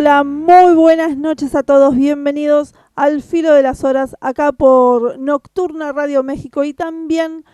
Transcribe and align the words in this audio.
Hola, 0.00 0.24
muy 0.24 0.74
buenas 0.76 1.18
noches 1.18 1.54
a 1.54 1.62
todos, 1.62 1.94
bienvenidos 1.94 2.74
al 2.94 3.20
filo 3.20 3.52
de 3.52 3.60
las 3.60 3.84
horas 3.84 4.16
acá 4.22 4.50
por 4.50 5.18
Nocturna 5.18 5.92
Radio 5.92 6.22
México 6.22 6.64
y 6.64 6.72
también 6.72 7.44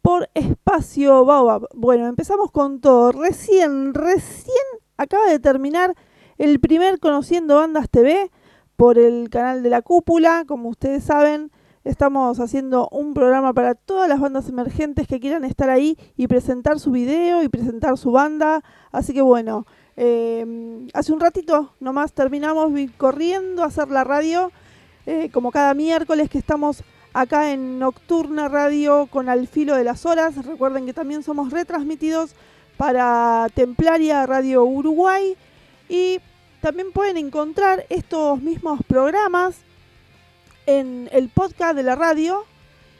por 0.00 0.30
Espacio 0.32 1.26
Baobab. 1.26 1.68
Bueno, 1.74 2.06
empezamos 2.06 2.50
con 2.52 2.80
todo. 2.80 3.12
Recién, 3.12 3.92
recién 3.92 4.64
acaba 4.96 5.26
de 5.26 5.40
terminar 5.40 5.94
el 6.38 6.58
primer 6.58 7.00
Conociendo 7.00 7.56
Bandas 7.56 7.90
TV 7.90 8.30
por 8.76 8.96
el 8.96 9.28
canal 9.28 9.62
de 9.62 9.68
la 9.68 9.82
Cúpula. 9.82 10.46
Como 10.48 10.70
ustedes 10.70 11.04
saben, 11.04 11.52
estamos 11.84 12.40
haciendo 12.40 12.88
un 12.92 13.12
programa 13.12 13.52
para 13.52 13.74
todas 13.74 14.08
las 14.08 14.20
bandas 14.20 14.48
emergentes 14.48 15.06
que 15.06 15.20
quieran 15.20 15.44
estar 15.44 15.68
ahí 15.68 15.98
y 16.16 16.28
presentar 16.28 16.80
su 16.80 16.92
video 16.92 17.42
y 17.42 17.50
presentar 17.50 17.98
su 17.98 18.10
banda. 18.10 18.62
Así 18.90 19.12
que 19.12 19.20
bueno, 19.20 19.66
eh, 20.02 20.88
hace 20.94 21.12
un 21.12 21.20
ratito 21.20 21.74
nomás 21.78 22.14
terminamos 22.14 22.72
corriendo 22.96 23.62
a 23.62 23.66
hacer 23.66 23.90
la 23.90 24.02
radio, 24.02 24.50
eh, 25.04 25.28
como 25.30 25.52
cada 25.52 25.74
miércoles 25.74 26.30
que 26.30 26.38
estamos 26.38 26.82
acá 27.12 27.52
en 27.52 27.78
Nocturna 27.78 28.48
Radio 28.48 29.08
con 29.10 29.28
Al 29.28 29.46
Filo 29.46 29.76
de 29.76 29.84
las 29.84 30.06
Horas. 30.06 30.42
Recuerden 30.46 30.86
que 30.86 30.94
también 30.94 31.22
somos 31.22 31.52
retransmitidos 31.52 32.30
para 32.78 33.46
Templaria 33.52 34.24
Radio 34.24 34.64
Uruguay 34.64 35.36
y 35.90 36.18
también 36.62 36.92
pueden 36.92 37.18
encontrar 37.18 37.84
estos 37.90 38.40
mismos 38.40 38.80
programas 38.88 39.56
en 40.64 41.10
el 41.12 41.28
podcast 41.28 41.76
de 41.76 41.82
la 41.82 41.94
radio 41.94 42.46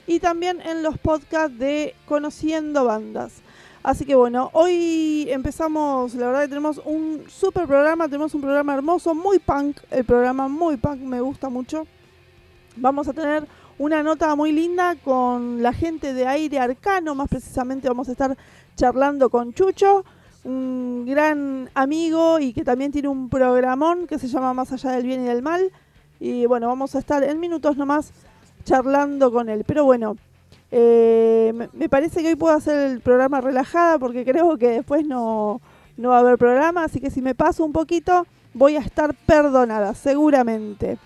y 0.06 0.20
también 0.20 0.60
en 0.60 0.82
los 0.82 0.98
podcasts 0.98 1.58
de 1.58 1.94
Conociendo 2.04 2.84
Bandas. 2.84 3.40
Así 3.82 4.04
que 4.04 4.14
bueno, 4.14 4.50
hoy 4.52 5.26
empezamos, 5.30 6.14
la 6.14 6.26
verdad 6.26 6.42
que 6.42 6.48
tenemos 6.48 6.82
un 6.84 7.24
super 7.28 7.66
programa, 7.66 8.06
tenemos 8.06 8.34
un 8.34 8.42
programa 8.42 8.74
hermoso, 8.74 9.14
muy 9.14 9.38
punk, 9.38 9.78
el 9.90 10.04
programa 10.04 10.48
muy 10.48 10.76
punk, 10.76 11.00
me 11.00 11.22
gusta 11.22 11.48
mucho. 11.48 11.86
Vamos 12.76 13.08
a 13.08 13.14
tener 13.14 13.46
una 13.78 14.02
nota 14.02 14.36
muy 14.36 14.52
linda 14.52 14.96
con 14.96 15.62
la 15.62 15.72
gente 15.72 16.12
de 16.12 16.26
Aire 16.26 16.58
Arcano, 16.58 17.14
más 17.14 17.28
precisamente 17.28 17.88
vamos 17.88 18.10
a 18.10 18.12
estar 18.12 18.36
charlando 18.76 19.30
con 19.30 19.54
Chucho, 19.54 20.04
un 20.44 21.06
gran 21.06 21.70
amigo 21.72 22.38
y 22.38 22.52
que 22.52 22.64
también 22.64 22.92
tiene 22.92 23.08
un 23.08 23.30
programón 23.30 24.06
que 24.06 24.18
se 24.18 24.28
llama 24.28 24.52
Más 24.52 24.72
allá 24.72 24.90
del 24.90 25.06
bien 25.06 25.22
y 25.22 25.28
del 25.28 25.40
mal. 25.40 25.72
Y 26.18 26.44
bueno, 26.44 26.68
vamos 26.68 26.94
a 26.94 26.98
estar 26.98 27.24
en 27.24 27.40
minutos 27.40 27.78
nomás 27.78 28.12
charlando 28.64 29.32
con 29.32 29.48
él. 29.48 29.64
Pero 29.66 29.84
bueno, 29.84 30.16
eh, 30.72 31.68
me, 31.72 31.88
parece 31.88 32.22
que 32.22 32.28
hoy 32.28 32.36
puedo 32.36 32.54
hacer 32.54 32.90
el 32.90 33.00
programa 33.00 33.40
relajada 33.40 33.98
porque 33.98 34.24
creo 34.24 34.56
que 34.56 34.68
después 34.68 35.04
no, 35.06 35.60
no 35.96 36.10
va 36.10 36.18
a 36.18 36.20
haber 36.20 36.38
programa, 36.38 36.84
así 36.84 37.00
que 37.00 37.10
si 37.10 37.20
me 37.22 37.34
paso 37.34 37.64
un 37.64 37.72
poquito 37.72 38.26
voy 38.54 38.76
a 38.76 38.80
estar 38.80 39.14
perdonada, 39.26 39.94
seguramente. 39.94 40.98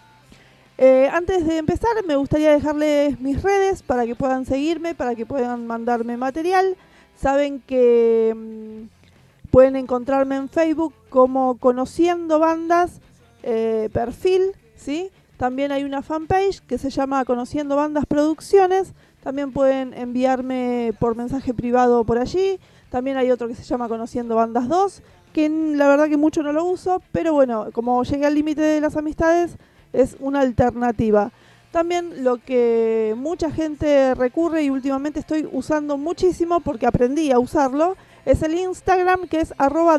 Eh, 0.76 1.08
antes 1.12 1.46
de 1.46 1.58
empezar 1.58 1.90
me 2.06 2.16
gustaría 2.16 2.50
dejarles 2.50 3.20
mis 3.20 3.40
redes 3.42 3.82
para 3.82 4.06
que 4.06 4.16
puedan 4.16 4.44
seguirme, 4.44 4.94
para 4.94 5.14
que 5.14 5.24
puedan 5.24 5.66
mandarme 5.66 6.16
material. 6.16 6.76
Saben 7.16 7.60
que 7.60 8.34
mm, 8.36 9.50
pueden 9.50 9.76
encontrarme 9.76 10.36
en 10.36 10.48
Facebook 10.48 10.92
como 11.08 11.58
Conociendo 11.58 12.38
Bandas, 12.38 13.00
eh, 13.44 13.88
perfil, 13.92 14.52
¿sí? 14.74 15.10
También 15.36 15.72
hay 15.72 15.84
una 15.84 16.02
fanpage 16.02 16.60
que 16.60 16.78
se 16.78 16.90
llama 16.90 17.24
Conociendo 17.24 17.76
Bandas 17.76 18.06
Producciones 18.06 18.94
también 19.24 19.52
pueden 19.52 19.94
enviarme 19.94 20.92
por 21.00 21.16
mensaje 21.16 21.54
privado 21.54 22.04
por 22.04 22.18
allí. 22.18 22.60
También 22.90 23.16
hay 23.16 23.30
otro 23.30 23.48
que 23.48 23.54
se 23.54 23.64
llama 23.64 23.88
Conociendo 23.88 24.36
Bandas 24.36 24.68
2, 24.68 25.02
que 25.32 25.48
la 25.48 25.88
verdad 25.88 26.10
que 26.10 26.18
mucho 26.18 26.42
no 26.42 26.52
lo 26.52 26.66
uso, 26.66 27.00
pero 27.10 27.32
bueno, 27.32 27.68
como 27.72 28.04
llegué 28.04 28.26
al 28.26 28.34
límite 28.34 28.60
de 28.60 28.82
las 28.82 28.98
amistades, 28.98 29.56
es 29.94 30.18
una 30.20 30.40
alternativa. 30.40 31.32
También 31.72 32.22
lo 32.22 32.36
que 32.36 33.14
mucha 33.16 33.50
gente 33.50 34.14
recurre 34.14 34.62
y 34.62 34.68
últimamente 34.68 35.20
estoy 35.20 35.48
usando 35.50 35.96
muchísimo 35.96 36.60
porque 36.60 36.86
aprendí 36.86 37.32
a 37.32 37.38
usarlo, 37.38 37.96
es 38.26 38.42
el 38.42 38.54
Instagram 38.54 39.26
que 39.26 39.40
es 39.40 39.54
arroba 39.56 39.98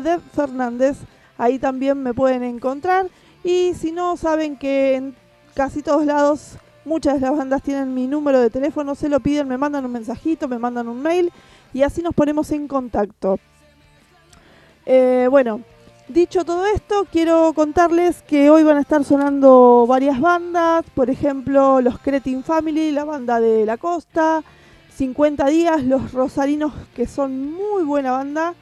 ahí 1.36 1.58
también 1.58 2.00
me 2.00 2.14
pueden 2.14 2.44
encontrar. 2.44 3.08
Y 3.42 3.74
si 3.74 3.90
no, 3.90 4.16
saben 4.16 4.56
que 4.56 4.94
en 4.94 5.16
casi 5.54 5.82
todos 5.82 6.06
lados 6.06 6.58
muchas 6.86 7.14
de 7.14 7.20
las 7.20 7.36
bandas 7.36 7.62
tienen 7.62 7.92
mi 7.92 8.06
número 8.06 8.40
de 8.40 8.48
teléfono, 8.48 8.94
se 8.94 9.08
lo 9.08 9.20
piden, 9.20 9.48
me 9.48 9.58
mandan 9.58 9.84
un 9.84 9.92
mensajito, 9.92 10.48
me 10.48 10.58
mandan 10.58 10.88
un 10.88 11.02
mail 11.02 11.32
y 11.74 11.82
así 11.82 12.00
nos 12.00 12.14
ponemos 12.14 12.50
en 12.52 12.68
contacto. 12.68 13.38
Eh, 14.86 15.26
bueno, 15.28 15.60
dicho 16.08 16.44
todo 16.44 16.64
esto, 16.66 17.06
quiero 17.10 17.52
contarles 17.54 18.22
que 18.22 18.50
hoy 18.50 18.62
van 18.62 18.76
a 18.76 18.80
estar 18.80 19.04
sonando 19.04 19.84
varias 19.88 20.20
bandas, 20.20 20.84
por 20.94 21.10
ejemplo, 21.10 21.80
los 21.80 21.98
Cretin 21.98 22.44
Family, 22.44 22.92
la 22.92 23.04
banda 23.04 23.40
de 23.40 23.66
la 23.66 23.76
costa, 23.76 24.44
50 24.94 25.44
días, 25.48 25.82
los 25.82 26.12
Rosarinos, 26.12 26.72
que 26.94 27.06
son 27.06 27.52
muy 27.52 27.82
buena 27.82 28.12
banda, 28.12 28.54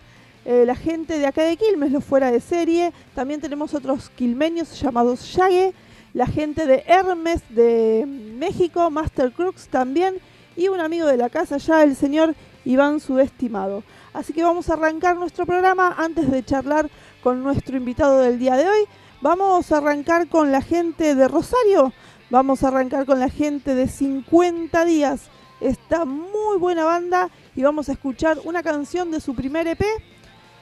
eh, 0.47 0.65
la 0.67 0.75
gente 0.75 1.19
de 1.19 1.27
acá 1.27 1.43
de 1.43 1.59
Quilmes, 1.59 1.93
los 1.93 2.05
fuera 2.05 2.31
de 2.31 2.41
serie, 2.41 2.93
también 3.15 3.41
tenemos 3.41 3.75
otros 3.75 4.11
quilmeños 4.11 4.81
llamados 4.81 5.35
Yague, 5.35 5.75
la 6.15 6.27
gente 6.27 6.67
de 6.67 6.85
Hermes 6.87 7.43
de 7.51 8.05
México, 8.07 8.89
Master 8.89 9.33
Crooks 9.33 9.69
también, 9.69 10.19
y 10.57 10.69
un 10.69 10.79
amigo 10.81 11.07
de 11.09 11.17
la 11.17 11.29
casa 11.29 11.57
ya, 11.59 11.83
el 11.83 11.97
señor 11.97 12.37
Iván 12.65 13.01
Subestimado. 13.01 13.83
Así 14.13 14.33
que 14.33 14.45
vamos 14.45 14.71
a 14.71 14.75
arrancar 14.75 15.17
nuestro 15.17 15.45
programa 15.45 15.97
antes 15.99 16.31
de 16.31 16.45
charlar 16.45 16.89
con 17.21 17.43
nuestro 17.43 17.77
invitado 17.77 18.21
del 18.21 18.39
día 18.39 18.57
de 18.57 18.69
hoy. 18.69 18.85
Vamos 19.21 19.73
a 19.73 19.79
arrancar 19.79 20.29
con 20.29 20.53
la 20.53 20.63
gente 20.63 21.17
de 21.17 21.27
Rosario, 21.27 21.93
vamos 22.31 22.63
a 22.63 22.69
arrancar 22.69 23.07
con 23.07 23.19
la 23.19 23.29
gente 23.29 23.75
de 23.75 23.89
50 23.89 24.85
días, 24.85 25.31
esta 25.61 26.05
muy 26.05 26.59
buena 26.59 26.85
banda, 26.85 27.29
y 27.57 27.63
vamos 27.63 27.89
a 27.89 27.93
escuchar 27.93 28.39
una 28.45 28.63
canción 28.63 29.11
de 29.11 29.21
su 29.21 29.35
primer 29.35 29.67
EP 29.67 29.83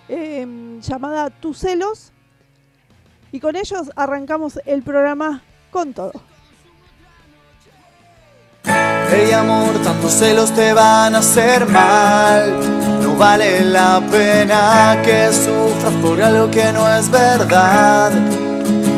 em, 0.08 0.80
llamada 0.80 1.28
Tus 1.28 1.58
celos. 1.58 2.12
Y 3.32 3.40
con 3.40 3.56
ellos 3.56 3.90
arrancamos 3.96 4.60
el 4.66 4.82
programa 4.82 5.42
con 5.70 5.94
todo. 5.94 6.12
Hey 8.64 9.32
amor, 9.32 9.74
tantos 9.82 10.12
celos 10.12 10.52
te 10.52 10.74
van 10.74 11.14
a 11.14 11.18
hacer 11.18 11.66
mal. 11.66 12.60
No 13.02 13.16
vale 13.16 13.64
la 13.64 14.02
pena 14.10 14.98
que 15.02 15.30
sufras 15.32 15.94
por 16.02 16.22
algo 16.22 16.50
que 16.50 16.72
no 16.72 16.86
es 16.94 17.10
verdad. 17.10 18.12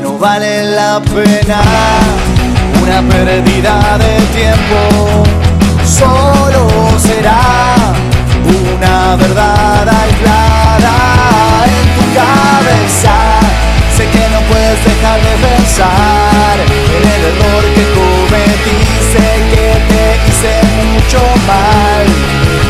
No 0.02 0.18
vale 0.18 0.64
la 0.64 1.00
pena 1.00 1.60
una 2.82 3.02
pérdida 3.08 3.98
de 3.98 4.20
tiempo. 4.34 5.22
Solo 5.86 6.68
será 6.98 7.40
una 8.46 9.16
verdad 9.16 9.88
aislada 9.88 10.94
en 11.66 11.94
tu 11.94 12.14
cabeza. 12.18 13.53
Que 14.14 14.24
no 14.34 14.40
puedes 14.50 14.78
dejar 14.84 15.18
de 15.28 15.34
pensar 15.46 16.56
en 16.60 17.02
el 17.14 17.22
error 17.32 17.64
que 17.76 17.84
cometí. 17.98 18.80
Sé 19.12 19.28
que 19.50 19.66
te 19.90 20.04
hice 20.26 20.52
mucho 20.82 21.20
mal 21.46 22.06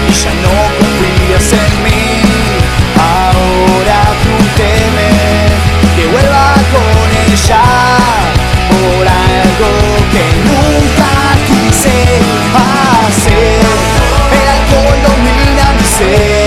y 0.08 0.12
ya 0.12 0.32
no 0.44 0.56
confías 0.80 1.48
en 1.52 1.72
mí. 1.84 2.04
Ahora 2.96 4.00
tú 4.24 4.34
temes 4.56 5.54
que 5.96 6.04
vuelva 6.12 6.54
con 6.74 7.06
ella 7.30 7.64
por 8.70 9.04
algo 9.06 9.70
que 10.12 10.24
nunca 10.48 11.12
quise 11.48 11.96
hacer. 12.64 13.64
El 14.38 14.46
alcohol 14.56 14.98
domina 15.06 15.66
mi 15.76 15.86
ser. 15.96 16.43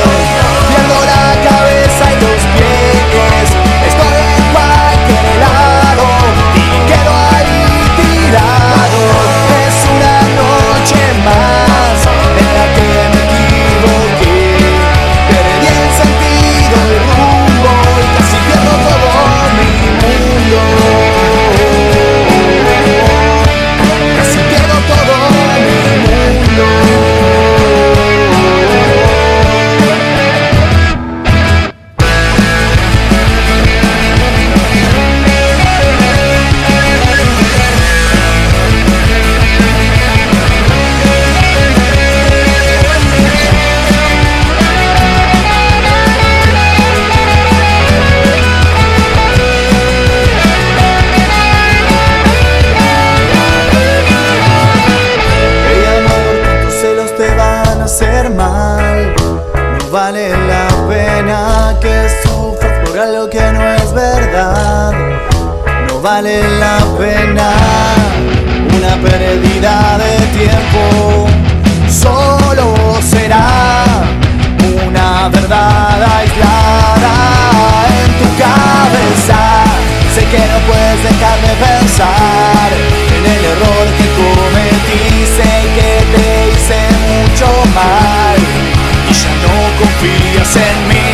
No 89.98 90.08
confías 90.10 90.56
en 90.58 91.07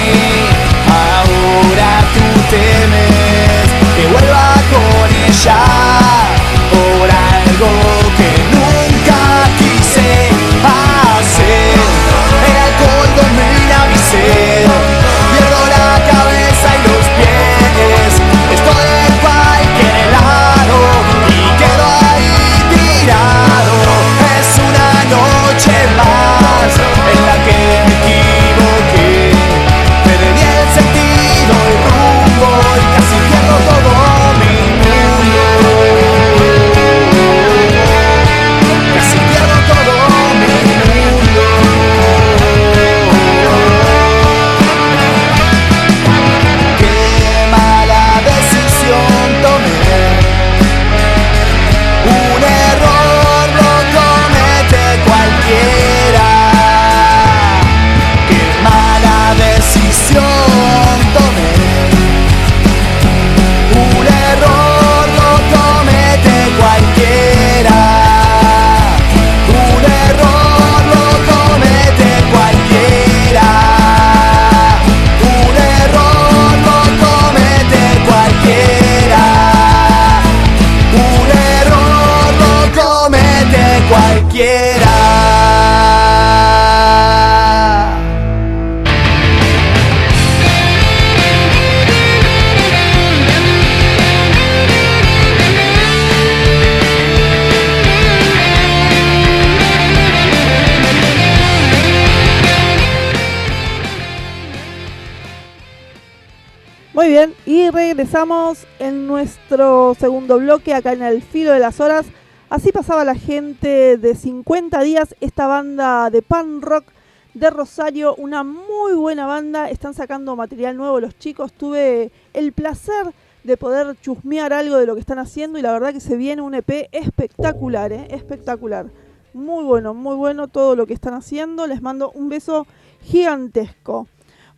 regresamos 108.13 108.67
en 108.77 109.08
nuestro 109.08 109.96
segundo 109.96 110.38
bloque 110.38 110.75
acá 110.75 110.93
en 110.93 111.01
el 111.01 111.24
filo 111.24 111.51
de 111.51 111.60
las 111.60 111.79
horas. 111.79 112.05
Así 112.48 112.72
pasaba 112.72 113.03
la 113.03 113.15
gente 113.15 113.98
de 113.98 114.13
50 114.13 114.82
días, 114.84 115.15
esta 115.20 115.48
banda 115.48 116.12
de 116.12 116.22
pan 116.22 116.62
rock 116.62 116.86
de 117.34 117.50
Rosario, 117.50 118.13
una 118.13 118.43
muy 118.43 118.93
buena 118.93 119.25
banda, 119.25 119.67
están 119.72 119.96
sacando 119.96 120.36
material 120.36 120.77
nuevo 120.77 121.00
los 121.00 121.17
chicos, 121.17 121.53
tuve 121.53 122.12
el 122.36 122.53
placer 122.53 123.15
de 123.43 123.58
poder 123.58 124.00
chusmear 124.00 124.53
algo 124.53 124.77
de 124.77 124.86
lo 124.86 124.93
que 124.93 125.01
están 125.01 125.17
haciendo 125.17 125.58
y 125.58 125.63
la 125.63 125.72
verdad 125.72 125.91
que 125.91 126.00
se 126.00 126.15
viene 126.15 126.43
un 126.43 126.53
EP 126.53 126.89
espectacular, 126.91 127.91
¿eh? 127.91 128.10
espectacular. 128.12 128.91
Muy 129.34 129.63
bueno, 129.63 129.96
muy 129.96 130.15
bueno 130.15 130.48
todo 130.48 130.75
lo 130.75 130.86
que 130.86 130.93
están 130.93 131.15
haciendo, 131.15 131.65
les 131.65 131.82
mando 131.82 132.12
un 132.12 132.29
beso 132.29 132.67
gigantesco. 133.01 134.08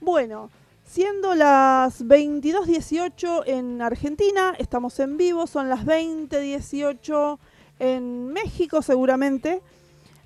Bueno, 0.02 0.50
Siendo 0.96 1.36
las 1.36 2.06
22.18 2.06 3.44
en 3.48 3.82
Argentina, 3.82 4.56
estamos 4.58 4.98
en 5.02 5.18
vivo, 5.18 5.46
son 5.46 5.68
las 5.68 5.86
20.18 5.86 7.38
en 7.80 8.28
México 8.28 8.82
seguramente. 8.82 9.62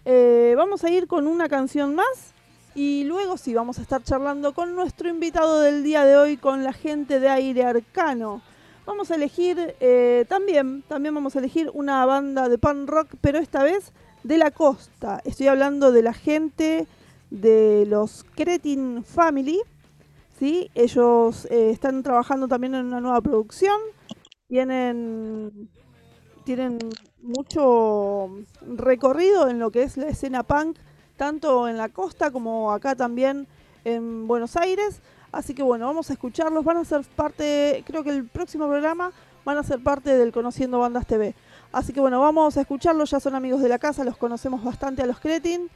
Eh, 0.05 0.53
vamos 0.55 0.83
a 0.83 0.91
ir 0.91 1.07
con 1.07 1.25
una 1.25 1.49
canción 1.49 1.95
más 1.95 2.35
y 2.75 3.03
luego 3.05 3.35
sí, 3.37 3.55
vamos 3.55 3.79
a 3.79 3.81
estar 3.81 4.03
charlando 4.03 4.53
con 4.53 4.75
nuestro 4.75 5.09
invitado 5.09 5.59
del 5.59 5.83
día 5.83 6.05
de 6.05 6.17
hoy, 6.17 6.37
con 6.37 6.63
la 6.63 6.73
gente 6.73 7.19
de 7.19 7.29
Aire 7.29 7.63
Arcano. 7.63 8.43
Vamos 8.85 9.09
a 9.09 9.15
elegir 9.15 9.73
eh, 9.79 10.25
también, 10.29 10.83
también 10.83 11.15
vamos 11.15 11.35
a 11.35 11.39
elegir 11.39 11.71
una 11.73 12.05
banda 12.05 12.47
de 12.47 12.59
pan 12.59 12.85
rock, 12.85 13.15
pero 13.21 13.39
esta 13.39 13.63
vez 13.63 13.91
de 14.23 14.37
la 14.37 14.51
costa. 14.51 15.19
Estoy 15.25 15.47
hablando 15.47 15.91
de 15.91 16.03
la 16.03 16.13
gente 16.13 16.85
de 17.31 17.87
los 17.87 18.23
Cretin 18.35 19.03
Family 19.03 19.63
¿sí? 20.39 20.71
Ellos 20.73 21.45
eh, 21.51 21.69
están 21.69 22.01
trabajando 22.01 22.47
también 22.47 22.73
en 22.73 22.85
una 22.85 23.01
nueva 23.01 23.21
producción, 23.21 23.79
tienen, 24.47 25.69
tienen 26.45 26.79
mucho 27.21 28.29
recorrido 28.61 29.49
en 29.49 29.59
lo 29.59 29.69
que 29.69 29.83
es 29.83 29.97
la 29.97 30.07
escena 30.07 30.43
punk, 30.43 30.77
tanto 31.17 31.67
en 31.67 31.77
la 31.77 31.89
costa 31.89 32.31
como 32.31 32.71
acá 32.71 32.95
también 32.95 33.47
en 33.83 34.27
Buenos 34.27 34.55
Aires. 34.55 35.01
Así 35.31 35.53
que 35.53 35.61
bueno, 35.61 35.85
vamos 35.85 36.09
a 36.09 36.13
escucharlos, 36.13 36.63
van 36.63 36.77
a 36.77 36.85
ser 36.85 37.01
parte, 37.15 37.83
creo 37.85 38.03
que 38.03 38.09
el 38.09 38.27
próximo 38.27 38.67
programa 38.67 39.11
van 39.45 39.57
a 39.57 39.63
ser 39.63 39.83
parte 39.83 40.17
del 40.17 40.31
Conociendo 40.31 40.79
Bandas 40.79 41.05
TV. 41.05 41.35
Así 41.71 41.93
que 41.93 41.99
bueno, 41.99 42.19
vamos 42.19 42.57
a 42.57 42.61
escucharlos, 42.61 43.11
ya 43.11 43.19
son 43.19 43.35
amigos 43.35 43.61
de 43.61 43.69
la 43.69 43.77
casa, 43.77 44.03
los 44.03 44.17
conocemos 44.17 44.63
bastante 44.63 45.03
a 45.03 45.05
los 45.05 45.19
Cretin. 45.19 45.69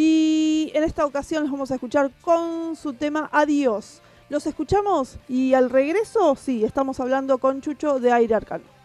Y 0.00 0.70
en 0.74 0.84
esta 0.84 1.04
ocasión 1.04 1.42
los 1.42 1.50
vamos 1.50 1.72
a 1.72 1.74
escuchar 1.74 2.12
con 2.20 2.76
su 2.76 2.92
tema 2.92 3.28
Adiós. 3.32 4.00
Los 4.28 4.46
escuchamos 4.46 5.18
y 5.28 5.54
al 5.54 5.70
regreso, 5.70 6.36
sí, 6.36 6.62
estamos 6.62 7.00
hablando 7.00 7.38
con 7.38 7.60
Chucho 7.60 7.98
de 7.98 8.12
Aire 8.12 8.36
Arcano. 8.36 8.77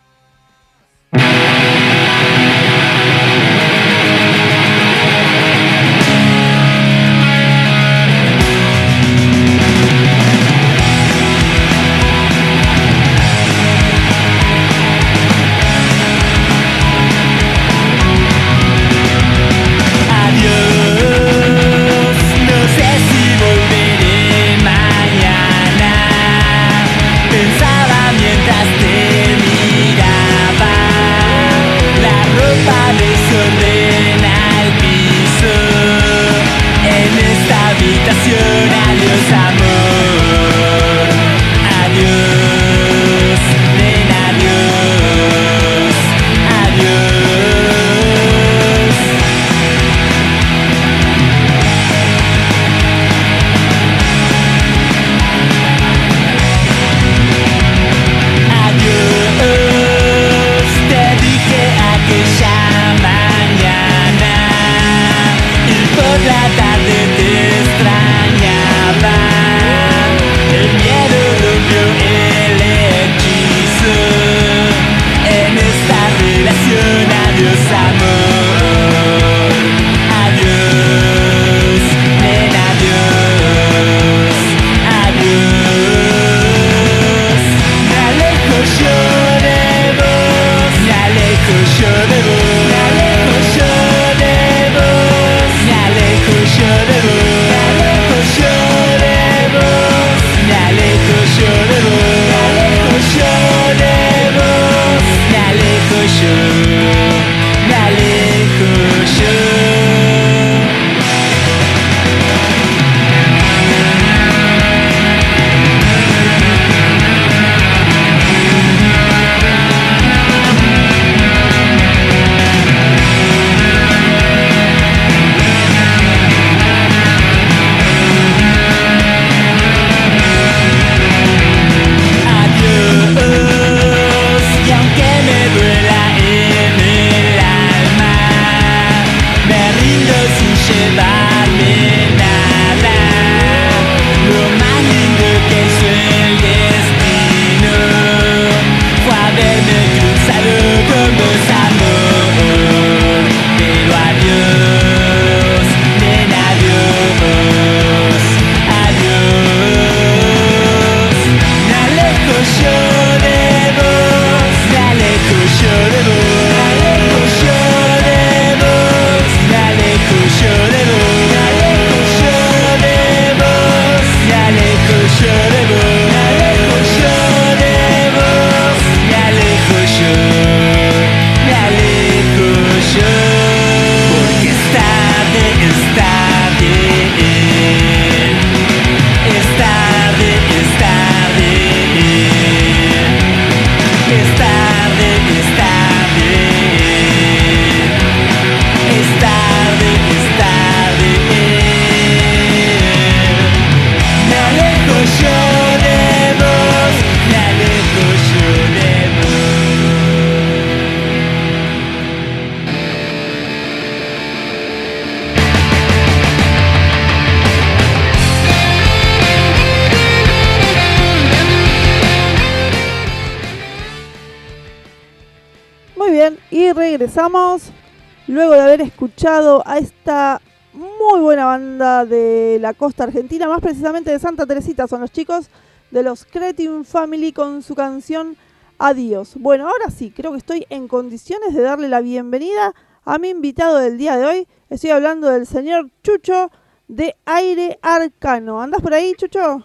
Escuchado 229.03 229.61
a 229.65 229.79
esta 229.79 230.41
muy 230.71 231.19
buena 231.19 231.45
banda 231.45 232.05
de 232.05 232.57
la 232.61 232.73
costa 232.73 233.03
argentina, 233.03 233.49
más 233.49 233.59
precisamente 233.59 234.11
de 234.11 234.17
Santa 234.17 234.45
Teresita, 234.45 234.87
son 234.87 235.01
los 235.01 235.11
chicos 235.11 235.49
de 235.91 236.03
los 236.03 236.23
Cretin 236.23 236.85
Family 236.85 237.33
con 237.33 237.61
su 237.63 237.75
canción 237.75 238.37
Adiós. 238.79 239.33
Bueno, 239.35 239.67
ahora 239.67 239.89
sí, 239.89 240.09
creo 240.15 240.31
que 240.31 240.37
estoy 240.37 240.65
en 240.69 240.87
condiciones 240.87 241.53
de 241.53 241.63
darle 241.63 241.89
la 241.89 241.99
bienvenida 241.99 242.73
a 243.03 243.17
mi 243.17 243.27
invitado 243.27 243.77
del 243.77 243.97
día 243.97 244.15
de 244.15 244.25
hoy. 244.25 244.47
Estoy 244.69 244.91
hablando 244.91 245.29
del 245.29 245.47
señor 245.47 245.89
Chucho 246.01 246.49
de 246.87 247.13
Aire 247.25 247.79
Arcano. 247.81 248.61
¿Andas 248.61 248.81
por 248.81 248.93
ahí, 248.93 249.15
Chucho? 249.17 249.63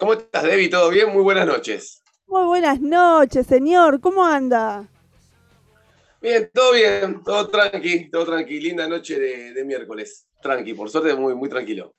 ¿Cómo 0.00 0.14
estás, 0.14 0.42
Debbie? 0.42 0.68
¿Todo 0.68 0.90
bien? 0.90 1.12
Muy 1.12 1.22
buenas 1.22 1.46
noches. 1.46 2.02
Muy 2.26 2.44
buenas 2.44 2.80
noches, 2.80 3.46
señor. 3.46 4.00
¿Cómo 4.00 4.24
anda? 4.24 4.88
Bien, 6.20 6.50
todo 6.52 6.72
bien, 6.72 7.22
todo 7.24 7.48
tranqui, 7.48 8.10
todo 8.10 8.26
tranqui. 8.26 8.60
Linda 8.60 8.88
noche 8.88 9.18
de, 9.18 9.64
miércoles. 9.64 10.26
Tranqui, 10.42 10.74
por 10.74 10.90
suerte 10.90 11.14
muy, 11.14 11.34
muy 11.34 11.48
tranquilo. 11.48 11.94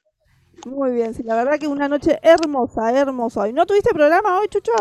Muy 0.66 0.92
bien, 0.92 1.14
sí, 1.14 1.24
la 1.24 1.36
verdad 1.36 1.58
que 1.58 1.68
una 1.68 1.88
noche 1.88 2.20
hermosa, 2.22 2.92
hermosa. 2.98 3.48
¿Y 3.48 3.54
no 3.54 3.66
tuviste 3.66 3.94
programa 3.94 4.40
hoy, 4.40 4.48
Chucho? 4.50 4.74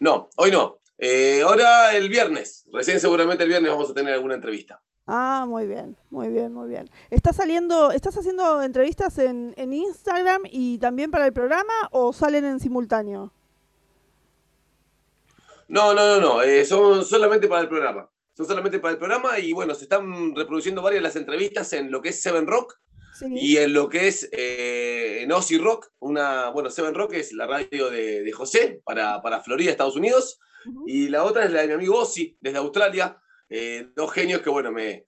No, 0.00 0.28
hoy 0.36 0.50
no. 0.52 0.78
Eh, 0.98 1.42
ahora 1.42 1.96
el 1.96 2.08
viernes, 2.08 2.64
recién 2.72 3.00
seguramente 3.00 3.44
el 3.44 3.48
viernes 3.48 3.70
vamos 3.70 3.90
a 3.90 3.94
tener 3.94 4.14
alguna 4.14 4.34
entrevista. 4.34 4.80
Ah, 5.10 5.46
muy 5.48 5.66
bien, 5.66 5.96
muy 6.10 6.28
bien, 6.28 6.52
muy 6.52 6.68
bien. 6.68 6.90
¿Estás 7.08 7.36
saliendo, 7.36 7.92
estás 7.92 8.18
haciendo 8.18 8.62
entrevistas 8.62 9.16
en, 9.18 9.54
Instagram 9.56 10.42
y 10.44 10.76
también 10.78 11.10
para 11.10 11.24
el 11.24 11.32
programa 11.32 11.72
o 11.92 12.12
salen 12.12 12.44
en 12.44 12.60
simultáneo? 12.60 13.32
No, 15.68 15.94
no, 15.94 16.06
no, 16.06 16.20
no, 16.20 16.42
eh, 16.42 16.64
son 16.64 17.04
solamente 17.04 17.48
para 17.48 17.62
el 17.62 17.68
programa. 17.68 18.10
Son 18.34 18.46
solamente 18.46 18.78
para 18.78 18.92
el 18.92 18.98
programa 18.98 19.38
y 19.38 19.52
bueno, 19.52 19.74
se 19.74 19.84
están 19.84 20.34
reproduciendo 20.34 20.80
varias 20.80 21.02
las 21.02 21.16
entrevistas 21.16 21.72
en 21.72 21.90
lo 21.90 22.00
que 22.00 22.10
es 22.10 22.22
Seven 22.22 22.46
Rock 22.46 22.78
y 23.30 23.56
en 23.56 23.72
lo 23.72 23.88
que 23.88 24.06
es 24.06 24.28
eh, 24.32 25.22
en 25.22 25.32
Ozzy 25.32 25.58
Rock. 25.58 25.88
Una, 25.98 26.50
bueno, 26.50 26.70
Seven 26.70 26.94
Rock 26.94 27.14
es 27.14 27.32
la 27.32 27.46
radio 27.46 27.90
de, 27.90 28.30
José 28.32 28.80
para, 28.84 29.20
para, 29.22 29.40
Florida, 29.40 29.70
Estados 29.70 29.96
Unidos. 29.96 30.38
Y 30.86 31.08
la 31.08 31.24
otra 31.24 31.44
es 31.44 31.52
la 31.52 31.62
de 31.62 31.68
mi 31.68 31.74
amigo 31.74 31.98
Ozzy, 31.98 32.36
desde 32.40 32.58
Australia 32.58 33.20
eh, 33.48 33.88
dos 33.94 34.12
genios 34.12 34.42
que, 34.42 34.50
bueno, 34.50 34.70
me, 34.72 35.04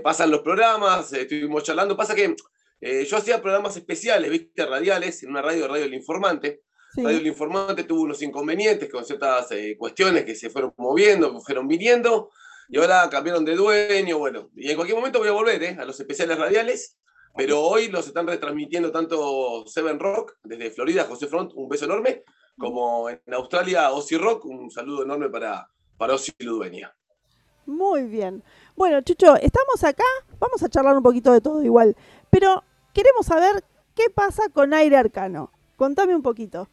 pasan 0.00 0.30
los 0.30 0.40
programas, 0.40 1.12
estuvimos 1.12 1.62
charlando. 1.62 1.96
Pasa 1.96 2.14
que 2.14 2.34
eh, 2.80 3.04
yo 3.04 3.16
hacía 3.16 3.42
programas 3.42 3.76
especiales, 3.76 4.30
viste, 4.30 4.64
radiales, 4.66 5.22
en 5.22 5.30
una 5.30 5.42
radio, 5.42 5.68
Radio 5.68 5.84
El 5.84 5.94
Informante. 5.94 6.62
Radio 6.96 7.18
El 7.18 7.26
Informante 7.26 7.84
tuvo 7.84 8.02
unos 8.02 8.22
inconvenientes 8.22 8.90
con 8.90 9.04
ciertas 9.04 9.48
cuestiones 9.78 10.24
que 10.24 10.34
se 10.34 10.50
fueron 10.50 10.72
moviendo, 10.76 11.40
fueron 11.40 11.66
viniendo, 11.66 12.30
y 12.68 12.78
ahora 12.78 13.08
cambiaron 13.10 13.44
de 13.44 13.56
dueño, 13.56 14.18
bueno, 14.18 14.50
y 14.54 14.70
en 14.70 14.76
cualquier 14.76 14.96
momento 14.96 15.18
voy 15.18 15.28
a 15.28 15.32
volver 15.32 15.80
a 15.80 15.84
los 15.84 15.98
especiales 15.98 16.38
radiales, 16.38 16.98
pero 17.36 17.60
hoy 17.60 17.88
los 17.88 18.06
están 18.06 18.26
retransmitiendo 18.26 18.92
tanto 18.92 19.64
Seven 19.66 19.98
Rock, 19.98 20.36
desde 20.44 20.70
Florida, 20.70 21.04
José 21.04 21.26
Front, 21.26 21.52
un 21.54 21.68
beso 21.68 21.84
enorme, 21.84 22.22
como 22.56 23.10
en 23.10 23.20
Australia, 23.32 23.90
Ozzy 23.90 24.16
Rock, 24.16 24.44
un 24.44 24.70
saludo 24.70 25.02
enorme 25.02 25.28
para, 25.28 25.68
para 25.98 26.14
Ozzy 26.14 26.32
Ludueña. 26.38 26.94
Muy 27.66 28.04
bien. 28.04 28.44
Bueno, 28.76 29.00
Chucho, 29.00 29.34
estamos 29.36 29.82
acá, 29.82 30.04
vamos 30.38 30.62
a 30.62 30.68
charlar 30.68 30.96
un 30.96 31.02
poquito 31.02 31.32
de 31.32 31.40
todo 31.40 31.62
igual, 31.64 31.96
pero 32.30 32.62
queremos 32.92 33.26
saber 33.26 33.64
qué 33.96 34.10
pasa 34.14 34.48
con 34.50 34.72
Aire 34.72 34.96
Arcano. 34.96 35.50
Contame 35.76 36.14
un 36.14 36.22
poquito. 36.22 36.68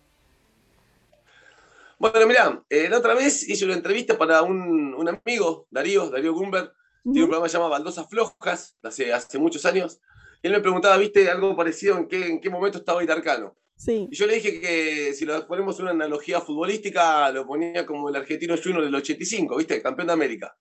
Bueno, 2.02 2.26
mirá, 2.26 2.64
eh, 2.68 2.90
la 2.90 2.98
otra 2.98 3.14
vez 3.14 3.48
hice 3.48 3.64
una 3.64 3.76
entrevista 3.76 4.18
para 4.18 4.42
un, 4.42 5.08
amigo, 5.08 5.68
Darío, 5.70 6.10
Darío 6.10 6.34
Gumber, 6.34 6.72
tiene 7.04 7.26
un 7.26 7.30
programa 7.30 7.46
llamado 7.46 7.70
Baldosas 7.70 8.10
Flojas, 8.10 8.76
hace, 8.82 9.14
hace 9.14 9.38
muchos 9.38 9.68
años, 9.68 10.02
y 10.42 10.48
él 10.48 10.54
me 10.54 10.62
preguntaba, 10.62 10.98
¿viste 10.98 11.30
algo 11.30 11.56
parecido? 11.56 12.00
¿En 12.00 12.08
qué, 12.08 12.26
en 12.26 12.42
qué 12.42 12.50
momento 12.50 12.80
estaba 12.80 13.02
Aire 13.02 13.14
Arcano? 13.14 13.56
Sí. 13.76 14.08
Y 14.10 14.16
yo 14.16 14.26
le 14.26 14.34
dije 14.34 14.60
que 14.60 15.14
si 15.14 15.26
lo 15.26 15.46
ponemos 15.46 15.80
una 15.80 15.92
analogía 15.92 16.42
futbolística, 16.42 17.32
lo 17.32 17.46
ponía 17.46 17.86
como 17.86 18.10
el 18.10 18.16
argentino 18.16 18.56
Junior 18.58 18.84
del 18.84 18.96
85, 18.96 19.58
¿viste? 19.58 19.80
Campeón 19.80 20.08
de 20.08 20.14
América. 20.14 20.58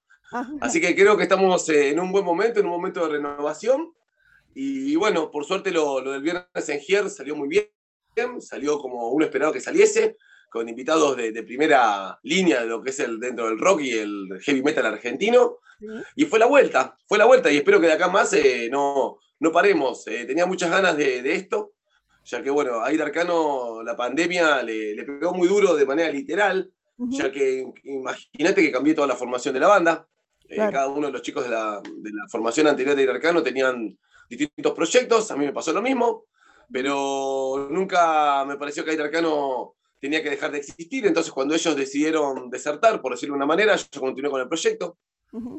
Así 0.61 0.79
que 0.79 0.95
creo 0.95 1.17
que 1.17 1.23
estamos 1.23 1.67
eh, 1.71 1.89
en 1.89 2.01
un 2.01 2.13
buen 2.13 2.25
momento, 2.27 2.61
en 2.61 2.67
un 2.67 2.73
momento 2.73 3.01
de 3.07 3.15
renovación. 3.15 3.95
Y 4.55 4.95
bueno, 4.97 5.31
por 5.31 5.47
suerte 5.47 5.71
lo, 5.71 6.03
del 6.03 6.21
viernes 6.21 6.69
en 6.69 6.81
Gier 6.81 7.09
salió 7.09 7.35
muy 7.35 7.49
bien, 7.49 8.43
salió 8.43 8.79
como 8.79 9.09
uno 9.09 9.25
esperado 9.25 9.55
que 9.55 9.61
saliese, 9.61 10.19
con 10.51 10.69
invitados 10.69 11.17
de, 11.17 11.43
primera 11.45 12.19
línea 12.25 12.61
de 12.61 12.67
lo 12.67 12.83
que 12.83 12.91
es 12.91 13.01
el 13.01 13.19
dentro 13.19 13.47
del 13.47 13.59
rock 13.59 13.83
y 13.83 13.93
el 13.93 14.29
heavy 14.43 14.63
metal 14.63 14.85
argentino. 14.85 15.59
Y 16.17 16.27
fue 16.27 16.39
la 16.39 16.47
vuelta, 16.47 16.99
fue 17.07 17.17
la 17.17 17.25
vuelta 17.25 17.51
y 17.51 17.57
espero 17.57 17.81
que 17.81 17.87
de 17.87 17.95
acá 17.95 18.09
más 18.09 18.33
eh, 18.35 18.69
no, 18.71 19.19
no 19.39 19.53
paremos. 19.53 20.07
Eh, 20.09 20.27
tenía 20.27 20.45
muchas 20.45 20.71
ganas 20.71 20.97
de, 20.97 21.35
esto, 21.35 21.73
ya 22.25 22.43
que 22.43 22.51
bueno, 22.51 22.81
a 22.81 22.89
Arcano 22.89 23.83
la 23.83 23.97
pandemia 23.97 24.63
le, 24.63 24.95
le, 24.95 25.05
pegó 25.05 25.33
muy 25.33 25.49
duro 25.49 25.75
de 25.75 25.87
manera 25.87 26.11
literal, 26.11 26.71
ya 26.99 27.33
que 27.33 27.67
imagínate 27.85 28.61
que 28.61 28.73
cambié 28.73 28.93
toda 28.93 29.07
la 29.07 29.17
formación 29.17 29.55
de 29.55 29.61
la 29.61 29.69
banda. 29.69 30.07
Eh, 30.51 30.57
cada 30.57 30.89
uno 30.89 31.07
de 31.07 31.13
los 31.13 31.23
chicos 31.23 31.45
de 31.45 31.51
la, 31.51 31.81
formación 32.29 32.67
anterior 32.67 32.97
de 32.97 33.05
Irarcano 33.05 33.43
tenían 33.43 33.97
distintos 34.29 34.73
proyectos, 34.73 35.31
a 35.31 35.37
mí 35.37 35.47
me 35.47 35.53
pasó 35.53 35.73
lo 35.73 35.81
mismo, 35.81 36.25
pero 36.71 37.69
nunca 37.71 38.45
me 38.45 38.57
pareció 38.57 38.85
que 38.85 38.93
Irarcano 38.93 39.77
tenía 40.01 40.23
que 40.23 40.31
dejar 40.31 40.51
de 40.53 40.59
existir, 40.59 41.07
entonces 41.07 41.33
cuando 41.33 41.55
ellos 41.55 41.77
decidieron 41.77 42.51
desertar, 42.51 43.01
por 43.01 43.13
decirlo 43.13 43.35
de 43.35 43.39
una 43.39 43.47
manera, 43.47 43.77
yo 43.77 44.01
continué 44.01 44.31
con 44.31 44.41
el 44.41 44.49
proyecto. 44.49 44.99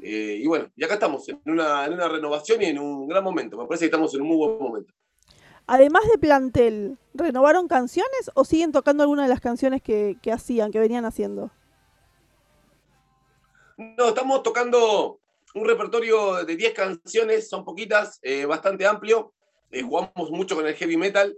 Eh, 0.01 0.39
y 0.41 0.47
bueno, 0.47 0.69
y 0.75 0.83
acá 0.83 0.95
estamos, 0.95 1.29
en 1.29 1.39
una, 1.45 1.87
renovación 1.87 2.61
y 2.61 2.65
en 2.65 2.79
un 2.79 3.07
gran 3.07 3.23
momento. 3.23 3.57
Me 3.57 3.65
parece 3.65 3.83
que 3.83 3.87
estamos 3.87 4.13
en 4.13 4.21
un 4.21 4.27
muy 4.27 4.37
buen 4.37 4.59
momento. 4.59 4.93
Además 5.67 6.03
de 6.11 6.17
plantel, 6.17 6.97
¿renovaron 7.13 7.67
canciones 7.67 8.31
o 8.33 8.43
siguen 8.43 8.73
tocando 8.73 9.03
algunas 9.03 9.27
de 9.27 9.29
las 9.29 9.39
canciones 9.39 9.81
que 9.81 10.17
hacían, 10.31 10.71
que 10.71 10.79
venían 10.79 11.05
haciendo? 11.05 11.51
No, 13.77 14.09
estamos 14.09 14.43
tocando 14.43 15.19
un 15.55 15.65
repertorio 15.65 16.45
de 16.45 16.55
10 16.55 16.73
canciones, 16.73 17.49
son 17.49 17.65
poquitas, 17.65 18.19
eh, 18.21 18.45
bastante 18.45 18.85
amplio. 18.85 19.33
Eh, 19.71 19.81
jugamos 19.81 20.29
mucho 20.29 20.55
con 20.55 20.67
el 20.67 20.75
heavy 20.75 20.97
metal. 20.97 21.35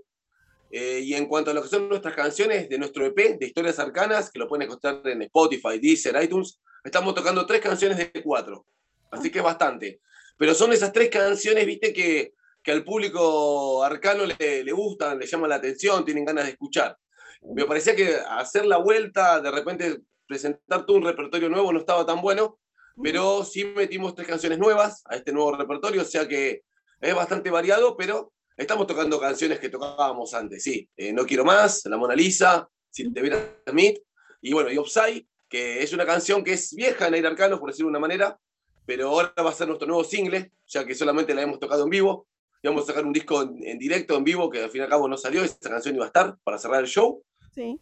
Eh, 0.76 1.02
y 1.02 1.14
en 1.14 1.28
cuanto 1.28 1.52
a 1.52 1.54
lo 1.54 1.62
que 1.62 1.68
son 1.68 1.88
nuestras 1.88 2.16
canciones 2.16 2.68
de 2.68 2.80
nuestro 2.80 3.06
EP 3.06 3.38
de 3.38 3.46
historias 3.46 3.78
arcanas, 3.78 4.32
que 4.32 4.40
lo 4.40 4.48
pueden 4.48 4.64
encontrar 4.64 5.02
en 5.06 5.22
Spotify, 5.22 5.78
Deezer, 5.80 6.20
iTunes, 6.24 6.60
estamos 6.84 7.14
tocando 7.14 7.46
tres 7.46 7.62
canciones 7.62 8.00
de 8.00 8.24
cuatro. 8.24 8.66
Así 9.12 9.30
que 9.30 9.38
es 9.38 9.44
bastante. 9.44 10.02
Pero 10.36 10.56
son 10.56 10.74
esas 10.74 10.92
tres 10.92 11.12
canciones, 11.12 11.64
viste, 11.68 11.94
que, 11.94 12.34
que 12.64 12.72
al 12.72 12.84
público 12.84 13.84
arcano 13.84 14.26
le, 14.26 14.64
le 14.64 14.72
gustan, 14.72 15.20
le 15.20 15.28
llaman 15.28 15.52
la 15.52 15.58
atención, 15.58 16.04
tienen 16.04 16.26
ganas 16.26 16.46
de 16.46 16.52
escuchar. 16.54 16.98
Me 17.44 17.66
parecía 17.66 17.96
que 17.96 18.16
hacer 18.28 18.66
la 18.66 18.78
vuelta, 18.78 19.42
de 19.42 19.52
repente 19.52 20.02
presentar 20.28 20.88
todo 20.88 20.98
un 20.98 21.06
repertorio 21.06 21.50
nuevo 21.50 21.72
no 21.72 21.82
estaba 21.82 22.04
tan 22.04 22.20
bueno, 22.20 22.58
pero 23.04 23.44
sí 23.44 23.64
metimos 23.64 24.16
tres 24.16 24.28
canciones 24.28 24.58
nuevas 24.58 25.04
a 25.06 25.18
este 25.18 25.34
nuevo 25.34 25.56
repertorio, 25.56 26.02
o 26.02 26.06
sea 26.06 26.28
que 26.28 26.64
es 27.00 27.14
bastante 27.14 27.52
variado, 27.52 27.96
pero 27.96 28.34
estamos 28.58 28.88
tocando 28.88 29.20
canciones 29.20 29.60
que 29.60 29.70
tocábamos 29.70 30.34
antes, 30.34 30.64
sí. 30.64 30.90
Eh, 30.96 31.14
no 31.14 31.26
Quiero 31.26 31.46
Más, 31.46 31.82
La 31.86 31.98
Mona 31.98 32.16
Lisa, 32.16 32.68
Si 32.90 33.12
te 33.12 33.22
viera 33.22 33.62
Smith, 33.68 34.00
y 34.42 34.54
bueno, 34.54 34.72
y 34.72 34.78
Upside, 34.78 35.26
que 35.50 35.82
es 35.82 35.94
una 35.94 36.06
canción 36.06 36.44
que 36.44 36.54
es 36.54 36.74
vieja 36.74 37.08
en 37.08 37.14
aire 37.16 37.28
arcano, 37.28 37.60
por 37.60 37.70
decirlo 37.70 37.88
de 37.88 37.98
una 37.98 38.00
manera, 38.00 38.38
pero 38.86 39.10
ahora 39.10 39.34
va 39.44 39.50
a 39.50 39.54
ser 39.54 39.68
nuestro 39.68 39.88
nuevo 39.88 40.04
single, 40.04 40.52
ya 40.68 40.86
que 40.86 40.96
solamente 40.96 41.34
la 41.34 41.44
hemos 41.44 41.60
tocado 41.60 41.84
en 41.84 41.90
vivo. 41.90 42.28
Y 42.62 42.68
vamos 42.68 42.84
a 42.84 42.88
sacar 42.88 43.06
un 43.06 43.14
disco 43.14 43.42
en, 43.42 43.58
en 43.64 43.78
directo, 43.78 44.16
en 44.16 44.24
vivo, 44.24 44.50
que 44.50 44.64
al 44.64 44.70
fin 44.70 44.82
y 44.82 44.84
al 44.84 44.90
cabo 44.90 45.08
no 45.08 45.18
salió, 45.18 45.44
esa 45.44 45.58
canción 45.70 45.96
iba 45.96 46.06
a 46.06 46.08
estar 46.08 46.38
para 46.44 46.58
cerrar 46.58 46.82
el 46.82 46.88
show. 46.88 47.24
Sí 47.54 47.80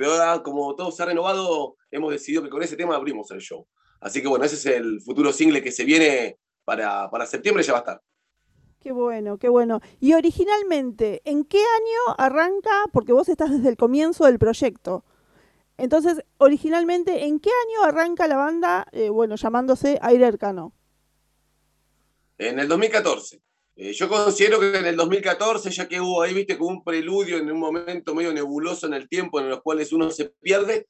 pero 0.00 0.12
ahora 0.12 0.42
como 0.42 0.74
todo 0.74 0.90
se 0.90 1.02
ha 1.02 1.06
renovado, 1.06 1.76
hemos 1.90 2.10
decidido 2.10 2.42
que 2.42 2.48
con 2.48 2.62
ese 2.62 2.74
tema 2.74 2.96
abrimos 2.96 3.30
el 3.32 3.40
show. 3.40 3.68
Así 4.00 4.22
que 4.22 4.28
bueno, 4.28 4.46
ese 4.46 4.54
es 4.54 4.64
el 4.64 4.98
futuro 5.02 5.30
single 5.30 5.62
que 5.62 5.70
se 5.70 5.84
viene 5.84 6.38
para, 6.64 7.10
para 7.10 7.26
septiembre, 7.26 7.62
ya 7.62 7.74
va 7.74 7.80
a 7.80 7.82
estar. 7.82 8.02
Qué 8.80 8.92
bueno, 8.92 9.36
qué 9.36 9.50
bueno. 9.50 9.80
Y 10.00 10.14
originalmente, 10.14 11.20
¿en 11.26 11.44
qué 11.44 11.58
año 11.58 12.14
arranca? 12.16 12.70
Porque 12.92 13.12
vos 13.12 13.28
estás 13.28 13.50
desde 13.50 13.68
el 13.68 13.76
comienzo 13.76 14.24
del 14.24 14.38
proyecto. 14.38 15.04
Entonces, 15.76 16.24
originalmente, 16.38 17.24
¿en 17.26 17.40
qué 17.40 17.50
año 17.68 17.84
arranca 17.84 18.26
la 18.26 18.36
banda, 18.36 18.86
eh, 18.92 19.10
bueno, 19.10 19.36
llamándose 19.36 19.98
Aire 20.00 20.26
Arcano? 20.26 20.72
En 22.38 22.58
el 22.58 22.68
2014. 22.68 23.42
Eh, 23.76 23.92
yo 23.92 24.08
considero 24.08 24.58
que 24.58 24.76
en 24.76 24.86
el 24.86 24.96
2014, 24.96 25.70
ya 25.70 25.86
que 25.86 26.00
hubo 26.00 26.22
ahí, 26.22 26.32
viste, 26.32 26.56
como 26.56 26.70
un 26.70 26.82
preludio 26.82 27.36
en 27.36 27.50
un 27.50 27.58
momento 27.58 28.14
medio 28.14 28.32
nebuloso 28.32 28.86
en 28.86 28.94
el 28.94 29.08
tiempo 29.08 29.40
en 29.40 29.50
los 29.50 29.60
cuales 29.60 29.92
uno 29.92 30.10
se 30.10 30.30
pierde, 30.40 30.86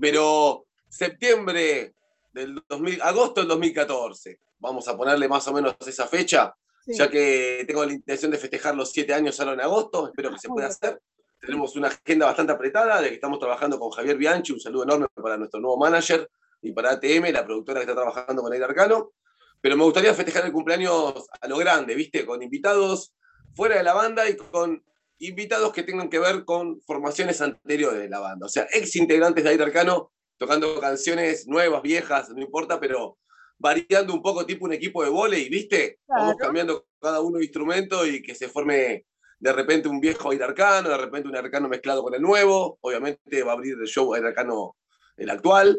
pero 0.00 0.66
septiembre 0.88 1.94
del 2.32 2.62
2000, 2.68 3.02
agosto 3.02 3.40
del 3.40 3.48
2014, 3.48 4.40
vamos 4.58 4.88
a 4.88 4.96
ponerle 4.96 5.28
más 5.28 5.46
o 5.48 5.52
menos 5.52 5.76
esa 5.86 6.06
fecha, 6.06 6.54
ya 6.88 7.10
que 7.10 7.64
tengo 7.66 7.84
la 7.84 7.92
intención 7.92 8.30
de 8.30 8.38
festejar 8.38 8.74
los 8.74 8.90
siete 8.90 9.14
años 9.14 9.38
ahora 9.40 9.52
en 9.52 9.60
agosto, 9.60 10.08
espero 10.08 10.30
que 10.30 10.38
se 10.38 10.48
pueda 10.48 10.68
hacer. 10.68 11.00
tenemos 11.40 11.76
una 11.76 11.88
agenda 11.88 12.26
bastante 12.26 12.52
apretada, 12.52 13.00
de 13.00 13.08
que 13.08 13.14
estamos 13.14 13.38
trabajando 13.38 13.78
con 13.78 13.90
Javier 13.90 14.16
Bianchi, 14.16 14.52
un 14.52 14.60
saludo 14.60 14.84
enorme 14.84 15.06
para 15.14 15.36
nuestro 15.36 15.60
nuevo 15.60 15.76
manager, 15.78 16.28
y 16.62 16.72
para 16.72 16.92
ATM, 16.92 17.32
la 17.32 17.44
productora 17.44 17.80
que 17.80 17.90
está 17.90 17.94
trabajando 17.94 18.42
con 18.42 18.52
Aire 18.52 18.64
Arcano. 18.64 19.12
Pero 19.60 19.76
me 19.76 19.84
gustaría 19.84 20.14
festejar 20.14 20.44
el 20.46 20.52
cumpleaños 20.52 21.26
a 21.40 21.48
lo 21.48 21.56
grande, 21.58 21.94
¿viste? 21.94 22.24
Con 22.24 22.42
invitados 22.42 23.14
fuera 23.54 23.76
de 23.76 23.82
la 23.82 23.94
banda 23.94 24.28
y 24.28 24.36
con 24.36 24.84
invitados 25.18 25.72
que 25.72 25.82
tengan 25.82 26.08
que 26.08 26.20
ver 26.20 26.44
con 26.44 26.80
formaciones 26.82 27.40
anteriores 27.40 28.00
de 28.00 28.08
la 28.08 28.20
banda. 28.20 28.46
O 28.46 28.48
sea, 28.48 28.68
ex 28.72 28.94
integrantes 28.96 29.42
de 29.42 29.50
Aire 29.50 29.64
Arcano 29.64 30.12
tocando 30.36 30.80
canciones 30.80 31.48
nuevas, 31.48 31.82
viejas, 31.82 32.30
no 32.30 32.40
importa, 32.40 32.78
pero 32.78 33.18
variando 33.58 34.14
un 34.14 34.22
poco 34.22 34.46
tipo 34.46 34.64
un 34.64 34.72
equipo 34.72 35.02
de 35.02 35.10
volei, 35.10 35.48
¿viste? 35.48 35.98
Vamos 36.06 36.36
cambiando 36.36 36.86
cada 37.00 37.20
uno 37.20 37.40
instrumento 37.40 38.06
y 38.06 38.22
que 38.22 38.34
se 38.34 38.48
forme 38.48 39.04
de 39.40 39.52
repente 39.52 39.88
un 39.88 40.00
viejo 40.00 40.30
Aire 40.30 40.44
Arcano, 40.44 40.88
de 40.88 40.96
repente 40.96 41.28
un 41.28 41.36
Arcano 41.36 41.68
mezclado 41.68 42.02
con 42.02 42.14
el 42.14 42.22
nuevo. 42.22 42.78
Obviamente 42.80 43.42
va 43.42 43.52
a 43.52 43.54
abrir 43.54 43.76
el 43.80 43.86
show 43.86 44.14
Aire 44.14 44.28
Arcano 44.28 44.76
el 45.16 45.30
actual. 45.30 45.78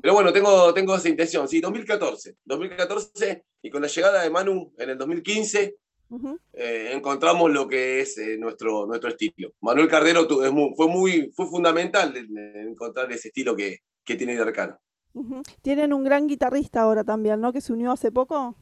Pero 0.00 0.14
bueno, 0.14 0.32
tengo, 0.32 0.72
tengo 0.72 0.94
esa 0.96 1.08
intención. 1.08 1.48
Sí, 1.48 1.60
2014. 1.60 2.36
2014 2.44 3.44
y 3.62 3.70
con 3.70 3.82
la 3.82 3.88
llegada 3.88 4.22
de 4.22 4.30
Manu 4.30 4.72
en 4.78 4.90
el 4.90 4.98
2015 4.98 5.76
eh, 6.52 6.90
encontramos 6.92 7.50
lo 7.50 7.66
que 7.66 8.00
es 8.00 8.18
eh, 8.18 8.36
nuestro, 8.38 8.86
nuestro 8.86 9.10
estilo. 9.10 9.52
Manuel 9.60 9.88
Cardero 9.88 10.28
fue, 10.28 10.88
muy, 10.88 11.32
fue 11.34 11.46
fundamental 11.46 12.16
en, 12.16 12.68
encontrar 12.68 13.10
ese 13.12 13.28
estilo 13.28 13.56
que, 13.56 13.78
que 14.04 14.16
tiene 14.16 14.36
de 14.36 14.42
Arcano. 14.42 14.78
Tienen 15.62 15.92
un 15.92 16.04
gran 16.04 16.26
guitarrista 16.26 16.82
ahora 16.82 17.04
también, 17.04 17.40
¿no? 17.40 17.52
Que 17.52 17.60
se 17.60 17.72
unió 17.72 17.92
hace 17.92 18.10
poco. 18.10 18.56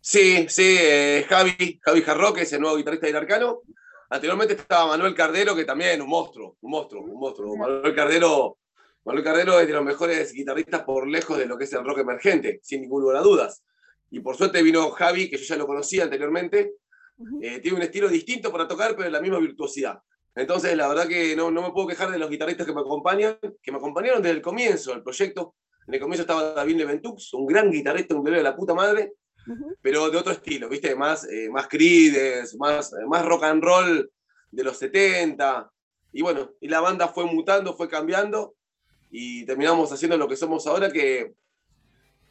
Sí, 0.00 0.46
sí, 0.48 0.76
eh, 0.78 1.26
Javi, 1.28 1.80
Javi 1.82 2.02
Jarro, 2.02 2.32
que 2.32 2.42
es 2.42 2.52
el 2.52 2.60
nuevo 2.60 2.76
guitarrista 2.76 3.06
de 3.06 3.16
Arcano. 3.16 3.62
Anteriormente 4.10 4.54
estaba 4.54 4.86
Manuel 4.86 5.14
Cardero, 5.14 5.56
que 5.56 5.64
también 5.64 6.00
un 6.00 6.08
monstruo, 6.08 6.56
un 6.60 6.70
monstruo, 6.70 7.02
un 7.02 7.18
monstruo. 7.18 7.56
Manuel 7.56 7.94
Cardero 7.94 8.58
Manuel 9.06 9.22
Cardero 9.22 9.60
es 9.60 9.68
de 9.68 9.72
los 9.72 9.84
mejores 9.84 10.32
guitarristas 10.32 10.82
por 10.82 11.06
lejos 11.06 11.38
de 11.38 11.46
lo 11.46 11.56
que 11.56 11.62
es 11.62 11.72
el 11.72 11.84
rock 11.84 11.98
emergente, 11.98 12.58
sin 12.64 12.80
ninguna 12.80 13.20
duda. 13.20 13.48
Y 14.10 14.18
por 14.18 14.36
suerte 14.36 14.60
vino 14.64 14.90
Javi, 14.90 15.30
que 15.30 15.36
yo 15.36 15.44
ya 15.44 15.54
lo 15.54 15.64
conocía 15.64 16.02
anteriormente. 16.02 16.74
Eh, 17.40 17.60
tiene 17.60 17.76
un 17.76 17.82
estilo 17.84 18.08
distinto 18.08 18.50
para 18.50 18.66
tocar, 18.66 18.96
pero 18.96 19.08
la 19.08 19.20
misma 19.20 19.38
virtuosidad. 19.38 20.00
Entonces, 20.36 20.76
la 20.76 20.86
verdad 20.86 21.08
que 21.08 21.34
no, 21.34 21.50
no, 21.50 21.62
me 21.62 21.72
puedo 21.72 21.86
quejar 21.86 22.10
de 22.10 22.18
los 22.18 22.28
guitarristas 22.28 22.66
que 22.66 22.74
me 22.74 22.82
acompañan, 22.82 23.38
que 23.40 23.72
me 23.72 23.78
acompañaron 23.78 24.22
desde 24.22 24.36
el 24.36 24.42
comienzo 24.42 24.90
del 24.90 25.02
proyecto. 25.02 25.54
En 25.88 25.94
el 25.94 26.00
comienzo 26.00 26.22
estaba 26.22 26.52
David 26.52 26.76
Leventux, 26.76 27.32
un 27.32 27.46
gran 27.46 27.70
guitarrista, 27.70 28.14
un 28.14 28.22
bebé 28.22 28.36
de 28.38 28.42
la 28.42 28.54
puta 28.54 28.74
madre, 28.74 29.14
pero 29.80 30.10
de 30.10 30.18
otro 30.18 30.32
estilo, 30.32 30.68
¿viste? 30.68 30.94
Más, 30.94 31.26
eh, 31.30 31.48
más 31.48 31.68
Creedence, 31.68 32.54
más, 32.58 32.92
más 33.08 33.24
rock 33.24 33.44
and 33.44 33.64
roll 33.64 34.10
de 34.50 34.64
los 34.64 34.76
70. 34.76 35.70
Y 36.12 36.20
bueno, 36.20 36.50
y 36.60 36.68
la 36.68 36.80
banda 36.80 37.08
fue 37.08 37.24
mutando, 37.24 37.74
fue 37.74 37.88
cambiando, 37.88 38.56
y 39.10 39.46
terminamos 39.46 39.90
haciendo 39.90 40.18
lo 40.18 40.28
que 40.28 40.36
somos 40.36 40.66
ahora, 40.66 40.92
que, 40.92 41.32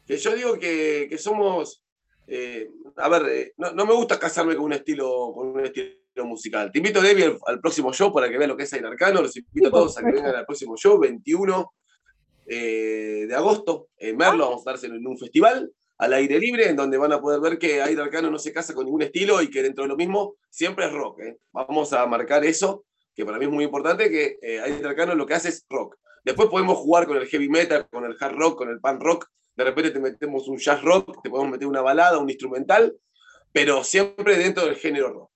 que 0.06 0.16
yo 0.16 0.32
digo 0.36 0.58
que, 0.60 1.08
que 1.10 1.18
somos, 1.18 1.82
eh, 2.28 2.70
a 2.96 3.08
ver, 3.08 3.22
eh, 3.28 3.52
no, 3.56 3.72
no, 3.72 3.84
me 3.84 3.94
gusta 3.94 4.16
casarme 4.16 4.54
con 4.54 4.66
un 4.66 4.74
estilo, 4.74 5.32
con 5.34 5.48
un 5.48 5.64
estilo 5.64 6.05
musical. 6.24 6.70
Te 6.72 6.78
invito, 6.78 7.00
Debbie, 7.00 7.38
al, 7.46 7.60
próximo 7.60 7.92
show 7.92 8.12
para 8.12 8.28
que 8.28 8.38
vean 8.38 8.50
lo 8.50 8.56
que 8.56 8.64
es 8.64 8.72
Aire 8.72 8.88
Arcano. 8.88 9.22
Los 9.22 9.36
invito 9.36 9.68
a 9.68 9.70
todos 9.70 9.98
a 9.98 10.02
que 10.02 10.12
vengan 10.12 10.34
al 10.34 10.46
próximo 10.46 10.76
show, 10.76 10.98
21 10.98 11.72
eh, 12.46 13.26
de 13.28 13.34
agosto, 13.34 13.88
en 13.98 14.16
Merlo, 14.16 14.44
ah. 14.44 14.48
vamos 14.50 14.66
a 14.66 14.74
estar 14.74 14.90
en 14.90 15.06
un 15.06 15.18
festival 15.18 15.72
al 15.98 16.12
aire 16.12 16.38
libre, 16.38 16.68
en 16.68 16.76
donde 16.76 16.98
van 16.98 17.12
a 17.12 17.20
poder 17.20 17.40
ver 17.40 17.58
que 17.58 17.82
Aire 17.82 18.02
Arcano 18.02 18.30
no 18.30 18.38
se 18.38 18.52
casa 18.52 18.74
con 18.74 18.84
ningún 18.84 19.02
estilo 19.02 19.40
y 19.40 19.50
que 19.50 19.62
dentro 19.62 19.84
de 19.84 19.88
lo 19.88 19.96
mismo 19.96 20.36
siempre 20.50 20.84
es 20.84 20.92
rock. 20.92 21.20
Vamos 21.52 21.92
a 21.94 22.06
marcar 22.06 22.44
eso, 22.44 22.84
que 23.14 23.24
para 23.24 23.38
mí 23.38 23.46
es 23.46 23.50
muy 23.50 23.64
importante, 23.64 24.10
que 24.10 24.38
Aire 24.42 24.86
Arcano 24.86 25.14
lo 25.14 25.26
que 25.26 25.34
hace 25.34 25.48
es 25.48 25.64
rock. 25.70 25.96
Después 26.22 26.48
podemos 26.48 26.76
jugar 26.78 27.06
con 27.06 27.16
el 27.16 27.26
heavy 27.26 27.48
metal, 27.48 27.88
con 27.88 28.04
el 28.04 28.16
hard 28.18 28.36
rock, 28.36 28.58
con 28.58 28.68
el 28.68 28.80
punk 28.80 29.00
rock. 29.00 29.26
De 29.54 29.64
repente 29.64 29.92
te 29.92 30.00
metemos 30.00 30.48
un 30.48 30.58
jazz 30.58 30.82
rock, 30.82 31.22
te 31.22 31.30
podemos 31.30 31.52
meter 31.52 31.66
una 31.66 31.80
balada, 31.80 32.18
un 32.18 32.28
instrumental, 32.28 32.94
pero 33.52 33.82
siempre 33.84 34.36
dentro 34.36 34.66
del 34.66 34.76
género 34.76 35.12
rock. 35.12 35.30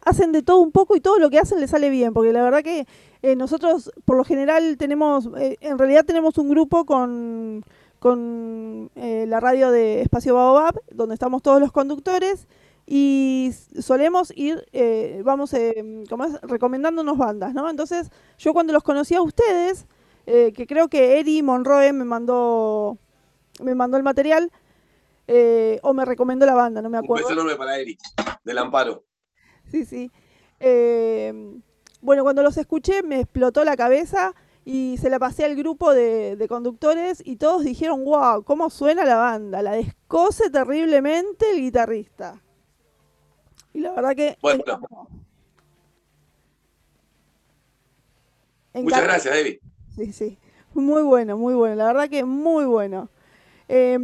Hacen 0.00 0.32
de 0.32 0.42
todo 0.42 0.60
un 0.60 0.72
poco 0.72 0.96
y 0.96 1.00
todo 1.00 1.18
lo 1.18 1.30
que 1.30 1.38
hacen 1.38 1.60
les 1.60 1.70
sale 1.70 1.90
bien, 1.90 2.12
porque 2.12 2.32
la 2.32 2.42
verdad 2.42 2.62
que 2.62 2.86
eh, 3.22 3.36
nosotros 3.36 3.92
por 4.04 4.16
lo 4.16 4.24
general 4.24 4.76
tenemos, 4.78 5.28
eh, 5.38 5.56
en 5.60 5.78
realidad 5.78 6.04
tenemos 6.04 6.38
un 6.38 6.48
grupo 6.48 6.84
con, 6.84 7.64
con 7.98 8.90
eh, 8.94 9.26
la 9.28 9.40
radio 9.40 9.70
de 9.70 10.02
Espacio 10.02 10.34
Baobab, 10.34 10.80
donde 10.90 11.14
estamos 11.14 11.42
todos 11.42 11.60
los 11.60 11.72
conductores 11.72 12.46
y 12.86 13.50
solemos 13.78 14.32
ir, 14.34 14.66
eh, 14.72 15.20
vamos, 15.24 15.54
como 16.08 16.24
es, 16.24 16.40
recomendándonos 16.42 17.18
bandas, 17.18 17.52
¿no? 17.52 17.68
Entonces, 17.68 18.10
yo 18.38 18.52
cuando 18.52 18.72
los 18.72 18.82
conocí 18.82 19.14
a 19.14 19.22
ustedes, 19.22 19.86
que 20.24 20.66
creo 20.68 20.88
que 20.88 21.18
Eri 21.18 21.42
Monroe 21.42 21.90
me 21.94 22.04
mandó, 22.04 22.98
me 23.62 23.74
mandó 23.74 23.96
el 23.96 24.02
material, 24.02 24.50
eh, 25.30 25.78
o 25.82 25.92
me 25.92 26.06
recomendó 26.06 26.46
la 26.46 26.54
banda, 26.54 26.80
no 26.80 26.88
me 26.88 26.96
acuerdo. 26.96 27.26
Un 27.26 27.28
beso 27.28 27.40
enorme 27.40 27.56
para 27.56 27.78
Eri, 27.78 27.98
del 28.44 28.58
Amparo. 28.58 29.04
Sí, 29.70 29.84
sí. 29.84 30.10
bueno, 32.00 32.22
cuando 32.22 32.42
los 32.42 32.56
escuché 32.56 33.02
me 33.02 33.20
explotó 33.20 33.64
la 33.64 33.76
cabeza 33.76 34.34
y 34.64 34.96
se 34.98 35.08
la 35.08 35.18
pasé 35.18 35.44
al 35.44 35.56
grupo 35.56 35.94
de, 35.94 36.36
de, 36.36 36.48
conductores 36.48 37.22
y 37.24 37.36
todos 37.36 37.64
dijeron, 37.64 38.04
wow, 38.04 38.42
¿cómo 38.44 38.68
suena 38.68 39.04
la 39.04 39.16
banda? 39.16 39.62
La 39.62 39.72
descose 39.72 40.50
terriblemente 40.50 41.50
el 41.50 41.60
guitarrista. 41.60 42.42
Y 43.72 43.80
la 43.80 43.92
verdad 43.92 44.14
que... 44.14 44.36
Bueno. 44.42 44.62
Muchas 48.74 49.02
gracias, 49.02 49.36
Evi. 49.36 49.60
Sí, 49.96 50.12
sí. 50.12 50.38
Muy 50.74 51.02
bueno, 51.02 51.36
muy 51.36 51.54
bueno. 51.54 51.76
La 51.76 51.86
verdad 51.86 52.08
que 52.08 52.24
muy 52.24 52.64
bueno. 52.64 53.08
Eh, 53.68 53.98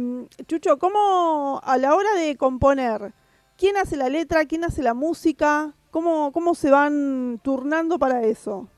Chucho, 0.47 0.77
¿cómo 0.77 1.61
a 1.63 1.77
la 1.77 1.95
hora 1.95 2.13
de 2.15 2.35
componer, 2.37 3.13
quién 3.57 3.77
hace 3.77 3.97
la 3.97 4.09
letra, 4.09 4.45
quién 4.45 4.63
hace 4.63 4.83
la 4.83 4.93
música? 4.93 5.73
¿Cómo, 5.91 6.31
cómo 6.31 6.55
se 6.55 6.69
van 6.69 7.39
turnando 7.43 7.97
para 7.97 8.23
eso? 8.23 8.69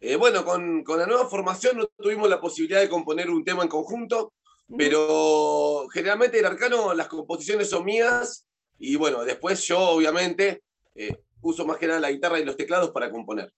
Eh, 0.00 0.16
bueno, 0.16 0.44
con, 0.44 0.84
con, 0.84 0.98
la 0.98 1.06
nueva 1.06 1.26
formación 1.28 1.78
no 1.78 1.86
tuvimos 1.96 2.28
la 2.28 2.40
posibilidad 2.40 2.80
de 2.80 2.88
componer 2.88 3.30
un 3.30 3.44
tema 3.44 3.62
en 3.62 3.68
conjunto, 3.68 4.32
pero 4.76 5.86
generalmente 5.92 6.38
en 6.38 6.46
Arcano 6.46 6.94
las 6.94 7.08
composiciones 7.08 7.70
son 7.70 7.84
mías 7.84 8.46
y 8.78 8.96
bueno, 8.96 9.24
después 9.24 9.62
yo 9.64 9.78
obviamente 9.80 10.62
eh, 10.94 11.22
uso 11.40 11.66
más 11.66 11.78
que 11.78 11.86
nada 11.86 12.00
la 12.00 12.10
guitarra 12.10 12.38
y 12.38 12.44
los 12.44 12.56
teclados 12.56 12.90
para 12.90 13.10
componer. 13.10 13.52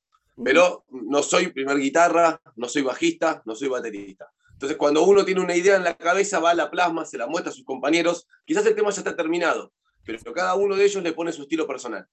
Pero 0.45 0.85
no 0.89 1.23
soy 1.23 1.49
primer 1.49 1.79
guitarra, 1.79 2.41
no 2.57 2.69
soy 2.69 2.83
bajista, 2.83 3.43
no 3.47 3.55
soy 3.55 3.69
baterista. 3.69 4.31
Entonces 4.57 4.79
cuando 4.79 5.05
uno 5.05 5.23
tiene 5.25 5.43
una 5.43 5.55
idea 5.55 5.77
en 5.77 5.85
la 5.85 5.95
cabeza, 5.95 6.41
va 6.41 6.51
a 6.51 6.55
la 6.55 6.71
plasma, 6.71 7.05
se 7.05 7.19
la 7.19 7.27
muestra 7.27 7.53
a 7.53 7.55
sus 7.55 7.65
compañeros, 7.65 8.27
quizás 8.47 8.65
el 8.65 8.75
tema 8.75 8.89
ya 8.91 9.01
está 9.03 9.15
terminado, 9.15 9.71
pero 10.03 10.19
cada 10.33 10.55
uno 10.55 10.77
de 10.77 10.85
ellos 10.85 11.03
le 11.03 11.13
pone 11.13 11.31
su 11.31 11.43
estilo 11.43 11.67
personal. 11.67 12.07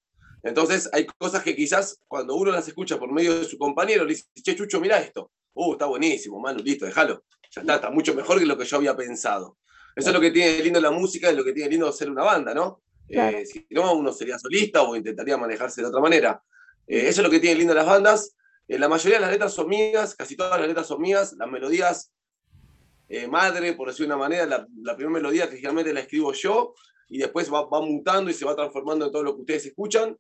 Entonces 0.43 0.89
hay 0.91 1.07
cosas 1.17 1.41
que 1.41 1.55
quizás 1.55 1.99
cuando 2.07 2.35
uno 2.35 2.51
las 2.51 2.67
escucha 2.67 2.99
por 2.99 3.11
medio 3.13 3.39
de 3.39 3.45
su 3.45 3.57
compañero, 3.57 4.03
le 4.03 4.09
dice, 4.09 4.25
che, 4.35 4.55
Chucho, 4.55 4.81
mira 4.81 4.99
esto. 4.99 5.31
Uh, 5.53 5.73
está 5.73 5.85
buenísimo, 5.85 6.37
Manu, 6.39 6.61
listo, 6.61 6.85
déjalo. 6.85 7.23
Ya 7.49 7.61
está, 7.61 7.75
está 7.75 7.89
mucho 7.89 8.13
mejor 8.13 8.39
que 8.39 8.45
lo 8.45 8.57
que 8.57 8.65
yo 8.65 8.75
había 8.75 8.95
pensado. 8.95 9.57
Eso 9.95 10.09
es 10.09 10.13
lo 10.13 10.19
que 10.19 10.31
tiene 10.31 10.61
lindo 10.63 10.81
la 10.81 10.91
música, 10.91 11.29
es 11.29 11.37
lo 11.37 11.45
que 11.45 11.53
tiene 11.53 11.69
lindo 11.69 11.91
ser 11.93 12.09
una 12.09 12.23
banda, 12.23 12.53
¿no? 12.53 12.81
Eh, 13.07 13.45
si 13.45 13.65
no, 13.69 13.93
uno 13.93 14.11
sería 14.11 14.39
solista 14.39 14.81
o 14.81 14.95
intentaría 14.95 15.37
manejarse 15.37 15.81
de 15.81 15.87
otra 15.87 16.01
manera. 16.01 16.43
Eh, 16.87 17.07
eso 17.07 17.21
es 17.21 17.23
lo 17.23 17.29
que 17.29 17.39
tiene 17.39 17.59
lindo 17.59 17.73
las 17.73 17.85
bandas. 17.85 18.35
Eh, 18.67 18.79
la 18.79 18.87
mayoría 18.87 19.17
de 19.17 19.21
las 19.21 19.31
letras 19.31 19.53
son 19.53 19.67
mías, 19.67 20.15
casi 20.15 20.35
todas 20.35 20.59
las 20.59 20.67
letras 20.67 20.87
son 20.87 21.01
mías. 21.01 21.33
Las 21.37 21.49
melodías, 21.49 22.11
madre, 23.29 23.73
por 23.73 23.89
decir 23.89 24.05
una 24.05 24.17
manera, 24.17 24.45
la, 24.45 24.95
primera 24.95 25.13
melodía 25.13 25.49
que 25.49 25.57
generalmente 25.57 25.93
la 25.93 26.01
escribo 26.01 26.33
yo 26.33 26.73
y 27.09 27.17
después 27.17 27.51
va, 27.51 27.65
va, 27.65 27.81
mutando 27.81 28.31
y 28.31 28.33
se 28.33 28.45
va 28.45 28.55
transformando 28.55 29.05
en 29.05 29.11
todo 29.11 29.23
lo 29.23 29.35
que 29.35 29.41
ustedes 29.41 29.65
escuchan. 29.67 30.17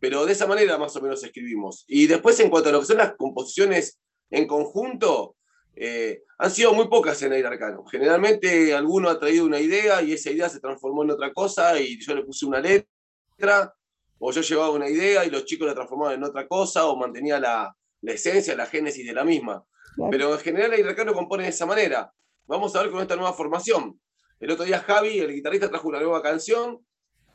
Pero 0.00 0.26
de 0.26 0.32
esa 0.32 0.46
manera 0.46 0.76
más 0.78 0.96
o 0.96 1.00
menos 1.00 1.22
escribimos. 1.22 1.84
Y 1.86 2.08
después, 2.08 2.38
en 2.40 2.50
cuanto 2.50 2.70
a 2.70 2.72
lo 2.72 2.80
que 2.80 2.86
son 2.86 2.98
las 2.98 3.14
composiciones 3.14 4.00
en 4.30 4.48
conjunto, 4.48 5.36
eh, 5.74 6.22
han 6.38 6.50
sido 6.50 6.74
muy 6.74 6.88
pocas 6.88 7.22
en 7.22 7.32
Aire 7.32 7.48
Arcano. 7.48 7.84
Generalmente 7.84 8.74
alguno 8.74 9.08
ha 9.08 9.18
traído 9.18 9.46
una 9.46 9.60
idea 9.60 10.02
y 10.02 10.12
esa 10.12 10.30
idea 10.30 10.48
se 10.48 10.60
transformó 10.60 11.04
en 11.04 11.12
otra 11.12 11.32
cosa 11.32 11.78
y 11.80 12.00
yo 12.00 12.14
le 12.14 12.24
puse 12.24 12.44
una 12.44 12.60
letra, 12.60 13.74
o 14.18 14.32
yo 14.32 14.40
llevaba 14.40 14.70
una 14.70 14.88
idea 14.88 15.24
y 15.24 15.30
los 15.30 15.44
chicos 15.44 15.66
la 15.66 15.74
transformaban 15.74 16.14
en 16.14 16.24
otra 16.24 16.46
cosa, 16.46 16.86
o 16.86 16.96
mantenía 16.96 17.40
la, 17.40 17.74
la 18.02 18.12
esencia, 18.12 18.54
la 18.54 18.66
génesis 18.66 19.06
de 19.06 19.12
la 19.12 19.24
misma. 19.24 19.64
Pero 20.10 20.32
en 20.34 20.40
general 20.40 20.72
Aire 20.72 20.90
Arcano 20.90 21.14
compone 21.14 21.44
de 21.44 21.50
esa 21.50 21.66
manera. 21.66 22.12
Vamos 22.46 22.74
a 22.74 22.82
ver 22.82 22.90
con 22.90 23.00
esta 23.00 23.16
nueva 23.16 23.32
formación. 23.32 24.00
El 24.40 24.50
otro 24.50 24.64
día 24.64 24.80
Javi, 24.80 25.20
el 25.20 25.32
guitarrista, 25.32 25.68
trajo 25.68 25.88
una 25.88 26.00
nueva 26.00 26.22
canción. 26.22 26.84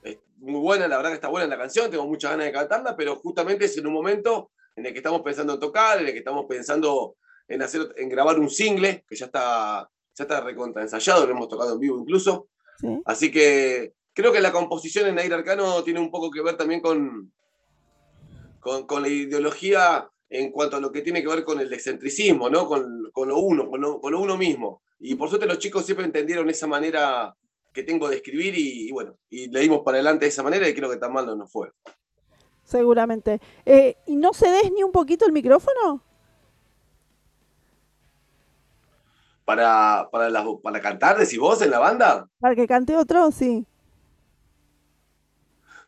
Es 0.04 0.17
muy 0.38 0.60
buena, 0.60 0.88
la 0.88 0.98
verdad 0.98 1.12
que 1.12 1.15
está 1.15 1.30
buena 1.30 1.48
la 1.48 1.58
canción, 1.58 1.89
tengo 1.89 2.06
muchas 2.06 2.32
ganas 2.32 2.48
de 2.48 2.52
cantarla, 2.52 2.96
pero 2.96 3.15
justamente 3.15 3.65
es 3.65 3.78
en 3.78 3.88
un 3.88 3.93
momento 3.93 4.52
en 4.76 4.86
el 4.86 4.91
que 4.91 5.00
estamos 5.00 5.22
pensando 5.22 5.54
en 5.54 5.60
tocar, 5.60 6.00
en 6.00 6.08
el 6.08 6.13
que 6.13 6.20
estamos 6.20 6.46
pensando 6.48 7.15
en, 7.48 7.62
hacer, 7.62 7.93
en 7.98 8.10
grabar 8.10 8.39
un 8.39 8.50
single, 8.50 9.04
que 9.08 9.15
ya 9.15 9.26
está, 9.26 9.89
ya 10.13 10.24
está 10.24 10.41
recontra 10.41 10.82
ensayado, 10.82 11.26
lo 11.26 11.32
hemos 11.32 11.48
tocado 11.48 11.74
en 11.74 11.80
vivo 11.80 12.00
incluso. 12.00 12.50
Así 13.06 13.32
que 13.32 13.93
creo 14.13 14.32
que 14.32 14.41
la 14.41 14.52
composición 14.52 15.08
en 15.08 15.17
Aire 15.20 15.36
Arcano 15.36 15.84
tiene 15.84 16.00
un 16.00 16.12
poco 16.12 16.30
que 16.30 16.41
ver 16.41 16.58
también 16.58 16.82
con, 16.82 17.32
con, 18.60 19.02
la 19.02 19.08
ideología 19.08 20.10
en 20.30 20.52
cuanto 20.52 20.78
a 20.78 20.80
lo 20.80 20.91
que 20.91 21.02
tiene 21.02 21.22
que 21.22 21.30
ver 21.30 21.43
con 21.43 21.60
el 21.60 21.72
excentricismo, 21.72 22.50
¿no? 22.50 22.67
con, 22.67 23.04
lo 23.15 23.39
uno, 23.39 23.70
con 23.70 23.82
lo, 23.82 24.20
uno 24.20 24.38
mismo. 24.38 24.82
Y 25.00 25.16
por 25.16 25.30
suerte 25.30 25.46
los 25.46 25.60
chicos 25.60 25.86
siempre 25.86 26.06
entendieron 26.06 26.50
esa 26.50 26.68
manera 26.68 27.36
que 27.74 27.84
tengo 27.84 28.10
de 28.10 28.16
escribir 28.16 28.56
y, 28.58 28.92
bueno, 28.92 29.16
y 29.30 29.50
le 29.50 29.60
dimos 29.60 29.82
para 29.86 29.98
adelante 29.98 30.26
de 30.26 30.30
esa 30.30 30.44
manera 30.44 30.68
y 30.68 30.74
creo 30.74 30.90
que 30.90 30.98
tan 30.98 31.14
mal 31.14 31.26
no 31.26 31.36
nos 31.36 31.52
fue. 31.52 31.72
Seguramente. 32.64 33.40
Eh, 33.66 33.96
¿Y 34.08 34.16
no 34.16 34.34
se 34.34 34.50
des 34.50 34.72
ni 34.72 34.84
un 34.84 34.92
poquito 34.92 35.26
el 35.26 35.32
micrófono? 35.32 36.04
Para, 39.46 40.10
para, 40.12 40.44
para 40.62 40.82
cantar, 40.82 41.18
decís 41.18 41.40
vos, 41.40 41.62
en 41.62 41.70
la 41.70 41.80
banda. 41.80 42.28
Para 42.40 42.56
que 42.56 42.68
cante 42.68 42.98
otro, 42.98 43.32
sí. 43.32 43.66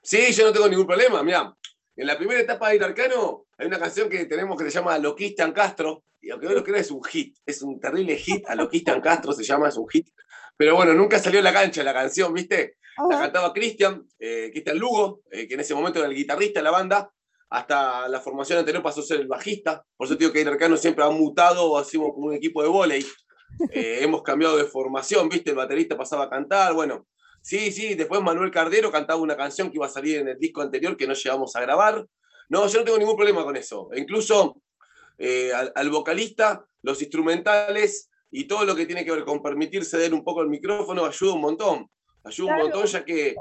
Sí, 0.01 0.31
yo 0.31 0.45
no 0.45 0.53
tengo 0.53 0.69
ningún 0.69 0.87
problema. 0.87 1.21
Mira, 1.23 1.53
en 1.95 2.07
la 2.07 2.17
primera 2.17 2.39
etapa 2.39 2.69
de 2.69 2.85
Arcano 2.85 3.45
hay 3.59 3.67
una 3.67 3.77
canción 3.77 4.09
que 4.09 4.25
tenemos 4.25 4.57
que 4.57 4.63
se 4.63 4.71
llama 4.71 4.97
Lo 4.97 5.15
Castro, 5.53 6.05
y 6.21 6.31
aunque 6.31 6.47
no 6.47 6.53
lo 6.53 6.63
creas 6.63 6.85
es 6.85 6.91
un 6.91 7.03
hit, 7.03 7.37
es 7.45 7.61
un 7.61 7.77
terrible 7.79 8.15
hit, 8.15 8.47
a 8.47 8.55
Lo 8.55 8.69
Castro 9.03 9.33
se 9.33 9.43
llama, 9.43 9.67
es 9.67 9.77
un 9.77 9.87
hit. 9.89 10.07
Pero 10.55 10.75
bueno, 10.75 10.93
nunca 10.93 11.19
salió 11.19 11.41
a 11.41 11.43
la 11.43 11.51
cancha 11.51 11.83
la 11.83 11.93
canción, 11.93 12.33
¿viste? 12.33 12.77
La 13.09 13.19
cantaba 13.19 13.53
Cristian, 13.53 14.07
eh, 14.17 14.49
Cristian 14.51 14.77
Lugo, 14.77 15.21
eh, 15.29 15.47
que 15.47 15.53
en 15.53 15.59
ese 15.59 15.75
momento 15.75 15.99
era 15.99 16.07
el 16.07 16.15
guitarrista 16.15 16.61
de 16.61 16.63
la 16.63 16.71
banda, 16.71 17.11
hasta 17.49 18.07
la 18.07 18.21
formación 18.21 18.59
anterior 18.59 18.81
pasó 18.81 19.01
a 19.01 19.03
ser 19.03 19.19
el 19.19 19.27
bajista. 19.27 19.85
Por 19.95 20.07
eso 20.07 20.15
digo 20.15 20.31
que 20.31 20.41
Arcano 20.41 20.77
siempre 20.77 21.03
ha 21.03 21.09
mutado, 21.09 21.77
hacemos 21.77 22.13
como 22.13 22.27
un 22.27 22.33
equipo 22.33 22.61
de 22.61 22.69
volei. 22.69 23.05
Eh, 23.73 23.99
hemos 24.01 24.21
cambiado 24.21 24.55
de 24.55 24.65
formación, 24.65 25.27
¿viste? 25.27 25.49
El 25.49 25.57
baterista 25.57 25.97
pasaba 25.97 26.25
a 26.25 26.29
cantar, 26.29 26.73
bueno, 26.73 27.07
Sí, 27.41 27.71
sí, 27.71 27.95
después 27.95 28.21
Manuel 28.21 28.51
Cardero 28.51 28.91
cantaba 28.91 29.19
una 29.21 29.37
canción 29.37 29.69
que 29.69 29.77
iba 29.77 29.85
a 29.85 29.89
salir 29.89 30.17
en 30.17 30.27
el 30.27 30.37
disco 30.37 30.61
anterior 30.61 30.97
que 30.97 31.07
no 31.07 31.13
llegamos 31.13 31.55
a 31.55 31.61
grabar. 31.61 32.05
No, 32.49 32.67
yo 32.67 32.79
no 32.79 32.85
tengo 32.85 32.97
ningún 32.97 33.15
problema 33.15 33.43
con 33.43 33.55
eso. 33.55 33.89
incluso 33.95 34.61
eh, 35.17 35.51
al, 35.53 35.89
vocalista, 35.89 36.65
los 36.81 37.01
instrumentales 37.01 38.09
y 38.31 38.45
todo 38.45 38.65
lo 38.65 38.75
que 38.75 38.85
tiene 38.85 39.05
que 39.05 39.11
ver 39.11 39.23
con 39.23 39.41
permitir 39.41 39.85
ceder 39.85 40.13
un 40.13 40.23
poco 40.23 40.41
el 40.41 40.49
micrófono 40.49 41.05
ayuda 41.05 41.33
un 41.33 41.41
montón. 41.41 41.89
Ayuda 42.23 42.55
un 42.55 42.61
montón 42.63 42.85
ya 42.85 43.05
que, 43.05 43.35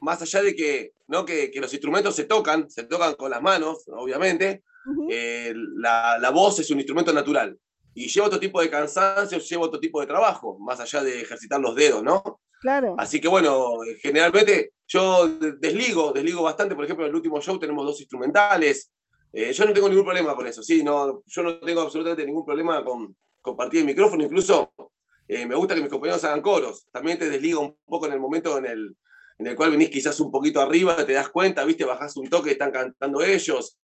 más 0.00 0.20
allá 0.22 0.42
de 0.42 0.54
que, 0.54 0.92
¿no? 1.08 1.24
Que, 1.24 1.50
los 1.56 1.72
instrumentos 1.72 2.14
se 2.14 2.24
tocan, 2.24 2.70
se 2.70 2.84
tocan 2.84 3.14
con 3.14 3.30
las 3.30 3.42
manos, 3.42 3.84
obviamente, 3.88 4.62
eh, 5.10 5.52
la, 5.76 6.18
la 6.18 6.30
voz 6.30 6.58
es 6.60 6.70
un 6.70 6.78
instrumento 6.78 7.12
natural. 7.12 7.58
Y 7.94 8.08
lleva 8.08 8.26
otro 8.26 8.38
tipo 8.38 8.60
de 8.60 8.68
cansancio, 8.68 9.38
lleva 9.38 9.64
otro 9.64 9.80
tipo 9.80 10.00
de 10.00 10.06
trabajo, 10.06 10.58
más 10.58 10.78
allá 10.80 11.02
de 11.02 11.22
ejercitar 11.22 11.60
los 11.60 11.74
dedos, 11.74 12.02
¿no? 12.02 12.40
Claro. 12.60 12.96
Así 12.98 13.20
que 13.20 13.28
bueno, 13.28 13.78
generalmente 14.00 14.72
yo 14.86 15.28
desligo, 15.28 16.12
desligo 16.12 16.42
bastante. 16.42 16.74
Por 16.74 16.84
ejemplo, 16.84 17.04
en 17.04 17.10
el 17.10 17.16
último 17.16 17.40
show 17.40 17.58
tenemos 17.58 17.84
dos 17.84 18.00
instrumentales. 18.00 18.92
Eh, 19.32 19.52
yo 19.52 19.64
no 19.66 19.72
tengo 19.72 19.88
ningún 19.88 20.04
problema 20.04 20.34
con 20.34 20.46
eso, 20.46 20.62
sí, 20.62 20.82
no, 20.82 21.22
yo 21.26 21.42
no 21.42 21.58
tengo 21.58 21.82
absolutamente 21.82 22.24
ningún 22.24 22.44
problema 22.44 22.82
con 22.82 23.14
compartir 23.42 23.80
el 23.80 23.86
micrófono. 23.86 24.24
Incluso 24.24 24.72
eh, 25.28 25.44
me 25.44 25.54
gusta 25.54 25.74
que 25.74 25.82
mis 25.82 25.90
compañeros 25.90 26.24
hagan 26.24 26.40
coros. 26.40 26.86
También 26.90 27.18
te 27.18 27.28
desliga 27.28 27.58
un 27.58 27.76
poco 27.84 28.06
en 28.06 28.12
el 28.12 28.20
momento 28.20 28.56
en 28.58 28.66
el, 28.66 28.96
en 29.38 29.46
el 29.46 29.56
cual 29.56 29.72
venís 29.72 29.90
quizás 29.90 30.18
un 30.20 30.30
poquito 30.30 30.60
arriba, 30.60 31.04
te 31.04 31.12
das 31.12 31.28
cuenta, 31.28 31.64
viste, 31.64 31.84
bajás 31.84 32.16
un 32.16 32.28
toque, 32.30 32.52
están 32.52 32.70
cantando 32.70 33.22
ellos. 33.22 33.78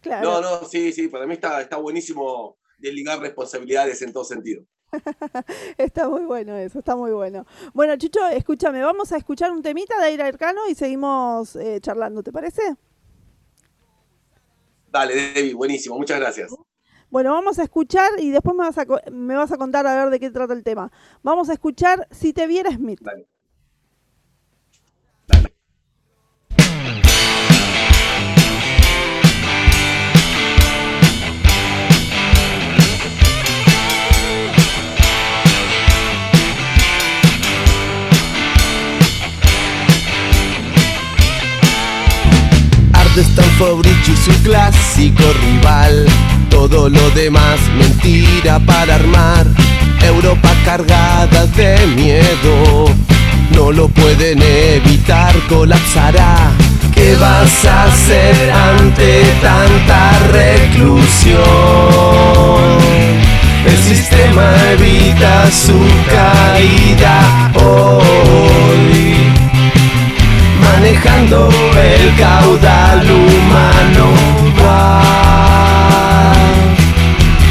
Claro. 0.00 0.30
No, 0.30 0.40
no, 0.40 0.64
sí, 0.64 0.92
sí, 0.92 1.08
para 1.08 1.26
mí 1.26 1.34
está, 1.34 1.60
está 1.60 1.76
buenísimo 1.76 2.58
desligar 2.78 3.20
responsabilidades 3.20 4.00
en 4.02 4.12
todo 4.12 4.24
sentido. 4.24 4.64
está 5.78 6.08
muy 6.08 6.22
bueno 6.22 6.56
eso, 6.56 6.78
está 6.78 6.96
muy 6.96 7.10
bueno. 7.12 7.46
Bueno, 7.74 7.96
Chucho, 7.96 8.26
escúchame, 8.28 8.82
vamos 8.82 9.12
a 9.12 9.16
escuchar 9.16 9.52
un 9.52 9.62
temita 9.62 9.98
de 9.98 10.06
Aire 10.06 10.22
Arcano 10.22 10.68
y 10.68 10.74
seguimos 10.74 11.56
eh, 11.56 11.80
charlando, 11.80 12.22
¿te 12.22 12.32
parece? 12.32 12.76
Dale, 14.90 15.14
Debbie, 15.14 15.54
buenísimo, 15.54 15.98
muchas 15.98 16.18
gracias. 16.18 16.54
Bueno, 17.10 17.32
vamos 17.32 17.58
a 17.58 17.62
escuchar 17.62 18.10
y 18.18 18.30
después 18.30 18.54
me 18.54 18.64
vas 18.64 18.78
a, 18.78 18.86
me 19.10 19.34
vas 19.34 19.52
a 19.52 19.56
contar 19.56 19.86
a 19.86 20.04
ver 20.04 20.10
de 20.10 20.20
qué 20.20 20.30
trata 20.30 20.52
el 20.52 20.62
tema. 20.62 20.92
Vamos 21.22 21.48
a 21.48 21.54
escuchar 21.54 22.06
Si 22.10 22.32
te 22.32 22.46
viera 22.46 22.70
Smith. 22.70 23.00
Dale. 23.00 23.26
Stanford 43.20 43.86
y 43.86 44.16
su 44.16 44.32
clásico 44.42 45.24
rival. 45.42 46.06
Todo 46.50 46.88
lo 46.88 47.10
demás 47.10 47.58
mentira 47.76 48.60
para 48.60 48.94
armar. 48.94 49.46
Europa 50.02 50.50
cargada 50.64 51.46
de 51.46 51.86
miedo. 51.96 52.86
No 53.54 53.72
lo 53.72 53.88
pueden 53.88 54.40
evitar, 54.42 55.34
colapsará. 55.48 56.52
¿Qué 56.94 57.16
vas 57.16 57.64
a 57.64 57.84
hacer 57.84 58.52
ante 58.52 59.22
tanta 59.42 60.18
reclusión? 60.32 61.38
El 63.66 63.76
sistema 63.78 64.52
evita 64.72 65.50
su 65.50 65.78
caída 66.08 67.50
hoy 67.54 69.47
manejando 70.72 71.48
el 71.76 72.16
caudal 72.16 73.10
humano. 73.10 74.06
Va 74.62 75.02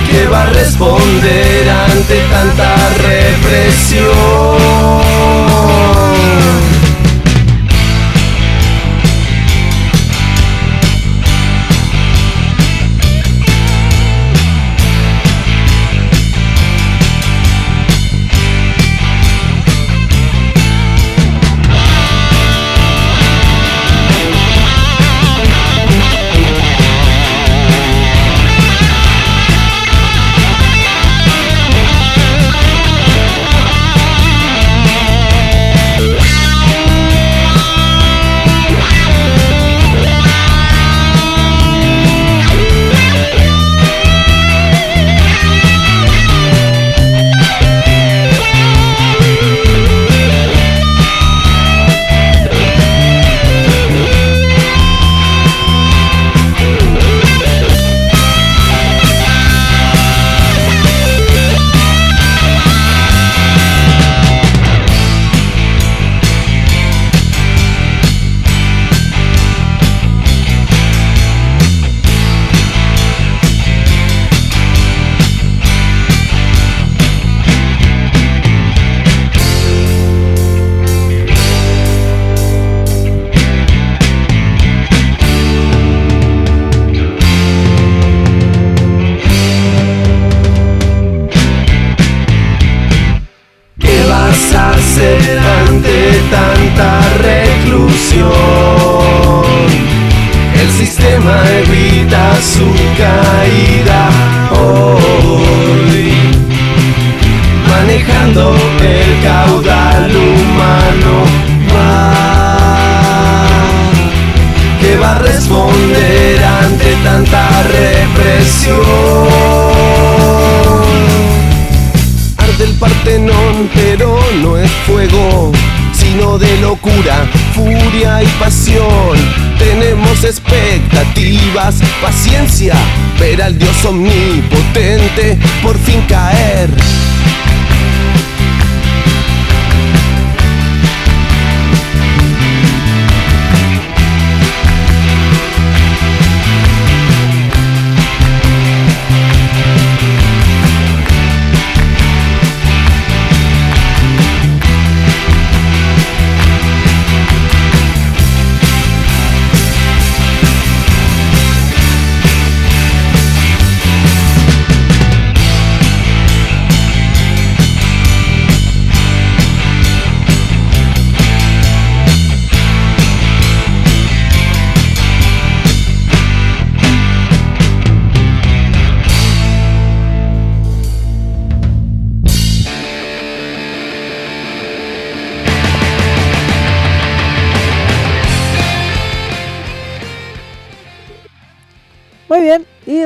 que 0.09 0.25
va 0.27 0.41
a 0.43 0.45
responder 0.47 1.69
ante 1.69 2.17
tanta 2.31 2.69
represión 3.09 4.07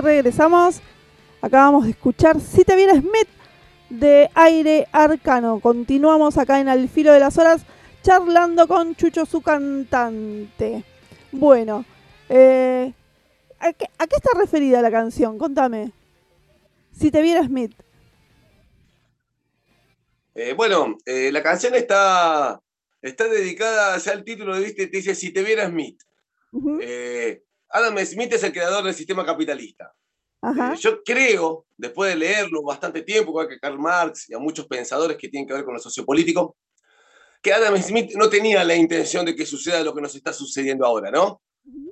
regresamos. 0.02 0.82
Acabamos 1.42 1.86
de 1.86 1.92
escuchar 1.92 2.40
Si 2.40 2.64
te 2.64 2.76
viene 2.76 3.00
Smith 3.00 3.28
de 3.90 4.30
Aire 4.34 4.88
Arcano. 4.92 5.60
Continuamos 5.60 6.38
acá 6.38 6.60
en 6.60 6.70
Al 6.70 6.90
Filo 6.90 7.14
de 7.14 7.20
las 7.20 7.38
Horas 7.38 7.66
charlando 8.04 8.68
con 8.68 8.96
Chucho, 8.96 9.26
su 9.26 9.42
cantante. 9.42 10.84
Bueno, 11.32 11.86
eh, 12.30 12.94
¿a, 13.60 13.74
qué, 13.74 13.88
está 13.98 14.32
referida 14.38 14.82
la 14.82 14.92
canción? 14.92 15.38
Contame. 15.38 15.92
Si 16.92 17.12
te 17.12 17.22
viera 17.22 17.44
Smith. 17.44 17.74
Eh, 20.36 20.54
bueno, 20.54 20.98
eh, 21.06 21.32
la 21.32 21.44
canción 21.44 21.76
está, 21.76 22.62
está 23.02 23.28
dedicada, 23.28 23.98
ya 23.98 24.14
el 24.14 24.24
título 24.24 24.58
¿viste? 24.58 24.88
te 24.88 24.98
dice 24.98 25.16
Si 25.16 25.32
te 25.32 25.44
viera 25.44 25.68
Smith. 25.68 26.02
Adam 27.71 27.97
Smith 28.05 28.34
es 28.34 28.43
el 28.43 28.51
creador 28.51 28.84
del 28.84 28.93
sistema 28.93 29.25
capitalista. 29.25 29.93
Eh, 30.43 30.75
yo 30.79 31.03
creo, 31.03 31.65
después 31.77 32.10
de 32.10 32.17
leerlo 32.17 32.63
bastante 32.63 33.03
tiempo, 33.03 33.31
igual 33.31 33.47
que 33.47 33.60
Karl 33.60 33.79
Marx 33.79 34.29
y 34.29 34.34
a 34.34 34.39
muchos 34.39 34.67
pensadores 34.67 35.17
que 35.17 35.29
tienen 35.29 35.47
que 35.47 35.53
ver 35.53 35.63
con 35.63 35.73
lo 35.73 35.79
sociopolítico, 35.79 36.57
que 37.41 37.53
Adam 37.53 37.77
Smith 37.81 38.13
no 38.15 38.29
tenía 38.29 38.63
la 38.63 38.75
intención 38.75 39.25
de 39.25 39.36
que 39.36 39.45
suceda 39.45 39.84
lo 39.84 39.93
que 39.93 40.01
nos 40.01 40.15
está 40.15 40.34
sucediendo 40.34 40.86
ahora, 40.86 41.12
¿no? 41.12 41.41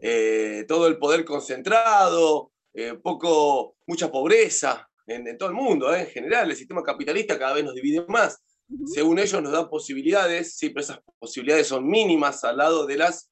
Eh, 0.02 0.66
todo 0.68 0.88
el 0.88 0.98
poder 0.98 1.26
concentrado, 1.26 2.52
eh, 2.74 2.96
poco, 3.02 3.76
mucha 3.88 4.12
pobreza 4.12 4.88
en, 5.08 5.38
todo 5.38 5.50
el 5.50 5.56
mundo, 5.56 5.94
en 5.94 6.08
general, 6.08 6.50
el 6.50 6.56
sistema 6.56 6.84
capitalista 6.84 7.38
cada 7.38 7.54
vez 7.54 7.64
nos 7.64 7.74
divide 7.74 8.06
más. 8.08 8.40
Según 8.86 9.18
ellos 9.18 9.42
nos 9.42 9.52
dan 9.52 9.68
posibilidades, 9.68 10.56
sí, 10.56 10.70
pero 10.70 10.82
esas 10.82 11.00
posibilidades 11.18 11.68
son 11.68 11.88
mínimas 11.88 12.44
al 12.44 12.58
lado 12.58 12.86
de 12.86 12.98
las 12.98 13.32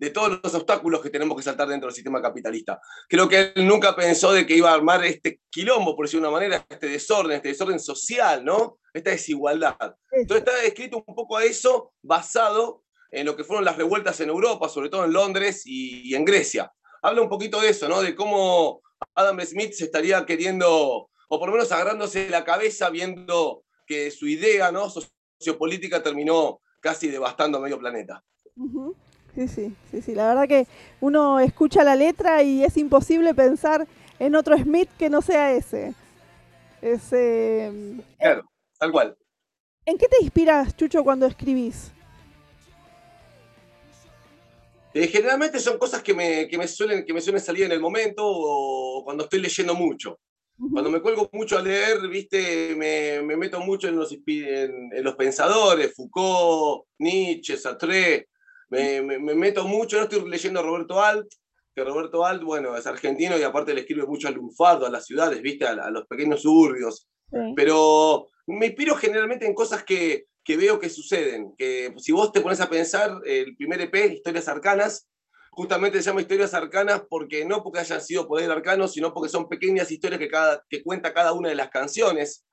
de 0.00 0.08
todos 0.08 0.40
los 0.42 0.54
obstáculos 0.54 1.02
que 1.02 1.10
tenemos 1.10 1.36
que 1.36 1.42
saltar 1.42 1.68
dentro 1.68 1.88
del 1.88 1.94
sistema 1.94 2.22
capitalista. 2.22 2.80
Creo 3.06 3.28
que 3.28 3.52
él 3.54 3.68
nunca 3.68 3.94
pensó 3.94 4.32
de 4.32 4.46
que 4.46 4.56
iba 4.56 4.70
a 4.70 4.74
armar 4.74 5.04
este 5.04 5.42
quilombo, 5.50 5.94
por 5.94 6.06
decirlo 6.06 6.26
de 6.26 6.28
una 6.30 6.38
manera, 6.38 6.66
este 6.70 6.88
desorden, 6.88 7.36
este 7.36 7.48
desorden 7.48 7.78
social, 7.78 8.42
¿no? 8.42 8.78
Esta 8.94 9.10
desigualdad. 9.10 9.76
Entonces 10.10 10.46
está 10.46 10.64
escrito 10.64 11.04
un 11.06 11.14
poco 11.14 11.36
a 11.36 11.44
eso 11.44 11.92
basado 12.00 12.82
en 13.10 13.26
lo 13.26 13.36
que 13.36 13.44
fueron 13.44 13.62
las 13.62 13.76
revueltas 13.76 14.18
en 14.20 14.30
Europa, 14.30 14.70
sobre 14.70 14.88
todo 14.88 15.04
en 15.04 15.12
Londres 15.12 15.64
y, 15.66 16.14
en 16.14 16.24
Grecia. 16.24 16.72
Habla 17.02 17.20
un 17.20 17.28
poquito 17.28 17.60
de 17.60 17.68
eso, 17.68 17.86
¿no? 17.86 18.00
De 18.00 18.14
cómo 18.14 18.80
Adam 19.14 19.38
Smith 19.42 19.74
se 19.74 19.84
estaría 19.84 20.24
queriendo, 20.24 21.10
o 21.28 21.38
por 21.38 21.46
lo 21.46 21.52
menos 21.52 21.70
agarrándose 21.72 22.30
la 22.30 22.46
cabeza 22.46 22.88
viendo 22.88 23.64
que 23.86 24.10
su 24.10 24.26
idea, 24.26 24.72
¿no? 24.72 24.88
Sociopolítica 24.88 26.02
terminó 26.02 26.62
casi 26.80 27.08
devastando 27.08 27.58
a 27.58 27.60
medio 27.60 27.78
planeta. 27.78 28.24
Sí, 29.34 29.48
sí, 29.48 29.74
sí, 29.90 30.02
sí. 30.02 30.14
La 30.14 30.28
verdad 30.28 30.48
que 30.48 30.66
uno 31.00 31.40
escucha 31.40 31.84
la 31.84 31.96
letra 31.96 32.42
y 32.42 32.64
es 32.64 32.76
imposible 32.76 33.34
pensar 33.34 33.86
en 34.18 34.34
otro 34.34 34.56
Smith 34.56 34.88
que 34.98 35.08
no 35.08 35.22
sea 35.22 35.52
ese. 35.52 35.94
ese 36.82 37.72
claro, 38.18 38.44
tal 38.78 38.92
cual. 38.92 39.16
¿En 39.86 39.96
qué 39.96 40.08
te 40.08 40.22
inspiras, 40.22 40.76
Chucho, 40.76 41.02
cuando 41.02 41.26
escribís? 41.26 41.92
Eh, 44.92 45.06
generalmente 45.06 45.60
son 45.60 45.78
cosas 45.78 46.02
que 46.02 46.12
me, 46.12 46.48
que 46.48 46.58
me, 46.58 46.66
suelen, 46.66 47.04
que 47.04 47.12
me 47.12 47.20
suelen 47.20 47.40
salir 47.40 47.64
en 47.64 47.72
el 47.72 47.80
momento 47.80 48.22
o 48.24 49.04
cuando 49.04 49.24
estoy 49.24 49.40
leyendo 49.40 49.74
mucho. 49.74 50.18
Cuando 50.72 50.90
me 50.90 51.00
cuelgo 51.00 51.30
mucho 51.32 51.56
a 51.56 51.62
leer, 51.62 52.06
viste, 52.08 52.74
me, 52.76 53.22
me 53.22 53.34
meto 53.34 53.60
mucho 53.60 53.88
en 53.88 53.96
los, 53.96 54.12
en, 54.12 54.90
en 54.92 55.02
los 55.02 55.14
pensadores, 55.14 55.94
Foucault, 55.94 56.86
Nietzsche, 56.98 57.56
Sartre, 57.56 58.28
me, 58.70 59.18
meto 59.18 59.66
mucho, 59.66 59.96
no 59.96 60.04
estoy 60.04 60.28
leyendo 60.28 60.60
a 60.60 60.62
Roberto 60.62 61.00
Alt, 61.00 61.28
que 61.74 61.84
Roberto 61.84 62.24
Alt, 62.24 62.42
bueno, 62.42 62.76
es 62.76 62.86
argentino 62.86 63.38
y 63.38 63.42
aparte 63.42 63.74
le 63.74 63.80
escribe 63.80 64.06
mucho 64.06 64.28
al 64.28 64.34
lunfardo, 64.34 64.86
a 64.86 64.90
las 64.90 65.06
ciudades, 65.06 65.42
¿viste? 65.42 65.66
A, 65.66 65.90
los 65.90 66.06
pequeños 66.06 66.42
suburbios. 66.42 67.08
Pero 67.54 68.28
me 68.46 68.66
inspiro 68.66 68.96
generalmente 68.96 69.46
en 69.46 69.54
cosas 69.54 69.84
que, 69.84 70.26
que, 70.42 70.56
veo 70.56 70.80
que 70.80 70.88
suceden. 70.88 71.54
Que 71.56 71.94
si 71.98 72.10
vos 72.10 72.32
te 72.32 72.40
pones 72.40 72.60
a 72.60 72.68
pensar, 72.68 73.20
el 73.24 73.56
primer 73.56 73.80
EP, 73.80 74.12
Historias 74.12 74.48
Arcanas, 74.48 75.08
justamente 75.50 75.98
se 75.98 76.10
llama 76.10 76.22
Historias 76.22 76.54
Arcanas 76.54 77.02
porque 77.08 77.44
no 77.44 77.62
porque 77.62 77.80
hayan 77.80 78.00
sido 78.00 78.26
poder 78.26 78.50
arcanos, 78.50 78.92
sino 78.92 79.12
porque 79.12 79.28
son 79.28 79.48
pequeñas 79.48 79.90
historias 79.90 80.18
que, 80.18 80.28
cada, 80.28 80.64
que 80.68 80.82
cuenta 80.82 81.12
cada 81.12 81.32
una 81.32 81.48
de 81.48 81.54
las 81.54 81.70
canciones. 81.70 82.46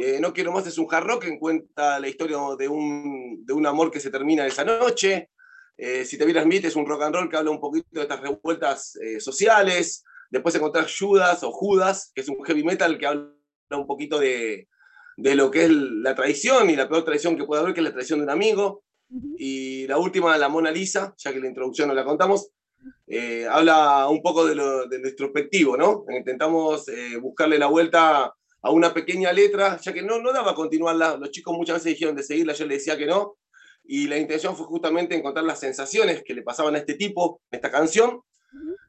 Eh, 0.00 0.18
no 0.20 0.32
quiero 0.32 0.52
más 0.52 0.66
es 0.66 0.78
un 0.78 0.88
hard 0.90 1.06
rock 1.06 1.24
que 1.24 1.38
cuenta 1.38 2.00
la 2.00 2.08
historia 2.08 2.38
de 2.58 2.68
un, 2.68 3.44
de 3.46 3.52
un 3.52 3.66
amor 3.66 3.90
que 3.90 4.00
se 4.00 4.10
termina 4.10 4.46
esa 4.46 4.64
noche. 4.64 5.30
Eh, 5.82 6.04
si 6.04 6.18
te 6.18 6.26
vieras 6.26 6.44
Smith 6.44 6.66
es 6.66 6.76
un 6.76 6.84
rock 6.84 7.04
and 7.04 7.14
roll 7.14 7.30
que 7.30 7.38
habla 7.38 7.50
un 7.50 7.58
poquito 7.58 7.88
de 7.92 8.02
estas 8.02 8.20
revueltas 8.20 8.96
eh, 8.96 9.18
sociales. 9.18 10.04
Después 10.30 10.54
encontrás 10.54 10.94
Judas 10.96 11.42
o 11.42 11.52
Judas, 11.52 12.12
que 12.14 12.20
es 12.20 12.28
un 12.28 12.44
heavy 12.44 12.62
metal 12.62 12.98
que 12.98 13.06
habla 13.06 13.32
un 13.70 13.86
poquito 13.86 14.18
de, 14.18 14.68
de 15.16 15.34
lo 15.34 15.50
que 15.50 15.64
es 15.64 15.70
la 15.70 16.14
traición 16.14 16.68
y 16.68 16.76
la 16.76 16.86
peor 16.86 17.06
traición 17.06 17.34
que 17.34 17.44
puede 17.44 17.62
haber, 17.62 17.72
que 17.72 17.80
es 17.80 17.84
la 17.84 17.94
traición 17.94 18.18
de 18.18 18.24
un 18.24 18.30
amigo. 18.30 18.84
Y 19.38 19.86
la 19.86 19.96
última, 19.96 20.36
la 20.36 20.50
Mona 20.50 20.70
Lisa, 20.70 21.14
ya 21.16 21.32
que 21.32 21.40
la 21.40 21.48
introducción 21.48 21.88
no 21.88 21.94
la 21.94 22.04
contamos, 22.04 22.50
eh, 23.06 23.46
habla 23.50 24.06
un 24.08 24.20
poco 24.20 24.44
de 24.46 24.54
lo, 24.54 24.86
de 24.86 24.98
introspectivo, 24.98 25.78
¿no? 25.78 26.04
Intentamos 26.14 26.86
buscarle 27.20 27.58
la 27.58 27.66
vuelta 27.66 28.32
a 28.62 28.70
una 28.70 28.92
pequeña 28.92 29.32
letra, 29.32 29.78
ya 29.80 29.92
que 29.92 30.02
no, 30.02 30.20
no 30.20 30.32
daba 30.32 30.52
a 30.52 30.54
continuarla. 30.54 31.16
Los 31.16 31.30
chicos 31.30 31.56
muchas 31.56 31.76
veces 31.76 31.94
dijeron 31.94 32.14
de 32.14 32.22
seguirla, 32.22 32.52
yo 32.52 32.66
les 32.66 32.78
decía 32.78 32.96
que 32.96 33.06
no, 33.06 33.38
y 33.92 34.06
la 34.06 34.16
intención 34.16 34.54
fue 34.54 34.66
justamente 34.66 35.16
encontrar 35.16 35.44
las 35.44 35.58
sensaciones 35.58 36.22
que 36.22 36.32
le 36.32 36.42
pasaban 36.42 36.76
a 36.76 36.78
este 36.78 36.94
tipo, 36.94 37.40
esta 37.50 37.72
canción, 37.72 38.20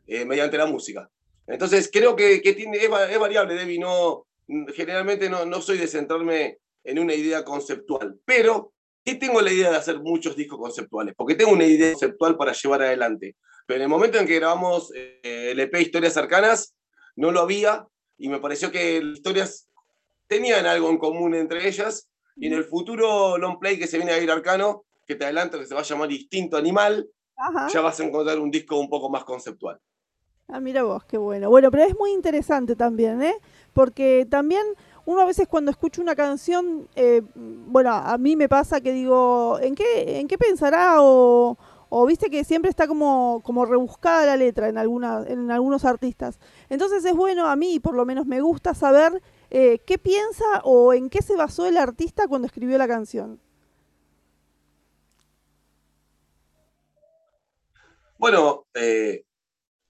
eh, 0.05 0.25
mediante 0.25 0.59
la 0.59 0.67
música. 0.67 1.09
Entonces 1.47 1.89
creo 1.91 2.15
que, 2.15 2.39
que 2.39 2.53
tiene, 2.53 2.77
es, 2.77 2.87
variable, 2.87 3.55
Debbie, 3.55 3.79
no, 3.79 4.27
generalmente 4.75 5.27
no, 5.27 5.43
no 5.43 5.59
soy 5.59 5.79
de 5.79 5.87
centrarme 5.87 6.59
en 6.83 6.99
una 6.99 7.15
idea 7.15 7.43
conceptual, 7.43 8.19
pero 8.25 8.73
sí 9.03 9.15
tengo 9.15 9.41
la 9.41 9.51
idea 9.51 9.71
de 9.71 9.77
hacer 9.77 9.99
muchos 9.99 10.35
discos 10.35 10.59
conceptuales, 10.59 11.15
porque 11.17 11.33
tengo 11.33 11.51
una 11.51 11.65
idea 11.65 11.93
conceptual 11.93 12.37
para 12.37 12.53
llevar 12.53 12.83
adelante. 12.83 13.35
Pero 13.65 13.77
en 13.77 13.81
el 13.81 13.89
momento 13.89 14.19
en 14.19 14.27
que 14.27 14.35
grabamos 14.35 14.93
eh, 14.93 15.49
el 15.49 15.59
EP 15.59 15.81
Historias 15.81 16.15
Arcanas, 16.15 16.75
no 17.15 17.31
lo 17.31 17.39
había 17.39 17.87
y 18.19 18.29
me 18.29 18.39
pareció 18.39 18.71
que 18.71 19.01
las 19.01 19.17
historias 19.17 19.67
tenían 20.27 20.67
algo 20.67 20.91
en 20.91 20.99
común 20.99 21.33
entre 21.33 21.67
ellas 21.67 22.07
y 22.35 22.45
en 22.45 22.53
el 22.53 22.65
futuro 22.65 23.39
long 23.39 23.57
play 23.57 23.79
que 23.79 23.87
se 23.87 23.97
viene 23.97 24.11
a 24.11 24.19
ir 24.19 24.29
arcano, 24.29 24.85
que 25.05 25.15
te 25.15 25.25
adelanto 25.25 25.59
que 25.59 25.65
se 25.65 25.73
va 25.73 25.81
a 25.81 25.83
llamar 25.83 26.11
Instinto 26.11 26.57
Animal, 26.57 27.09
ya 27.73 27.81
vas 27.81 27.99
a 27.99 28.03
encontrar 28.03 28.39
un 28.39 28.51
disco 28.51 28.79
un 28.79 28.89
poco 28.89 29.09
más 29.09 29.23
conceptual. 29.23 29.79
Ah, 30.47 30.59
mira 30.59 30.83
vos, 30.83 31.03
qué 31.05 31.17
bueno. 31.17 31.49
Bueno, 31.49 31.71
pero 31.71 31.83
es 31.83 31.97
muy 31.97 32.11
interesante 32.11 32.75
también, 32.75 33.21
¿eh? 33.21 33.35
Porque 33.73 34.27
también 34.29 34.63
uno 35.05 35.21
a 35.21 35.25
veces 35.25 35.47
cuando 35.47 35.71
escucha 35.71 36.01
una 36.01 36.15
canción, 36.15 36.87
eh, 36.95 37.21
bueno, 37.35 37.91
a 37.93 38.17
mí 38.17 38.35
me 38.35 38.49
pasa 38.49 38.81
que 38.81 38.91
digo, 38.91 39.59
¿en 39.61 39.75
qué, 39.75 40.19
en 40.19 40.27
qué 40.27 40.37
pensará 40.37 40.97
o, 40.99 41.57
o 41.93 42.05
viste 42.05 42.29
que 42.29 42.45
siempre 42.45 42.69
está 42.69 42.87
como, 42.87 43.41
como 43.43 43.65
rebuscada 43.65 44.25
la 44.25 44.37
letra 44.37 44.69
en, 44.69 44.77
alguna, 44.77 45.25
en 45.27 45.51
algunos 45.51 45.83
artistas. 45.83 46.39
Entonces 46.69 47.03
es 47.03 47.13
bueno, 47.13 47.47
a 47.47 47.57
mí 47.57 47.81
por 47.81 47.95
lo 47.95 48.05
menos 48.05 48.25
me 48.25 48.39
gusta 48.39 48.73
saber 48.73 49.21
eh, 49.49 49.79
qué 49.85 49.97
piensa 49.97 50.45
o 50.63 50.93
en 50.93 51.09
qué 51.09 51.21
se 51.21 51.35
basó 51.35 51.65
el 51.65 51.75
artista 51.75 52.29
cuando 52.29 52.45
escribió 52.45 52.77
la 52.77 52.87
canción. 52.87 53.41
Bueno, 58.21 58.67
eh, 58.75 59.23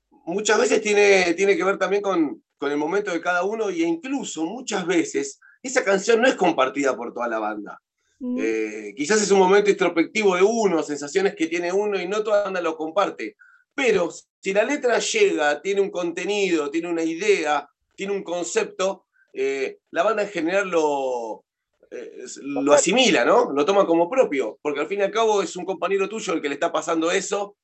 muchas 0.09 0.57
veces 0.57 0.81
tiene, 0.81 1.33
tiene 1.33 1.57
que 1.57 1.65
ver 1.65 1.77
también 1.77 2.01
con, 2.01 2.41
con 2.57 2.71
el 2.71 2.77
momento 2.77 3.11
de 3.11 3.19
cada 3.19 3.43
uno 3.43 3.69
y 3.69 3.83
incluso 3.83 4.45
muchas 4.45 4.87
veces 4.87 5.37
esa 5.61 5.83
canción 5.83 6.21
no 6.21 6.29
es 6.29 6.35
compartida 6.35 6.95
por 6.95 7.13
toda 7.13 7.27
la 7.27 7.39
banda. 7.39 7.81
Mm. 8.19 8.37
Eh, 8.39 8.93
quizás 8.95 9.21
es 9.21 9.31
un 9.31 9.39
momento 9.39 9.69
introspectivo 9.69 10.37
de 10.37 10.43
uno, 10.43 10.81
sensaciones 10.81 11.35
que 11.35 11.47
tiene 11.47 11.73
uno 11.73 11.99
y 11.99 12.07
no 12.07 12.23
toda 12.23 12.37
la 12.37 12.43
banda 12.45 12.61
lo 12.61 12.77
comparte. 12.77 13.35
Pero 13.75 14.09
si 14.39 14.53
la 14.53 14.63
letra 14.63 14.97
llega, 14.99 15.61
tiene 15.61 15.81
un 15.81 15.91
contenido, 15.91 16.71
tiene 16.71 16.87
una 16.87 17.03
idea, 17.03 17.67
tiene 17.97 18.13
un 18.13 18.23
concepto, 18.23 19.07
eh, 19.33 19.79
la 19.89 20.03
banda 20.03 20.23
en 20.23 20.29
general 20.29 20.69
lo, 20.69 21.43
eh, 21.89 22.23
lo 22.43 22.71
asimila, 22.71 23.25
¿no? 23.25 23.51
Lo 23.51 23.65
toma 23.65 23.85
como 23.85 24.09
propio, 24.09 24.57
porque 24.61 24.79
al 24.79 24.87
fin 24.87 24.99
y 24.99 25.03
al 25.03 25.11
cabo 25.11 25.41
es 25.41 25.57
un 25.57 25.65
compañero 25.65 26.07
tuyo 26.07 26.31
el 26.31 26.41
que 26.41 26.47
le 26.47 26.53
está 26.53 26.71
pasando 26.71 27.11
eso. 27.11 27.57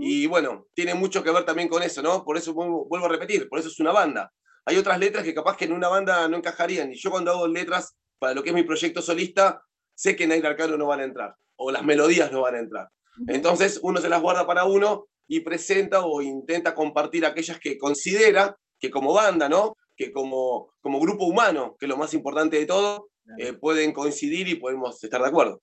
Y 0.00 0.26
bueno, 0.26 0.66
tiene 0.74 0.94
mucho 0.94 1.22
que 1.22 1.30
ver 1.30 1.44
también 1.44 1.68
con 1.68 1.82
eso, 1.82 2.02
¿no? 2.02 2.24
Por 2.24 2.36
eso 2.36 2.54
vuelvo 2.54 3.06
a 3.06 3.08
repetir, 3.08 3.48
por 3.48 3.58
eso 3.58 3.68
es 3.68 3.80
una 3.80 3.92
banda 3.92 4.32
hay 4.66 4.76
otras 4.76 4.98
letras 4.98 5.24
que 5.24 5.34
capaz 5.34 5.56
que 5.56 5.66
en 5.66 5.72
una 5.72 5.88
banda 5.88 6.26
no 6.28 6.38
encajarían. 6.38 6.92
Y 6.92 6.96
yo 6.96 7.10
cuando 7.10 7.30
hago 7.30 7.46
letras 7.46 7.96
para 8.18 8.34
lo 8.34 8.42
que 8.42 8.50
es 8.50 8.54
mi 8.54 8.62
proyecto 8.62 9.02
solista, 9.02 9.62
sé 9.94 10.16
que 10.16 10.24
en 10.24 10.32
Aire 10.32 10.48
Arcano 10.48 10.76
no 10.76 10.86
van 10.86 11.00
a 11.00 11.04
entrar, 11.04 11.34
o 11.56 11.70
las 11.70 11.84
melodías 11.84 12.32
no 12.32 12.42
van 12.42 12.54
a 12.54 12.60
entrar. 12.60 12.88
Entonces 13.28 13.78
uno 13.82 14.00
se 14.00 14.08
las 14.08 14.20
guarda 14.20 14.46
para 14.46 14.64
uno 14.64 15.06
y 15.28 15.40
presenta 15.40 16.04
o 16.04 16.20
intenta 16.20 16.74
compartir 16.74 17.24
aquellas 17.24 17.58
que 17.60 17.78
considera 17.78 18.56
que 18.80 18.90
como 18.90 19.12
banda, 19.12 19.48
¿no? 19.48 19.76
Que 19.96 20.10
como, 20.10 20.72
como 20.80 20.98
grupo 20.98 21.24
humano, 21.24 21.76
que 21.78 21.86
es 21.86 21.88
lo 21.88 21.96
más 21.96 22.12
importante 22.14 22.58
de 22.58 22.66
todo, 22.66 23.08
eh, 23.38 23.52
pueden 23.52 23.92
coincidir 23.92 24.48
y 24.48 24.56
podemos 24.56 25.02
estar 25.02 25.22
de 25.22 25.28
acuerdo. 25.28 25.62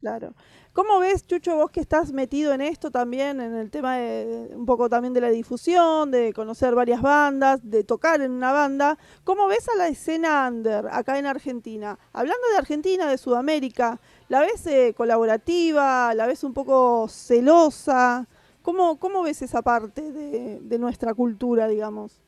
Claro. 0.00 0.34
¿Cómo 0.72 1.00
ves, 1.00 1.26
Chucho, 1.26 1.56
vos 1.56 1.72
que 1.72 1.80
estás 1.80 2.12
metido 2.12 2.52
en 2.52 2.60
esto 2.60 2.92
también, 2.92 3.40
en 3.40 3.56
el 3.56 3.68
tema 3.68 3.96
de, 3.96 4.48
un 4.54 4.64
poco 4.64 4.88
también 4.88 5.12
de 5.12 5.20
la 5.20 5.28
difusión, 5.28 6.12
de 6.12 6.32
conocer 6.32 6.76
varias 6.76 7.02
bandas, 7.02 7.58
de 7.68 7.82
tocar 7.82 8.20
en 8.20 8.30
una 8.30 8.52
banda? 8.52 8.96
¿Cómo 9.24 9.48
ves 9.48 9.68
a 9.68 9.74
la 9.74 9.88
escena 9.88 10.46
under 10.48 10.86
acá 10.92 11.18
en 11.18 11.26
Argentina? 11.26 11.98
Hablando 12.12 12.46
de 12.52 12.58
Argentina, 12.58 13.10
de 13.10 13.18
Sudamérica, 13.18 14.00
¿la 14.28 14.40
ves 14.40 14.64
eh, 14.68 14.94
colaborativa? 14.96 16.14
¿La 16.14 16.28
ves 16.28 16.44
un 16.44 16.54
poco 16.54 17.08
celosa? 17.08 18.28
¿Cómo, 18.62 19.00
cómo 19.00 19.22
ves 19.22 19.42
esa 19.42 19.62
parte 19.62 20.12
de, 20.12 20.78
nuestra 20.78 21.12
cultura, 21.12 21.66
digamos? 21.66 22.20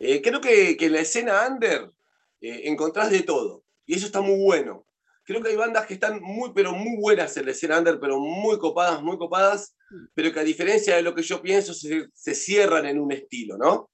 Eh, 0.00 0.22
creo 0.22 0.40
que, 0.40 0.78
en 0.80 0.92
la 0.92 1.00
escena 1.00 1.46
under 1.46 1.92
eh, 2.40 2.62
encontrás 2.64 3.10
de 3.10 3.20
todo. 3.20 3.65
Y 3.86 3.94
eso 3.94 4.06
está 4.06 4.20
muy 4.20 4.42
bueno 4.42 4.86
creo 5.26 5.42
que 5.42 5.50
hay 5.50 5.56
bandas 5.56 5.86
que 5.86 5.94
están 5.94 6.22
muy, 6.22 6.52
pero 6.54 6.72
muy 6.72 6.96
buenas 6.96 7.36
en 7.36 7.46
la 7.46 7.50
escena 7.50 7.78
under, 7.78 7.98
pero 7.98 8.18
muy 8.18 8.58
copadas, 8.58 9.02
muy 9.02 9.18
copadas, 9.18 9.76
pero 10.14 10.32
que 10.32 10.40
a 10.40 10.44
diferencia 10.44 10.96
de 10.96 11.02
lo 11.02 11.14
que 11.14 11.22
yo 11.22 11.42
pienso, 11.42 11.74
se, 11.74 12.34
cierran 12.34 12.86
en 12.86 13.00
un 13.00 13.12
estilo, 13.12 13.58
¿no? 13.58 13.90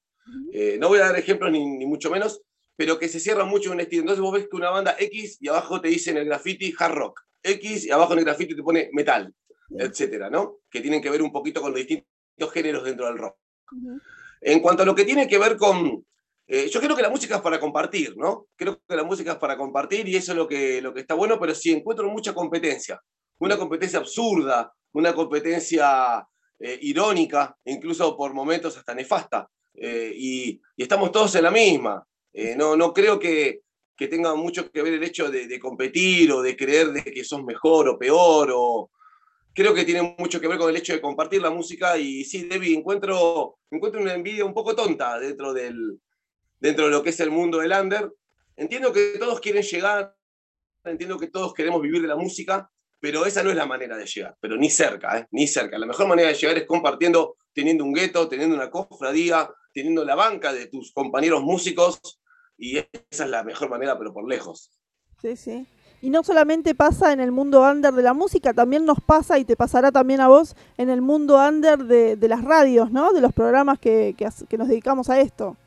Eh, 0.53 0.77
no 0.79 0.87
voy 0.87 0.99
a 0.99 1.07
dar 1.07 1.17
ejemplos 1.17 1.51
ni, 1.51 1.85
mucho 1.85 2.11
menos, 2.11 2.41
pero 2.77 2.99
que 2.99 3.09
se 3.09 3.19
cierran 3.19 3.49
mucho 3.49 3.69
en 3.69 3.75
un 3.75 3.81
estilo. 3.81 4.03
Entonces 4.03 4.21
vos 4.21 4.33
ves 4.33 4.47
que 4.49 4.55
una 4.55 4.69
banda 4.69 4.95
X 4.97 5.37
y 5.41 5.49
abajo 5.49 5.81
te 5.81 5.87
dice 5.87 6.11
en 6.11 6.17
el 6.17 6.25
graffiti 6.25 6.73
hard 6.77 6.93
rock, 6.93 7.21
X 7.41 7.85
y 7.85 7.91
abajo 7.91 8.13
en 8.13 8.19
el 8.19 8.25
graffiti 8.25 8.55
te 8.55 8.63
pone 8.63 8.89
metal, 8.93 9.33
etcétera, 9.71 10.29
¿no? 10.29 10.59
Que 10.69 10.81
tienen 10.81 11.01
que 11.01 11.09
ver 11.09 11.23
un 11.23 11.31
poquito 11.31 11.61
con 11.61 11.71
los 11.71 11.79
distintos 11.79 12.53
géneros 12.53 12.83
dentro 12.83 13.07
del 13.07 13.17
rock. 13.17 13.37
En 14.39 14.59
cuanto 14.59 14.83
a 14.83 14.85
lo 14.85 14.93
que 14.93 15.03
tiene 15.03 15.27
que 15.27 15.39
ver 15.39 15.57
con, 15.57 16.05
eh, 16.45 16.69
yo 16.69 16.81
creo 16.81 16.95
que 16.95 17.01
la 17.01 17.09
música 17.09 17.37
es 17.37 17.41
para 17.41 17.59
compartir, 17.59 18.17
¿no? 18.17 18.47
Creo 18.55 18.81
que 18.87 18.95
la 18.95 19.03
música 19.03 19.33
es 19.33 19.37
para 19.37 19.57
compartir 19.57 20.07
y 20.07 20.17
eso 20.17 20.33
es 20.33 20.37
lo 20.37 20.47
que, 20.47 20.81
lo 20.81 20.93
que 20.93 21.01
está 21.01 21.13
bueno, 21.13 21.39
pero 21.39 21.55
sí 21.55 21.71
encuentro 21.71 22.09
mucha 22.09 22.33
competencia. 22.33 22.99
Una 23.39 23.57
competencia 23.57 23.99
absurda, 23.99 24.71
una 24.91 25.13
competencia 25.13 26.25
eh, 26.59 26.79
irónica, 26.81 27.55
incluso 27.65 28.15
por 28.17 28.33
momentos 28.33 28.77
hasta 28.77 28.93
nefasta. 28.93 29.47
Eh, 29.73 30.13
y, 30.15 30.61
estamos 30.77 31.11
todos 31.11 31.33
en 31.35 31.43
la 31.43 31.51
misma. 31.51 32.05
no, 32.57 32.75
no 32.75 32.93
creo 32.93 33.17
que, 33.17 33.61
que, 33.95 34.07
tenga 34.07 34.35
mucho 34.35 34.69
que 34.69 34.81
ver 34.81 34.93
el 34.93 35.03
hecho 35.03 35.31
de, 35.31 35.47
de, 35.47 35.59
competir 35.59 36.31
o 36.31 36.41
de 36.41 36.57
creer 36.57 36.91
de 36.91 37.03
que 37.03 37.23
sos 37.23 37.43
mejor 37.43 37.87
o 37.87 37.97
peor. 37.97 38.51
O... 38.53 38.91
Creo 39.53 39.73
que 39.73 39.85
tiene 39.85 40.15
mucho 40.17 40.41
que 40.41 40.47
ver 40.47 40.57
con 40.57 40.69
el 40.69 40.75
hecho 40.75 40.93
de 40.93 41.01
compartir 41.01 41.41
la 41.41 41.51
música. 41.51 41.97
Y 41.97 42.25
sí, 42.25 42.43
Debbie, 42.49 42.75
encuentro, 42.75 43.59
encuentro 43.71 44.01
una 44.01 44.13
envidia 44.13 44.45
un 44.45 44.53
poco 44.53 44.75
tonta 44.75 45.19
dentro 45.19 45.53
del, 45.53 45.99
dentro 46.63 46.85
de 46.85 46.91
lo 46.91 47.03
que 47.03 47.09
es 47.09 47.19
el 47.19 47.29
mundo 47.29 47.59
del 47.59 47.73
under. 47.73 48.09
Entiendo 48.55 48.93
que 48.93 49.17
todos 49.19 49.41
quieren 49.41 49.63
llegar, 49.63 50.15
entiendo 50.85 51.19
que 51.19 51.27
todos 51.27 51.53
queremos 51.53 51.81
vivir 51.81 52.01
de 52.01 52.07
la 52.07 52.15
música, 52.15 52.71
pero 53.01 53.25
esa 53.25 53.43
no 53.43 53.49
es 53.49 53.57
la 53.57 53.65
manera 53.65 53.97
de 53.97 54.05
llegar, 54.05 54.37
pero 54.39 54.55
ni 54.55 54.69
cerca, 54.69 55.19
¿eh? 55.19 55.27
ni 55.31 55.45
cerca. 55.45 55.77
La 55.77 55.85
mejor 55.85 56.07
manera 56.07 56.29
de 56.29 56.35
llegar 56.35 56.57
es 56.57 56.65
compartiendo, 56.65 57.35
teniendo 57.53 57.83
un 57.83 57.91
gueto, 57.91 58.29
teniendo 58.29 58.55
una 58.55 58.69
cofradía, 58.69 59.49
teniendo 59.73 60.05
la 60.05 60.15
banca 60.15 60.53
de 60.53 60.67
tus 60.67 60.93
compañeros 60.93 61.43
músicos, 61.43 61.99
y 62.57 62.77
esa 62.77 63.25
es 63.25 63.29
la 63.29 63.43
mejor 63.43 63.69
manera, 63.69 63.97
pero 63.97 64.13
por 64.13 64.25
lejos. 64.25 64.71
Sí, 65.21 65.35
sí. 65.35 65.67
Y 66.01 66.09
no 66.11 66.23
solamente 66.23 66.75
pasa 66.75 67.11
en 67.11 67.19
el 67.19 67.33
mundo 67.33 67.61
under 67.61 67.93
de 67.93 68.03
la 68.03 68.13
música, 68.13 68.53
también 68.53 68.85
nos 68.85 68.99
pasa 69.01 69.37
y 69.37 69.43
te 69.43 69.57
pasará 69.57 69.91
también 69.91 70.21
a 70.21 70.29
vos 70.29 70.55
en 70.77 70.89
el 70.89 71.01
mundo 71.01 71.37
under 71.37 71.79
de, 71.79 72.27
las 72.29 72.41
radios, 72.41 72.89
¿no? 72.89 73.11
De 73.11 73.19
los 73.19 73.33
programas 73.33 73.79
que 73.79 74.15
nos 74.57 74.69
dedicamos 74.69 75.09
a 75.09 75.19
esto. 75.19 75.57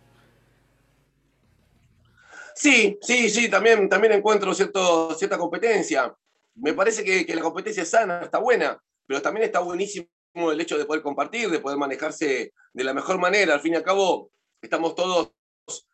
Sí, 2.56 2.98
sí, 3.02 3.28
sí, 3.28 3.50
también, 3.50 3.86
también 3.86 4.14
encuentro 4.14 4.54
cierto, 4.54 5.14
cierta 5.14 5.36
competencia. 5.36 6.16
Me 6.54 6.72
parece 6.72 7.04
que, 7.04 7.34
la 7.34 7.42
competencia 7.42 7.82
es 7.82 7.90
sana, 7.90 8.22
está 8.22 8.38
buena, 8.38 8.82
pero 9.06 9.20
también 9.20 9.44
está 9.44 9.60
buenísimo 9.60 10.08
el 10.50 10.58
hecho 10.58 10.78
de 10.78 10.86
poder 10.86 11.02
compartir, 11.02 11.50
de 11.50 11.60
poder 11.60 11.76
manejarse 11.76 12.54
de 12.72 12.84
la 12.84 12.94
mejor 12.94 13.18
manera. 13.18 13.52
Al 13.52 13.60
fin 13.60 13.74
y 13.74 13.76
al 13.76 13.82
cabo, 13.82 14.30
estamos 14.62 14.94
todos, 14.94 15.32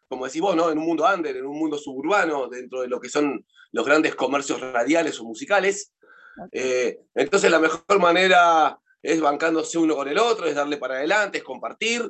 como 0.08 0.26
decís 0.26 0.40
vos, 0.40 0.54
¿no? 0.54 0.70
en 0.70 0.78
un 0.78 0.84
mundo 0.84 1.04
under, 1.04 1.36
en 1.36 1.46
un 1.46 1.58
mundo 1.58 1.76
suburbano, 1.78 2.46
dentro 2.48 2.82
de 2.82 2.88
lo 2.88 3.00
que 3.00 3.08
son 3.08 3.44
los 3.72 3.84
grandes 3.84 4.14
comercios 4.14 4.60
radiales 4.60 5.18
o 5.18 5.24
musicales. 5.24 5.92
Eh, 6.52 6.96
entonces, 7.16 7.50
la 7.50 7.58
mejor 7.58 7.98
manera 7.98 8.78
es 9.02 9.20
bancándose 9.20 9.78
uno 9.78 9.96
con 9.96 10.06
el 10.06 10.18
otro, 10.18 10.46
es 10.46 10.54
darle 10.54 10.76
para 10.76 10.94
adelante, 10.94 11.38
es 11.38 11.44
compartir. 11.44 12.08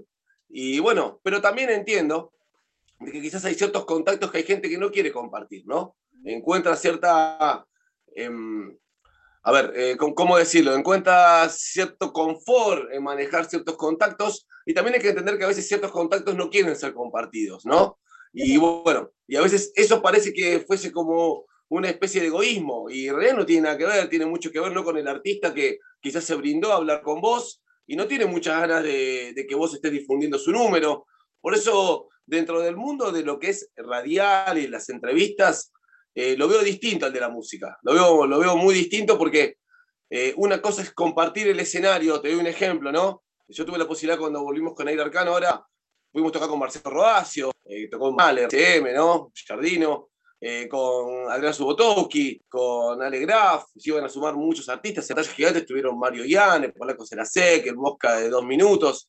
Y 0.51 0.79
bueno, 0.79 1.21
pero 1.23 1.41
también 1.41 1.71
entiendo 1.71 2.35
de 3.05 3.13
que 3.13 3.21
quizás 3.21 3.45
hay 3.45 3.55
ciertos 3.55 3.85
contactos 3.85 4.31
que 4.31 4.39
hay 4.39 4.45
gente 4.45 4.69
que 4.69 4.79
no 4.79 4.91
quiere 4.91 5.13
compartir, 5.13 5.65
¿no? 5.67 5.97
Encuentra 6.25 6.77
cierta, 6.77 7.67
em, 8.15 8.77
a 9.43 9.53
ver, 9.53 9.73
eh, 9.75 9.97
¿cómo 9.97 10.39
decirlo? 10.39 10.75
Encuentra 10.75 11.49
cierto 11.49 12.13
confort 12.13 12.93
en 12.93 13.03
manejar 13.03 13.45
ciertos 13.47 13.77
contactos 13.77 14.47
y 14.65 14.75
también 14.75 14.95
hay 14.95 15.01
que 15.01 15.09
entender 15.09 15.39
que 15.39 15.45
a 15.45 15.49
veces 15.49 15.67
ciertos 15.67 15.91
contactos 15.91 16.37
no 16.37 16.49
quieren 16.51 16.77
ser 16.77 16.95
compartidos, 16.95 17.65
¿no? 17.65 17.99
Y 18.33 18.57
bueno, 18.57 19.11
y 19.27 19.37
a 19.37 19.43
veces 19.43 19.73
eso 19.75 20.01
parece 20.01 20.33
que 20.33 20.61
fuese 20.61 20.91
como 20.91 21.45
una 21.69 21.89
especie 21.89 22.21
de 22.21 22.29
egoísmo 22.29 22.89
y 22.89 23.09
en 23.09 23.17
realidad 23.17 23.37
no 23.37 23.47
tiene 23.47 23.63
nada 23.63 23.79
que 23.79 23.87
ver, 23.87 24.09
tiene 24.09 24.27
mucho 24.27 24.51
que 24.51 24.61
ver 24.61 24.73
¿no? 24.73 24.85
con 24.85 24.97
el 24.97 25.09
artista 25.09 25.53
que 25.53 25.79
quizás 26.01 26.25
se 26.25 26.35
brindó 26.35 26.73
a 26.73 26.77
hablar 26.77 27.03
con 27.03 27.21
vos 27.21 27.63
y 27.87 27.97
no 27.97 28.07
tiene 28.07 28.27
muchas 28.27 28.61
ganas 28.61 28.83
de, 28.83 29.33
de 29.35 29.47
que 29.47 29.55
vos 29.55 29.75
estés 29.75 29.93
difundiendo 29.93 30.39
su 30.39 30.51
número. 30.51 31.07
Por 31.41 31.55
eso 31.55 32.09
dentro 32.27 32.61
del 32.61 32.77
mundo 32.77 33.12
de 33.12 33.23
lo 33.23 33.39
que 33.39 33.51
es 33.51 33.70
radial 33.77 34.59
y 34.59 34.68
las 34.68 34.89
entrevistas, 34.89 35.73
eh, 36.14 36.37
lo 36.37 36.49
veo 36.49 36.62
distinto 36.62 37.07
al 37.07 37.12
de 37.12 37.20
la 37.20 37.29
música. 37.29 37.79
Lo 37.83 37.95
veo, 37.95 38.27
lo 38.27 38.39
veo 38.39 38.57
muy 38.57 38.75
distinto 38.75 39.18
porque 39.18 39.57
eh, 40.11 40.35
una 40.37 40.61
cosa 40.61 40.83
es 40.83 40.93
compartir 40.93 41.49
el 41.49 41.61
escenario, 41.61 42.20
te 42.20 42.31
doy 42.31 42.41
un 42.41 42.47
ejemplo, 42.47 42.93
¿no? 42.93 43.23
Yo 43.49 43.64
tuve 43.64 43.79
la 43.79 43.89
posibilidad 43.89 44.18
cuando 44.18 44.43
volvimos 44.43 44.75
con 44.75 44.89
Aire 44.89 45.03
Arcano, 45.03 45.33
ahora 45.33 45.64
pudimos 46.11 46.33
tocar 46.33 46.49
con 46.49 46.59
Marcelo 46.59 46.91
Roacio, 46.91 47.51
eh, 47.64 47.89
tocó 47.89 48.12
Mahler, 48.12 48.49
CM, 48.51 48.93
¿no? 48.93 49.33
Jardino, 49.47 50.11
con 50.68 51.31
Adrián 51.31 51.55
Subotowski, 51.55 52.43
con 52.49 53.01
Ale 53.01 53.20
Graf, 53.20 53.64
se 53.77 53.91
iban 53.91 54.05
a 54.05 54.09
sumar 54.09 54.35
muchos 54.35 54.68
artistas, 54.68 55.09
en 55.09 55.16
gigantes 55.18 55.62
estuvieron 55.62 55.97
Mario 55.97 56.25
Ian, 56.25 56.64
el 56.64 56.73
Polaco 56.73 57.07
Serasek, 57.07 57.64
el 57.66 57.77
Mosca 57.77 58.16
de 58.16 58.29
dos 58.29 58.45
minutos, 58.45 59.09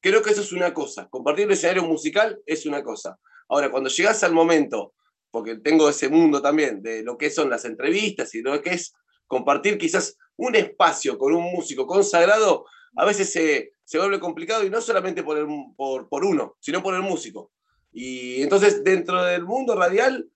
Creo 0.00 0.22
que 0.22 0.30
eso 0.30 0.40
es 0.40 0.52
una 0.52 0.72
cosa. 0.74 1.08
Compartir 1.08 1.46
el 1.46 1.52
escenario 1.52 1.84
musical 1.84 2.40
es 2.46 2.66
una 2.66 2.82
cosa. 2.82 3.18
Ahora, 3.48 3.70
cuando 3.70 3.88
llegas 3.88 4.22
al 4.24 4.32
momento, 4.32 4.94
porque 5.30 5.56
tengo 5.56 5.88
ese 5.88 6.08
mundo 6.08 6.40
también 6.40 6.82
de 6.82 7.02
lo 7.02 7.16
que 7.16 7.30
son 7.30 7.50
las 7.50 7.64
entrevistas 7.64 8.34
y 8.34 8.42
lo 8.42 8.60
que 8.60 8.70
es 8.70 8.94
compartir 9.26 9.78
quizás 9.78 10.16
un 10.36 10.54
espacio 10.54 11.18
con 11.18 11.34
un 11.34 11.44
músico 11.52 11.86
consagrado, 11.86 12.66
a 12.96 13.04
veces 13.04 13.30
se, 13.30 13.98
vuelve 13.98 14.20
complicado 14.20 14.64
y 14.64 14.70
no 14.70 14.80
solamente 14.80 15.22
por, 15.22 15.38
por, 15.76 16.24
uno, 16.24 16.56
sino 16.60 16.82
por 16.82 16.94
el 16.94 17.02
músico. 17.02 17.52
Y 17.92 18.42
entonces 18.42 18.82
dentro 18.84 19.22
del 19.22 19.44
mundo 19.44 19.74
radial 19.74 20.28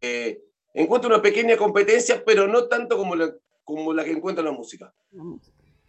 eh, 0.00 0.42
encuentro 0.74 1.08
una 1.08 1.22
pequeña 1.22 1.56
competencia, 1.56 2.22
pero 2.24 2.46
no 2.46 2.68
tanto 2.68 2.96
como, 2.96 3.14
como 3.64 3.92
la 3.92 4.04
que 4.04 4.12
encuentro 4.12 4.42
en 4.42 4.52
la 4.52 4.56
música. 4.56 4.94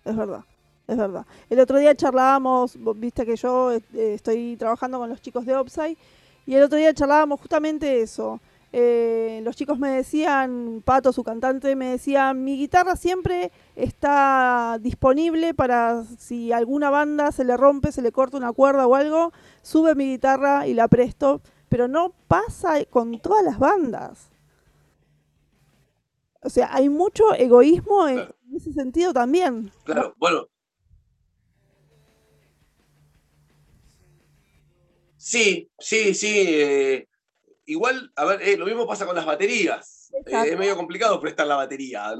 Es 0.03 0.15
verdad, 0.15 0.43
es 0.87 0.97
verdad. 0.97 1.25
El 1.49 1.59
otro 1.59 1.77
día 1.77 1.95
charlábamos, 1.95 2.77
viste 2.95 3.25
que 3.25 3.35
yo 3.35 3.71
eh, 3.71 3.81
estoy 3.93 4.55
trabajando 4.57 4.99
con 4.99 5.09
los 5.09 5.21
chicos 5.21 5.45
de 5.45 5.55
Opsai, 5.55 5.97
y 6.45 6.55
el 6.55 6.63
otro 6.63 6.77
día 6.77 6.93
charlábamos 6.93 7.41
justamente 7.41 8.01
eso. 8.01 8.39
Eh, 8.73 9.41
los 9.43 9.55
chicos 9.55 9.79
me 9.79 9.89
decían, 9.89 10.81
Pato, 10.83 11.13
su 11.13 11.23
cantante, 11.23 11.75
me 11.75 11.87
decía, 11.87 12.33
mi 12.33 12.57
guitarra 12.57 12.95
siempre 12.95 13.51
está 13.75 14.77
disponible 14.81 15.53
para 15.53 16.03
si 16.03 16.51
alguna 16.51 16.89
banda 16.89 17.31
se 17.31 17.45
le 17.45 17.55
rompe, 17.55 17.91
se 17.91 18.01
le 18.01 18.11
corta 18.11 18.37
una 18.37 18.51
cuerda 18.51 18.85
o 18.87 18.95
algo, 18.95 19.31
sube 19.61 19.95
mi 19.95 20.11
guitarra 20.11 20.67
y 20.67 20.73
la 20.73 20.87
presto, 20.87 21.41
pero 21.69 21.87
no 21.87 22.13
pasa 22.27 22.83
con 22.85 23.19
todas 23.19 23.43
las 23.43 23.57
bandas. 23.57 24.29
O 26.41 26.49
sea, 26.49 26.69
hay 26.73 26.89
mucho 26.89 27.33
egoísmo 27.33 28.07
en, 28.07 28.29
ese 28.55 28.73
sentido 28.73 29.13
también. 29.13 29.71
Claro, 29.83 30.13
bueno. 30.17 30.47
Sí, 35.27 35.69
sí, 35.77 36.13
sí. 36.13 36.45
Eh, 36.47 37.05
igual, 37.65 38.13
a 38.15 38.23
ver, 38.23 38.41
eh, 38.43 38.55
lo 38.55 38.65
mismo 38.65 38.87
pasa 38.87 39.05
con 39.05 39.13
las 39.13 39.25
baterías. 39.25 40.09
Eh, 40.25 40.51
es 40.51 40.57
medio 40.57 40.77
complicado 40.77 41.19
prestar 41.19 41.47
la 41.47 41.57
batería. 41.57 42.13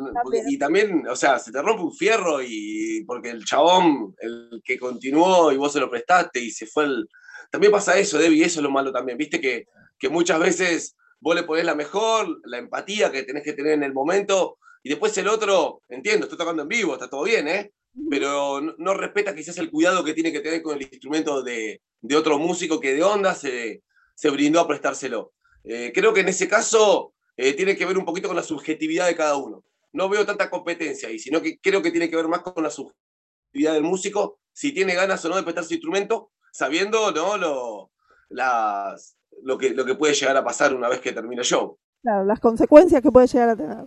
y 0.46 0.58
también, 0.58 1.08
o 1.08 1.16
sea, 1.16 1.40
se 1.40 1.54
te 1.54 1.62
rompe 1.62 1.84
un 1.84 1.96
fierro 1.96 2.42
y 2.42 3.06
porque 3.08 3.30
el 3.30 3.46
chabón, 3.46 4.14
el 4.20 4.62
que 4.62 4.78
continuó 4.78 5.54
y 5.54 5.58
vos 5.58 5.72
se 5.72 5.80
lo 5.80 5.90
prestaste 5.90 6.42
y 6.42 6.52
se 6.52 6.68
fue 6.68 6.84
el... 6.84 7.08
También 7.50 7.72
pasa 7.72 7.98
eso, 7.98 8.18
Debbie, 8.18 8.44
eso 8.44 8.60
es 8.60 8.64
lo 8.64 8.72
malo 8.72 8.92
también. 8.92 9.18
Viste 9.18 9.40
que, 9.40 9.68
que 9.98 10.10
muchas 10.10 10.38
veces 10.38 10.98
vos 11.22 11.34
le 11.34 11.44
ponés 11.44 11.64
la 11.64 11.76
mejor, 11.76 12.42
la 12.44 12.58
empatía 12.58 13.10
que 13.10 13.24
tenés 13.24 13.44
que 13.44 13.54
tener 13.54 13.72
en 13.72 13.84
el 13.84 13.94
momento, 13.94 14.58
y 14.84 14.90
después 14.90 15.18
el 15.18 15.30
otro, 15.30 15.82
entiendo, 15.88 16.26
estoy 16.26 16.38
tocando 16.38 16.64
en 16.64 16.68
vivo, 16.68 16.94
está 16.94 17.10
todo 17.10 17.24
bien, 17.24 17.48
¿eh? 17.48 17.72
Pero 18.10 18.62
no, 18.78 18.94
respeta 18.94 19.36
quizás 19.36 19.58
el 19.58 19.72
cuidado 19.72 20.04
que 20.04 20.14
tiene 20.14 20.32
que 20.32 20.40
tener 20.40 20.62
con 20.62 20.76
el 20.76 20.84
instrumento 20.84 21.42
de, 21.42 21.82
de 22.02 22.16
otro 22.16 22.38
músico 22.38 22.80
que 22.80 22.94
de 22.94 23.04
onda 23.04 23.34
se, 23.34 23.84
se 24.16 24.30
brindó 24.30 24.60
a 24.60 24.68
prestárselo. 24.68 25.34
Eh, 25.64 25.92
creo 25.94 26.14
que 26.14 26.22
en 26.22 26.30
ese 26.30 26.48
caso 26.48 27.14
eh, 27.36 27.54
tiene 27.54 27.76
que 27.76 27.86
ver 27.86 27.98
un 27.98 28.06
poquito 28.06 28.28
con 28.28 28.38
la 28.38 28.44
subjetividad 28.44 29.08
de 29.08 29.16
cada 29.16 29.36
uno. 29.36 29.64
No 29.94 30.10
veo 30.10 30.26
tanta 30.26 30.50
competencia 30.50 31.10
ahí, 31.10 31.20
sino 31.20 31.42
que 31.42 31.60
creo 31.60 31.82
que 31.82 31.92
tiene 31.92 32.10
que 32.10 32.16
ver 32.16 32.28
más 32.28 32.42
con 32.42 32.64
la 32.64 32.70
subjetividad 32.70 33.74
del 33.74 33.84
músico, 33.84 34.40
si 34.54 34.72
tiene 34.72 34.96
ganas 34.96 35.24
o 35.26 35.30
no 35.30 35.36
de 35.36 35.44
prestar 35.44 35.64
su 35.64 35.74
instrumento, 35.74 36.32
sabiendo 36.52 37.12
¿no? 37.12 37.38
lo, 37.38 37.92
las, 38.30 39.18
lo, 39.44 39.58
que, 39.58 39.72
lo 39.72 39.86
que 39.86 39.96
puede 39.96 40.14
llegar 40.14 40.38
a 40.38 40.44
pasar 40.44 40.74
una 40.74 40.90
vez 40.90 41.00
que 41.00 41.14
termine 41.14 41.42
el 41.42 41.48
show. 41.48 41.78
Claro, 42.02 42.26
las 42.26 42.40
consecuencias 42.40 43.02
que 43.02 43.12
puede 43.12 43.28
llegar 43.28 43.50
a 43.50 43.56
tener. 43.56 43.86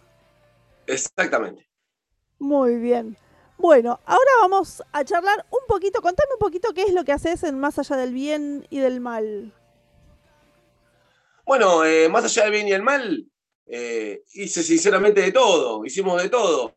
Exactamente. 0.86 1.68
Muy 2.38 2.76
bien. 2.76 3.16
Bueno, 3.60 4.00
ahora 4.06 4.30
vamos 4.40 4.82
a 4.90 5.04
charlar 5.04 5.44
un 5.50 5.66
poquito, 5.68 6.00
contame 6.00 6.32
un 6.32 6.38
poquito 6.38 6.72
qué 6.72 6.84
es 6.84 6.94
lo 6.94 7.04
que 7.04 7.12
haces 7.12 7.42
en 7.42 7.58
Más 7.58 7.78
allá 7.78 7.94
del 7.96 8.14
bien 8.14 8.66
y 8.70 8.78
del 8.78 9.00
mal. 9.00 9.52
Bueno, 11.44 11.84
eh, 11.84 12.08
más 12.08 12.24
allá 12.24 12.44
del 12.44 12.52
bien 12.52 12.68
y 12.68 12.72
el 12.72 12.82
mal, 12.82 13.26
eh, 13.66 14.22
hice 14.32 14.62
sinceramente 14.62 15.20
de 15.20 15.32
todo, 15.32 15.84
hicimos 15.84 16.22
de 16.22 16.30
todo. 16.30 16.72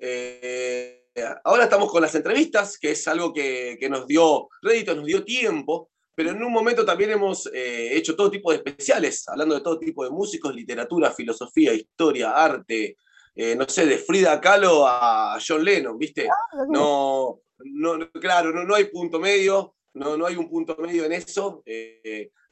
Eh, 0.00 1.10
ahora 1.44 1.64
estamos 1.64 1.92
con 1.92 2.00
las 2.00 2.14
entrevistas, 2.14 2.78
que 2.78 2.92
es 2.92 3.06
algo 3.06 3.30
que, 3.30 3.76
nos 3.90 4.06
dio 4.06 4.48
rédito, 4.62 4.94
nos 4.94 5.04
dio 5.04 5.24
tiempo, 5.24 5.90
pero 6.14 6.30
en 6.30 6.42
un 6.42 6.52
momento 6.54 6.86
también 6.86 7.10
hemos 7.10 7.50
hecho 7.52 8.16
todo 8.16 8.30
tipo 8.30 8.50
de 8.50 8.62
especiales, 8.64 9.28
hablando 9.28 9.56
de 9.56 9.60
todo 9.60 9.78
tipo 9.78 10.04
de 10.04 10.10
músicos, 10.10 10.54
literatura, 10.54 11.10
filosofía, 11.10 11.74
historia, 11.74 12.30
arte, 12.30 12.96
no 13.34 13.68
sé, 13.68 13.86
de 13.86 13.98
Frida 13.98 14.40
Kahlo 14.40 14.86
a 14.86 15.38
John 15.46 15.64
Lennon, 15.64 15.98
¿viste? 15.98 16.28
Ah, 16.28 16.64
no, 16.68 17.40
no, 17.58 18.10
claro, 18.12 18.52
no, 18.52 18.64
no 18.64 18.74
hay 18.74 18.84
punto 18.84 19.18
medio, 19.18 19.74
no, 19.94 20.16
no 20.16 20.26
hay 20.26 20.36
un 20.36 20.48
punto 20.48 20.76
medio 20.76 21.04
en 21.04 21.12
eso 21.12 21.62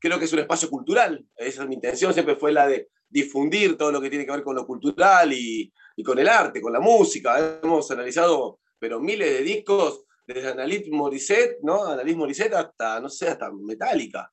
creo 0.03 0.19
que 0.19 0.25
es 0.25 0.33
un 0.33 0.41
espacio 0.41 0.69
cultural. 0.69 1.25
Esa 1.37 1.63
es 1.63 1.69
mi 1.69 1.77
intención, 1.77 2.13
siempre 2.13 2.35
fue 2.35 2.53
la 2.53 2.67
de 2.67 2.89
difundir 3.09 3.77
todo 3.77 3.93
lo 3.93 4.01
que 4.01 4.11
tiene 4.11 4.27
que 4.27 4.33
ver 4.33 4.43
con 4.43 4.57
lo 4.57 4.67
cultural 4.67 5.33
y, 5.33 5.73
con 6.05 6.19
el 6.19 6.29
arte, 6.29 6.61
con 6.61 6.73
la 6.73 6.81
música. 6.81 7.61
Hemos 7.63 7.89
analizado, 7.93 8.59
pero 8.79 9.01
miles 9.01 9.31
de 9.31 9.43
discos, 9.43 10.05
desde 10.27 10.49
Annalise 10.49 10.91
Morissette, 10.91 11.59
¿no? 11.63 11.85
Annalise 11.85 12.17
Morissette 12.17 12.55
hasta, 12.55 12.99
no 12.99 13.09
sé, 13.09 13.29
hasta 13.29 13.53
Metallica. 13.53 14.31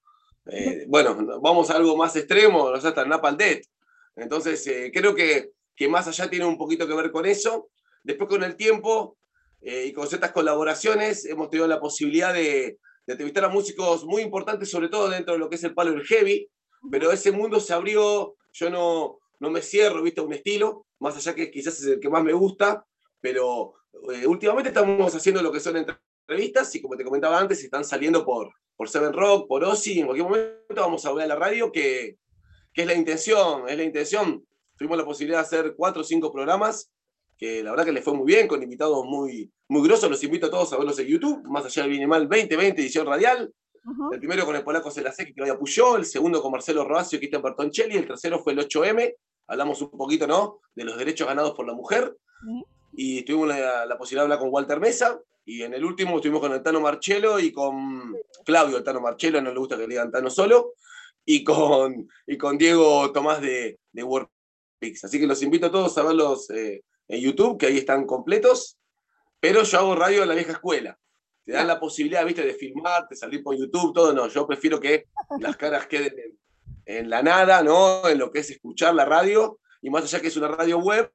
Eh, 0.48 0.86
bueno, 0.88 1.16
vamos 1.40 1.70
a 1.70 1.76
algo 1.76 1.96
más 1.96 2.16
extremo, 2.16 2.72
no 2.72 2.82
sé, 2.82 2.88
hasta 2.88 3.06
Napalm 3.06 3.38
Death. 3.38 3.66
Entonces, 4.16 4.66
eh, 4.66 4.92
creo 4.92 5.14
que, 5.14 5.52
que 5.80 5.88
más 5.88 6.10
allá 6.10 6.30
tiene 6.30 6.46
un 6.46 6.58
poquito 6.58 6.86
que 6.86 6.94
ver 6.94 7.10
con 7.10 7.26
eso. 7.26 7.70
Después, 8.04 8.30
con 8.30 8.44
el 8.44 8.58
tiempo 8.58 9.18
eh, 9.62 9.86
y 9.88 9.94
con 9.94 10.08
ciertas 10.08 10.34
colaboraciones, 10.34 11.24
hemos 11.24 11.50
tenido 11.50 11.68
la 11.68 11.80
posibilidad 11.80 12.34
de, 12.34 12.78
de 13.08 13.14
entrevistar 13.14 13.46
a 13.46 13.50
músicos 13.50 14.04
muy 14.04 14.22
importantes, 14.22 14.70
sobre 14.70 14.90
todo 14.90 15.10
dentro 15.10 15.34
de 15.34 15.40
lo 15.40 15.50
que 15.50 15.56
es 15.56 15.64
el 15.64 15.74
palo 15.74 15.92
del 15.92 16.06
heavy, 16.06 16.50
pero 16.92 17.14
ese 17.14 17.32
mundo 17.32 17.62
se 17.62 17.74
abrió, 17.74 18.36
yo 18.52 18.70
no, 18.70 19.20
no 19.40 19.50
me 19.50 19.62
cierro, 19.62 20.04
viste, 20.04 20.20
a 20.20 20.26
un 20.26 20.34
estilo, 20.34 20.86
más 21.00 21.16
allá 21.16 21.34
que 21.34 21.50
quizás 21.50 21.80
es 21.80 21.86
el 21.86 22.00
que 22.02 22.10
más 22.10 22.26
me 22.26 22.34
gusta, 22.34 22.86
pero 23.22 23.76
eh, 24.14 24.28
últimamente 24.28 24.70
estamos 24.70 25.16
haciendo 25.16 25.42
lo 25.42 25.50
que 25.50 25.62
son 25.62 25.78
entrevistas 25.78 26.76
y 26.76 26.82
como 26.82 26.98
te 26.98 27.06
comentaba 27.06 27.40
antes, 27.40 27.64
están 27.64 27.86
saliendo 27.86 28.26
por, 28.26 28.52
por 28.76 28.90
Seven 28.90 29.14
Rock, 29.14 29.48
por 29.48 29.64
Ozzy, 29.64 30.02
en 30.02 30.08
cualquier 30.08 30.28
momento 30.28 30.82
vamos 30.82 31.06
a 31.06 31.14
ver 31.14 31.24
a 31.24 31.28
la 31.28 31.36
radio 31.38 31.72
que, 31.72 32.18
que 32.74 32.82
es 32.82 32.88
la 32.88 32.96
intención, 32.96 33.70
es 33.70 33.78
la 33.78 33.84
intención. 33.84 34.46
Tuvimos 34.80 34.98
la 34.98 35.06
posibilidad 35.06 35.40
de 35.40 35.46
hacer 35.46 35.76
cuatro 35.76 36.02
o 36.02 36.06
cinco 36.06 36.32
programas 36.32 36.90
que 37.38 37.62
la 37.64 37.72
verdad 37.72 37.86
que 37.86 37.92
les 37.92 38.04
fue 38.04 38.14
muy 38.14 38.26
bien, 38.26 38.48
con 38.48 38.64
invitados 38.64 39.06
muy, 39.06 39.52
muy 39.68 39.86
grosos. 39.86 40.10
Los 40.10 40.24
invito 40.24 40.48
a 40.48 40.50
todos 40.50 40.72
a 40.74 40.78
verlos 40.78 40.98
en 41.00 41.08
YouTube, 41.08 41.44
más 41.44 41.66
allá 41.66 41.88
del 41.88 42.08
Mal 42.08 42.28
2020, 42.28 42.82
edición 42.82 43.06
radial. 43.06 43.54
El 44.12 44.20
primero 44.20 44.46
con 44.46 44.56
el 44.56 44.64
polaco 44.64 44.92
Celasek, 44.92 45.34
que 45.34 45.42
lo 45.42 45.52
apoyó, 45.52 45.98
el 45.98 46.06
segundo 46.06 46.42
con 46.42 46.52
Marcelo 46.52 46.86
Roacio 46.86 47.16
y 47.16 47.20
Cristian 47.20 47.42
Bertoncelli, 47.42 47.98
el 47.98 48.08
tercero 48.08 48.40
fue 48.40 48.54
el 48.54 48.60
8M. 48.60 49.16
Hablamos 49.48 49.82
un 49.82 49.92
poquito, 49.92 50.28
¿no? 50.28 50.60
De 50.76 50.84
los 50.84 50.98
derechos 50.98 51.28
ganados 51.28 51.54
por 51.54 51.66
la 51.66 51.74
mujer. 51.74 52.16
Y 52.94 53.24
tuvimos 53.24 53.48
la, 53.48 53.98
posibilidad 53.98 54.24
de 54.24 54.26
hablar 54.26 54.40
con 54.40 54.50
Walter 54.52 54.80
Mesa. 54.80 55.20
Y 55.46 55.64
en 55.64 55.74
el 55.74 55.84
último 55.84 56.18
estuvimos 56.18 56.42
con 56.42 56.54
el 56.54 56.62
Tano 56.62 56.82
Marchelo 56.82 57.40
y 57.40 57.52
con 57.52 58.16
Claudio, 58.46 58.78
el 58.78 58.84
Tano 58.84 59.02
Marchelo, 59.02 59.42
no 59.42 59.52
le 59.52 59.60
gusta 59.60 59.76
que 59.76 59.84
le 59.84 59.90
digan 59.90 60.12
Tano 60.12 60.30
solo. 60.30 60.74
Y 61.26 61.44
con, 61.44 62.08
y 62.28 62.38
con 62.38 62.58
Diego 62.58 63.12
Tomás 63.12 63.42
de, 63.42 63.80
de 63.94 64.04
Así 64.82 65.20
que 65.20 65.28
los 65.28 65.42
invito 65.44 65.68
a 65.68 65.72
todos 65.72 65.98
a 65.98 66.04
verlos 66.04 66.50
eh, 66.52 66.84
en 67.08 67.22
YouTube, 67.22 67.58
que 67.58 67.68
ahí 67.68 67.78
están 67.78 68.06
completos, 68.06 68.78
pero 69.40 69.64
yo 69.64 69.80
hago 69.80 69.96
radio 69.96 70.22
de 70.22 70.28
la 70.28 70.36
vieja 70.36 70.54
escuela. 70.54 70.98
Te 71.46 71.54
dan 71.54 71.68
la 71.68 71.80
posibilidad, 71.80 72.26
viste, 72.26 72.44
de 72.44 72.54
filmar, 72.54 73.08
de 73.10 73.16
salir 73.16 73.44
por 73.44 73.58
YouTube, 73.58 73.94
todo, 73.94 74.14
no, 74.14 74.28
yo 74.28 74.48
prefiero 74.48 74.80
que 74.80 75.06
las 75.40 75.58
caras 75.58 75.88
queden 75.88 76.14
en, 76.86 77.10
la 77.10 77.24
nada, 77.24 77.62
¿no? 77.64 78.08
En 78.08 78.20
lo 78.20 78.32
que 78.32 78.40
es 78.40 78.50
escuchar 78.52 78.94
la 78.94 79.06
radio, 79.06 79.60
y 79.82 79.90
más 79.90 80.04
allá 80.04 80.22
que 80.22 80.28
es 80.28 80.38
una 80.38 80.48
radio 80.48 80.80
web, 80.80 81.12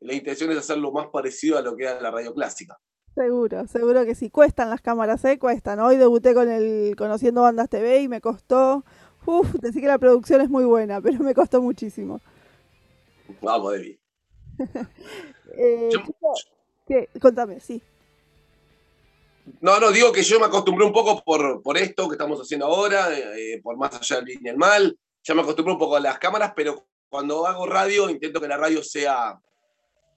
la 0.00 0.14
intención 0.14 0.50
es 0.52 0.58
hacerlo 0.58 0.92
más 0.92 1.08
parecido 1.08 1.58
a 1.58 1.62
lo 1.62 1.76
que 1.76 1.84
era 1.84 2.00
la 2.00 2.10
radio 2.10 2.32
clásica. 2.32 2.78
Seguro, 3.14 3.66
seguro 3.66 4.04
que 4.04 4.14
sí. 4.14 4.30
Cuestan 4.30 4.70
las 4.70 4.80
cámaras, 4.80 5.24
¿eh? 5.24 5.38
Cuestan. 5.38 5.80
Hoy 5.80 5.96
debuté 5.96 6.32
con 6.32 6.48
el 6.48 6.94
Conociendo 6.96 7.42
Bandas 7.42 7.68
TV 7.68 8.02
y 8.02 8.08
me 8.08 8.20
costó. 8.20 8.84
Uf, 9.26 9.52
decir 9.54 9.82
que 9.82 9.88
la 9.88 9.98
producción 9.98 10.40
es 10.40 10.48
muy 10.48 10.64
buena, 10.64 11.00
pero 11.00 11.18
me 11.18 11.34
costó 11.34 11.60
muchísimo. 11.60 12.20
Vamos, 13.40 13.72
David. 13.72 13.96
Eh, 15.52 15.90
¿qué? 16.86 17.08
Contame, 17.20 17.58
sí. 17.58 17.82
No, 19.60 19.80
no, 19.80 19.90
digo 19.90 20.12
que 20.12 20.22
yo 20.22 20.38
me 20.38 20.46
acostumbré 20.46 20.86
un 20.86 20.92
poco 20.92 21.20
por, 21.24 21.60
por 21.60 21.76
esto 21.76 22.08
que 22.08 22.14
estamos 22.14 22.40
haciendo 22.40 22.66
ahora, 22.66 23.08
eh, 23.18 23.60
por 23.60 23.76
más 23.76 23.92
allá 23.94 24.16
del 24.16 24.26
bien 24.26 24.40
y 24.44 24.48
el 24.48 24.56
mal. 24.56 24.96
Ya 25.24 25.34
me 25.34 25.42
acostumbré 25.42 25.72
un 25.72 25.78
poco 25.78 25.96
a 25.96 26.00
las 26.00 26.20
cámaras, 26.20 26.52
pero 26.54 26.86
cuando 27.08 27.46
hago 27.46 27.66
radio 27.66 28.08
intento 28.08 28.40
que 28.40 28.46
la 28.46 28.56
radio 28.56 28.80
sea 28.82 29.40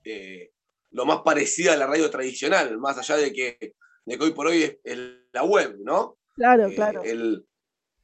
eh, 0.03 0.51
lo 0.91 1.05
más 1.05 1.21
parecida 1.21 1.73
a 1.73 1.77
la 1.77 1.87
radio 1.87 2.11
tradicional, 2.11 2.77
más 2.77 2.97
allá 2.99 3.17
de 3.17 3.33
que, 3.33 3.73
hoy 4.19 4.31
por 4.33 4.47
hoy 4.47 4.79
es, 4.83 4.97
la 5.31 5.43
web, 5.43 5.77
¿no? 5.79 6.19
Claro, 6.35 6.69
claro. 6.75 7.01
El, 7.03 7.43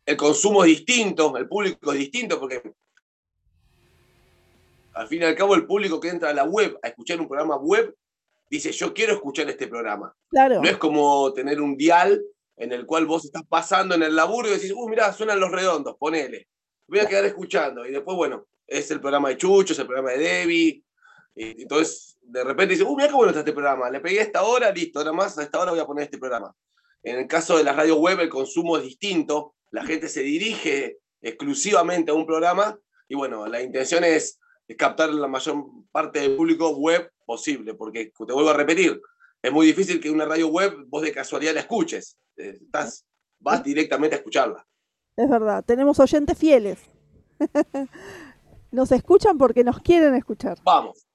el 0.03 0.17
consumo 0.17 0.63
es 0.63 0.69
distinto, 0.69 1.37
el 1.37 1.47
público 1.47 1.93
es 1.93 1.99
distinto, 1.99 2.39
porque 2.39 2.73
al 4.99 5.07
fin 5.07 5.21
y 5.21 5.25
al 5.25 5.35
cabo, 5.35 5.55
el 5.55 5.65
público 5.65 5.97
que 5.97 6.09
entra 6.09 6.29
a 6.29 6.33
la 6.33 6.43
web 6.43 6.77
a 6.83 6.89
escuchar 6.89 7.21
un 7.21 7.27
programa 7.29 7.55
web 7.55 7.95
dice, 8.49 8.73
yo 8.73 8.93
quiero 8.93 9.13
escuchar 9.13 9.49
este 9.49 9.67
programa. 9.67 10.13
Claro. 10.29 10.61
No 10.61 10.67
es 10.67 10.75
como 10.75 11.31
tener 11.31 11.61
un 11.61 11.77
dial 11.77 12.21
en 12.57 12.73
el 12.73 12.85
cual 12.85 13.05
vos 13.05 13.23
estás 13.23 13.43
pasando 13.47 13.95
en 13.95 14.03
el 14.03 14.13
laburo 14.13 14.49
y 14.49 14.51
decís, 14.51 14.73
uh, 14.75 14.89
mirá, 14.89 15.13
suenan 15.13 15.39
los 15.39 15.53
redondos, 15.53 15.95
ponele. 15.97 16.49
Voy 16.85 16.99
a 16.99 17.07
quedar 17.07 17.23
escuchando. 17.23 17.85
Y 17.85 17.91
después, 17.91 18.17
bueno, 18.17 18.47
es 18.67 18.91
el 18.91 18.99
programa 18.99 19.29
de 19.29 19.37
Chucho, 19.37 19.71
es 19.71 19.79
el 19.79 19.85
programa 19.85 20.11
de 20.11 20.17
Debbie. 20.17 20.83
Y 21.33 21.61
entonces, 21.61 22.17
de 22.21 22.43
repente 22.43 22.73
dice, 22.73 22.83
uh, 22.83 22.93
mirá 22.93 23.07
qué 23.07 23.15
bueno 23.15 23.29
está 23.29 23.39
este 23.39 23.53
programa. 23.53 23.89
Le 23.89 24.01
pegué 24.01 24.19
a 24.19 24.23
esta 24.23 24.43
hora, 24.43 24.69
listo, 24.69 24.99
ahora 24.99 25.13
más, 25.13 25.37
a 25.37 25.43
esta 25.43 25.61
hora 25.61 25.71
voy 25.71 25.79
a 25.79 25.85
poner 25.85 26.03
este 26.03 26.17
programa. 26.17 26.53
En 27.03 27.19
el 27.19 27.27
caso 27.27 27.57
de 27.57 27.63
la 27.63 27.71
radio 27.71 27.95
web, 27.95 28.19
el 28.19 28.27
consumo 28.27 28.75
es 28.75 28.83
distinto. 28.83 29.55
La 29.71 29.85
gente 29.85 30.09
se 30.09 30.23
dirige 30.23 30.97
exclusivamente 31.21 32.11
a 32.11 32.15
un 32.15 32.25
programa. 32.25 32.77
Y 33.07 33.15
bueno, 33.15 33.47
la 33.47 33.61
intención 33.61 34.03
es 34.03 34.39
captar 34.77 35.09
la 35.09 35.27
mayor 35.27 35.65
parte 35.91 36.19
del 36.19 36.35
público 36.35 36.69
web 36.69 37.11
posible, 37.25 37.73
porque 37.73 38.11
te 38.15 38.33
vuelvo 38.33 38.49
a 38.49 38.53
repetir, 38.53 39.01
es 39.41 39.51
muy 39.51 39.65
difícil 39.65 39.99
que 40.01 40.11
una 40.11 40.25
radio 40.25 40.47
web 40.47 40.85
vos 40.87 41.01
de 41.01 41.11
casualidad 41.11 41.53
la 41.53 41.61
escuches. 41.61 42.17
Eh, 42.37 42.59
estás, 42.61 43.05
vas 43.39 43.63
directamente 43.63 44.15
a 44.15 44.19
escucharla. 44.19 44.65
Es 45.15 45.29
verdad, 45.29 45.63
tenemos 45.65 45.99
oyentes 45.99 46.37
fieles. 46.37 46.79
nos 48.71 48.91
escuchan 48.91 49.37
porque 49.37 49.63
nos 49.63 49.79
quieren 49.79 50.15
escuchar. 50.15 50.57
Vamos. 50.63 51.07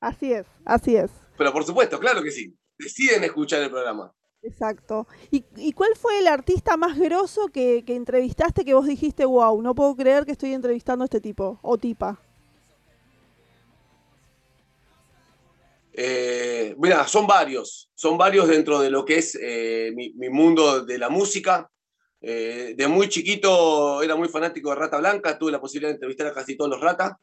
Así 0.00 0.32
es, 0.32 0.46
así 0.64 0.96
es. 0.96 1.10
Pero 1.36 1.52
por 1.52 1.64
supuesto, 1.64 1.98
claro 1.98 2.22
que 2.22 2.30
sí. 2.30 2.56
Deciden 2.78 3.24
escuchar 3.24 3.62
el 3.62 3.70
programa. 3.70 4.12
Exacto. 4.42 5.08
¿Y, 5.30 5.72
cuál 5.72 5.90
fue 5.96 6.18
el 6.20 6.28
artista 6.28 6.76
más 6.76 6.98
grosso 6.98 7.48
que, 7.48 7.84
entrevistaste 7.86 8.64
que 8.64 8.74
vos 8.74 8.86
dijiste, 8.86 9.24
wow, 9.24 9.60
no 9.62 9.74
puedo 9.74 9.96
creer 9.96 10.24
que 10.24 10.32
estoy 10.32 10.52
entrevistando 10.54 11.02
a 11.02 11.06
este 11.06 11.20
tipo 11.20 11.58
o 11.62 11.76
tipa? 11.76 12.20
Eh, 16.00 16.76
mira, 16.78 17.08
son 17.08 17.26
varios, 17.26 17.90
son 17.96 18.16
varios 18.16 18.46
dentro 18.46 18.78
de 18.78 18.88
lo 18.88 19.04
que 19.04 19.16
es 19.16 19.36
eh, 19.42 19.90
mi, 19.96 20.12
mundo 20.30 20.84
de 20.84 20.96
la 20.96 21.08
música. 21.08 21.68
Eh, 22.20 22.74
de 22.76 22.86
muy 22.86 23.08
chiquito 23.08 24.00
era 24.00 24.14
muy 24.14 24.28
fanático 24.28 24.70
de 24.70 24.76
Rata 24.76 24.98
Blanca, 24.98 25.36
tuve 25.36 25.50
la 25.50 25.60
posibilidad 25.60 25.88
de 25.90 25.94
entrevistar 25.94 26.28
a 26.28 26.32
casi 26.32 26.56
todos 26.56 26.70
los 26.70 26.80
Rata. 26.80 27.18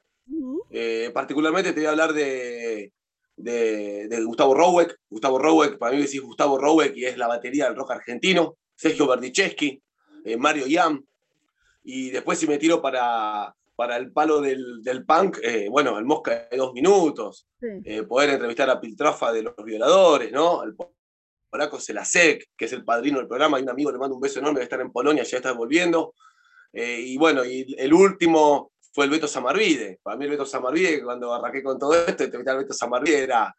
particularmente 1.13 1.71
te 1.71 1.79
voy 1.79 1.87
a 1.87 1.91
hablar 1.91 2.11
de, 2.11 2.91
de, 3.37 4.23
Gustavo 4.25 4.53
Roweck. 4.53 4.97
Gustavo 5.09 5.39
Roweck, 5.39 5.77
para 5.77 5.95
mí 5.95 6.01
decís 6.01 6.19
Gustavo 6.19 6.57
Roweck 6.57 6.97
y 6.97 7.05
es 7.05 7.17
la 7.17 7.27
batería 7.27 7.67
del 7.67 7.77
rock 7.77 7.91
argentino. 7.91 8.57
Sergio 8.75 9.07
Berdicheschi, 9.07 9.81
Mario 10.37 10.67
Yam. 10.67 11.01
Y 11.81 12.09
después 12.09 12.37
si 12.37 12.45
me 12.45 12.57
tiro 12.57 12.81
para, 12.81 13.55
para 13.75 13.97
el 13.97 14.11
palo 14.11 14.41
del, 14.41 14.81
del 14.81 15.05
punk, 15.05 15.39
eh, 15.43 15.67
bueno, 15.69 15.97
el 15.97 16.05
Mosca 16.05 16.47
de 16.49 16.57
dos 16.57 16.73
minutos, 16.73 17.47
eh, 17.61 18.03
poder 18.03 18.29
entrevistar 18.31 18.69
a 18.69 18.79
Piltrafa 18.79 19.31
de 19.31 19.43
los 19.43 19.55
violadores, 19.63 20.31
¿no? 20.31 20.61
Al 20.61 20.75
polaco 21.49 21.79
Selasek, 21.79 22.51
que 22.57 22.65
es 22.65 22.73
el 22.73 22.85
padrino 22.85 23.17
del 23.17 23.27
programa, 23.27 23.59
y 23.59 23.63
un 23.63 23.69
amigo 23.69 23.91
le 23.91 23.97
mando 23.97 24.15
un 24.15 24.21
beso 24.21 24.39
enorme 24.39 24.59
de 24.59 24.63
estar 24.63 24.79
en 24.79 24.91
Polonia, 24.91 25.23
ya 25.23 25.37
está 25.37 25.51
volviendo. 25.51 26.13
Eh, 26.71 26.99
y 27.01 27.17
bueno, 27.17 27.43
y 27.43 27.75
el 27.77 27.93
último 27.93 28.71
fue 28.93 29.05
el 29.05 29.11
Beto 29.11 29.27
Samarvide. 29.27 29.99
Para 30.01 30.17
mí 30.17 30.25
el 30.25 30.31
Beto 30.31 30.45
Samarvide, 30.45 31.03
cuando 31.03 31.33
arranqué 31.33 31.61
con 31.61 31.77
todo 31.77 31.93
esto, 31.93 32.23
entrevistar 32.23 32.55
al 32.55 32.63
Beto 32.63 32.73
Samarvide 32.73 33.23
era, 33.23 33.55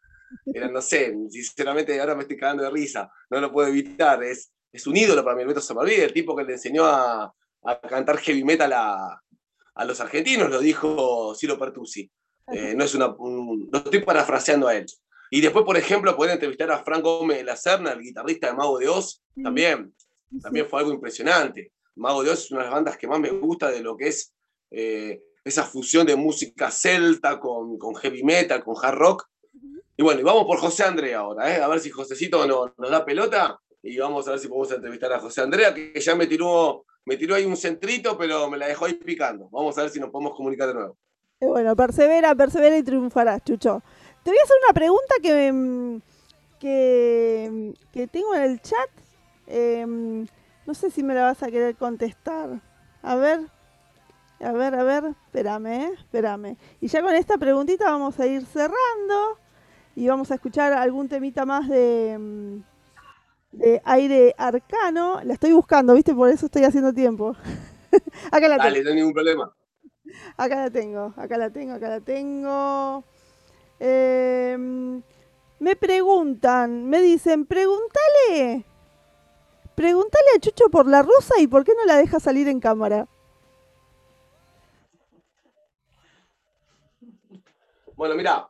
era, 0.47 0.69
no 0.69 0.81
sé, 0.81 1.15
sinceramente 1.31 1.99
ahora 2.01 2.15
me 2.15 2.23
estoy 2.23 2.37
cagando 2.37 2.63
de 2.63 2.71
risa, 2.71 3.11
no 3.31 3.41
lo 3.41 3.53
puedo 3.53 3.69
evitar, 3.69 4.23
es, 4.25 4.51
es 4.73 4.87
un 4.87 4.97
ídolo 4.97 5.23
para 5.23 5.37
mí 5.37 5.43
el 5.43 5.49
Beto 5.49 5.61
Samarvide, 5.61 6.05
el 6.05 6.13
tipo 6.13 6.35
que 6.35 6.45
le 6.45 6.55
enseñó 6.55 6.85
a, 6.87 7.33
a 7.65 7.81
cantar 7.81 8.19
heavy 8.19 8.45
metal 8.45 8.73
a, 8.73 9.21
a 9.77 9.85
los 9.85 10.01
argentinos, 10.01 10.51
lo 10.51 10.59
dijo 10.59 11.35
Ciro 11.35 11.59
Pertusi. 11.59 12.11
Eh, 12.53 12.75
no, 12.75 12.85
es 12.85 12.95
una, 12.95 13.15
no 13.19 13.79
estoy 13.79 14.01
parafraseando 14.01 14.69
a 14.69 14.77
él. 14.77 14.87
Y 15.31 15.41
después, 15.41 15.65
por 15.65 15.77
ejemplo, 15.77 16.17
poder 16.17 16.33
entrevistar 16.33 16.71
a 16.71 16.83
Franco 16.83 17.19
Gómez 17.19 17.39
de 17.39 17.45
la 17.45 17.57
Serna, 17.57 17.93
el 17.93 18.01
guitarrista 18.01 18.47
de 18.47 18.55
Mago 18.55 18.79
de 18.79 18.89
Oz, 18.89 19.23
también, 19.43 19.93
también 20.41 20.67
fue 20.67 20.81
algo 20.81 20.93
impresionante. 20.93 21.73
Mago 21.97 22.23
de 22.23 22.31
Oz 22.31 22.45
es 22.45 22.51
una 22.53 22.61
de 22.61 22.67
las 22.67 22.75
bandas 22.75 22.97
que 22.97 23.07
más 23.07 23.21
me 23.21 23.31
gusta 23.31 23.71
de 23.71 23.81
lo 23.81 23.97
que 23.97 24.09
es 24.09 24.33
eh, 24.71 25.21
esa 25.45 25.65
fusión 25.65 26.07
de 26.07 26.17
música 26.17 26.71
celta 26.71 27.39
con, 27.39 27.79
con, 27.79 27.95
heavy 27.97 28.23
metal, 28.23 28.65
con 28.65 28.77
hard 28.81 28.97
rock. 28.97 29.27
Y 29.97 30.03
bueno, 30.03 30.21
y 30.21 30.25
vamos 30.25 30.45
por 30.45 30.59
José 30.59 30.85
Andrea 30.85 31.19
ahora, 31.19 31.55
¿eh? 31.55 31.63
a 31.63 31.69
ver 31.69 31.81
si 31.81 31.91
Josecito 31.91 32.47
nos, 32.47 32.71
nos 32.79 32.91
da 32.91 33.05
pelota 33.05 33.59
y 33.83 33.97
vamos 33.99 34.27
a 34.27 34.33
ver 34.33 34.41
si 34.41 34.49
podemos 34.49 34.73
entrevistar 34.73 35.13
a 35.13 35.21
José 35.21 35.43
Andrea, 35.43 35.75
que 35.75 35.99
ya 35.99 36.15
me 36.15 36.27
tiró 36.27 36.85
me 37.07 37.17
tiró 37.17 37.37
ahí 37.37 37.47
un 37.47 37.57
centrito, 37.57 38.19
pero 38.19 38.51
me 38.51 38.59
la 38.59 38.67
dejó 38.67 38.85
ahí 38.85 38.95
picando. 38.95 39.49
Vamos 39.51 39.79
a 39.79 39.83
ver 39.83 39.91
si 39.91 40.01
nos 40.01 40.11
podemos 40.11 40.35
comunicar 40.35 40.69
de 40.69 40.75
nuevo. 40.75 40.97
Bueno, 41.41 41.77
persevera, 41.77 42.35
persevera 42.35 42.77
y 42.77 42.83
triunfarás, 42.83 43.45
Chucho. 43.45 43.83
Te 44.25 44.31
voy 44.31 44.39
a 44.39 44.43
hacer 44.43 44.57
una 44.65 44.75
pregunta 44.75 45.15
que, 45.23 45.53
mm, 45.53 45.99
que, 46.59 47.75
que 47.93 48.07
tengo 48.09 48.35
en 48.35 48.43
el 48.43 48.61
chat. 48.61 48.91
Em, 49.47 50.27
no 50.67 50.75
sé 50.75 50.91
si 50.91 51.05
me 51.05 51.15
la 51.15 51.23
vas 51.23 51.43
a 51.45 51.51
querer 51.51 51.77
contestar. 51.77 52.61
A 53.03 53.15
ver, 53.15 53.41
a 54.41 54.53
ver, 54.53 54.75
a 54.75 54.83
ver, 54.83 55.05
espérame, 55.27 55.67
eh, 55.67 55.93
espérame. 55.97 56.57
Y 56.81 56.89
ya 56.89 57.03
con 57.03 57.15
esta 57.15 57.39
preguntita 57.39 57.85
vamos 57.85 58.19
a 58.19 58.27
ir 58.27 58.45
cerrando 58.45 59.39
y 59.95 60.09
vamos 60.09 60.33
a 60.33 60.35
escuchar 60.35 60.73
algún 60.73 61.09
temita 61.09 61.47
más 61.47 61.69
de 61.69 62.63
de 63.57 63.81
aire 63.85 64.35
arcano. 64.37 65.21
La 65.25 65.35
estoy 65.35 65.53
buscando, 65.53 65.95
¿viste? 65.95 66.15
Por 66.15 66.29
eso 66.29 66.47
estoy 66.47 66.65
haciendo 66.65 66.93
tiempo. 66.93 67.35
acá 68.31 68.49
la 68.49 68.59
Dale, 68.59 68.75
tengo. 68.75 68.85
no 68.85 68.91
hay 68.91 68.97
ningún 68.97 69.15
problema. 69.15 69.55
Acá 70.37 70.57
la 70.57 70.71
tengo, 70.71 71.15
acá 71.17 71.37
la 71.37 71.51
tengo, 71.51 71.75
acá 71.75 71.89
la 71.89 72.01
tengo. 72.01 73.05
Em, 73.79 75.03
me 75.59 75.77
preguntan, 75.77 76.87
me 76.87 77.01
dicen, 77.03 77.47
pregúntale. 77.47 78.65
Pregúntale 79.75 80.27
a 80.37 80.41
Chucho 80.41 80.71
por 80.71 80.87
la 80.87 81.03
rusa 81.03 81.39
y 81.39 81.47
por 81.47 81.65
qué 81.65 81.75
no 81.75 81.85
la 81.85 81.97
deja 81.97 82.21
salir 82.21 82.49
en 82.49 82.61
cámara. 82.61 83.09
Bueno, 87.95 88.15
mira. 88.15 88.49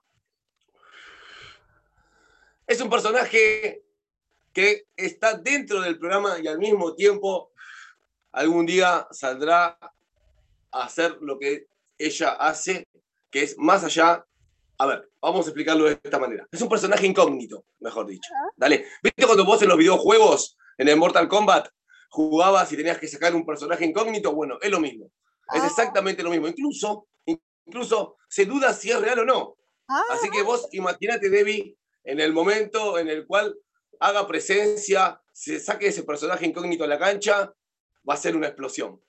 Es 2.67 2.81
un 2.81 2.91
personaje 2.91 3.86
que 4.57 4.87
está 4.97 5.35
dentro 5.35 5.83
del 5.83 5.99
programa 5.99 6.39
y 6.43 6.47
al 6.47 6.59
mismo 6.59 6.95
tiempo 6.95 7.53
algún 8.33 8.65
día 8.65 9.07
saldrá 9.11 9.79
a 10.73 10.83
hacer 10.83 11.19
lo 11.21 11.39
que 11.39 11.67
ella 11.99 12.31
hace, 12.31 12.89
que 13.31 13.43
es 13.43 13.59
más 13.59 13.85
allá. 13.85 14.25
A 14.79 14.87
ver, 14.87 15.11
vamos 15.21 15.45
a 15.45 15.51
explicarlo 15.51 15.85
de 15.85 16.01
esta 16.03 16.19
manera. 16.19 16.49
Es 16.51 16.63
un 16.63 16.71
personaje 16.71 17.07
incógnito, 17.07 17.67
mejor 17.81 18.07
dicho. 18.07 18.31
Dale. 18.57 18.87
¿Viste 19.03 19.27
cuando 19.27 19.45
vos 19.45 19.61
en 19.61 19.69
los 19.69 19.77
videojuegos, 19.77 20.57
en 20.79 20.89
el 20.89 20.97
Mortal 20.97 21.29
Kombat, 21.29 21.69
jugabas 22.09 22.73
y 22.73 22.79
tenías 22.79 22.97
que 22.97 23.09
sacar 23.09 23.35
un 23.35 23.45
personaje 23.45 23.85
incógnito? 23.85 24.35
Bueno, 24.35 24.57
es 24.63 24.71
lo 24.71 24.81
mismo. 24.81 25.11
Es 25.53 25.61
ah. 25.61 25.67
exactamente 25.67 26.23
lo 26.23 26.31
mismo. 26.31 26.49
Incluso, 26.49 27.09
incluso 27.27 28.17
se 28.27 28.47
duda 28.47 28.73
si 28.73 28.91
es 28.91 28.99
real 29.03 29.19
o 29.19 29.25
no. 29.27 29.59
Ah. 29.87 30.03
Así 30.13 30.31
que 30.31 30.41
vos 30.41 30.67
imagínate, 30.73 31.29
Debbie, 31.29 31.77
en 32.05 32.21
el 32.21 32.33
momento 32.33 32.99
en 32.99 33.11
el 33.11 33.27
cual 33.27 33.55
haga 34.01 34.27
presencia, 34.27 35.21
se 35.33 35.61
saque 35.61 35.89
ese 35.89 36.03
personaje 36.03 36.47
incógnito 36.47 36.85
a 36.85 36.89
la 36.89 36.99
cancha, 36.99 37.53
va 38.09 38.15
a 38.15 38.17
ser 38.17 38.37
una 38.37 38.49
explosión. 38.49 39.01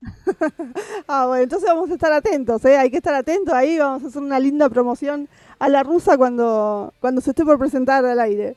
ah, 1.08 1.26
bueno, 1.26 1.42
entonces 1.42 1.68
vamos 1.68 1.90
a 1.90 1.94
estar 1.94 2.12
atentos, 2.12 2.64
¿eh? 2.64 2.76
hay 2.76 2.90
que 2.90 2.98
estar 2.98 3.14
atentos 3.14 3.54
ahí, 3.54 3.78
vamos 3.78 4.04
a 4.04 4.08
hacer 4.08 4.22
una 4.22 4.38
linda 4.38 4.68
promoción 4.68 5.28
a 5.58 5.68
la 5.68 5.82
rusa 5.82 6.16
cuando, 6.18 6.92
cuando 7.00 7.20
se 7.20 7.30
esté 7.30 7.44
por 7.44 7.58
presentar 7.58 8.04
al 8.04 8.20
aire. 8.20 8.56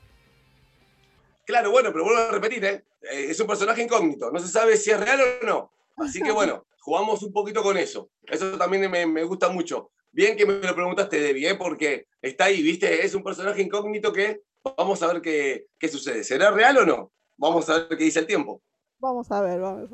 Claro, 1.46 1.72
bueno, 1.72 1.92
pero 1.92 2.04
vuelvo 2.04 2.22
a 2.22 2.32
repetir, 2.32 2.64
¿eh? 2.66 2.84
¿eh? 3.02 3.28
es 3.30 3.40
un 3.40 3.48
personaje 3.48 3.82
incógnito, 3.82 4.32
no 4.32 4.40
se 4.40 4.48
sabe 4.48 4.78
si 4.78 4.92
es 4.92 5.00
real 5.00 5.20
o 5.42 5.46
no. 5.46 5.72
Así 5.98 6.22
que 6.22 6.32
bueno, 6.32 6.66
jugamos 6.80 7.24
un 7.24 7.34
poquito 7.34 7.64
con 7.64 7.78
eso. 7.78 8.12
Eso 8.28 8.58
también 8.58 8.90
me, 8.90 9.06
me 9.06 9.24
gusta 9.24 9.50
mucho. 9.50 9.92
Bien 10.12 10.36
que 10.36 10.46
me 10.46 10.60
lo 10.60 10.76
preguntaste, 10.76 11.20
Debbie, 11.20 11.50
¿eh? 11.50 11.56
porque 11.56 12.08
está 12.22 12.46
ahí, 12.46 12.62
¿viste? 12.62 13.06
Es 13.06 13.14
un 13.16 13.24
personaje 13.24 13.62
incógnito 13.62 14.12
que 14.12 14.42
Vamos 14.64 15.01
a 15.01 15.07
ver 15.14 15.22
qué, 15.22 15.88
sucede. 15.88 16.24
¿Será 16.24 16.51
real 16.51 16.78
o 16.78 16.86
no? 16.86 17.12
Vamos 17.38 17.70
a 17.70 17.80
ver 17.80 17.97
qué 17.97 18.03
dice 18.03 18.20
el 18.20 18.28
tiempo. 18.28 18.62
Vamos 19.01 19.32
a 19.32 19.41
ver, 19.41 19.62
vamos 19.62 19.78
a 19.78 19.82
ver. 19.82 19.89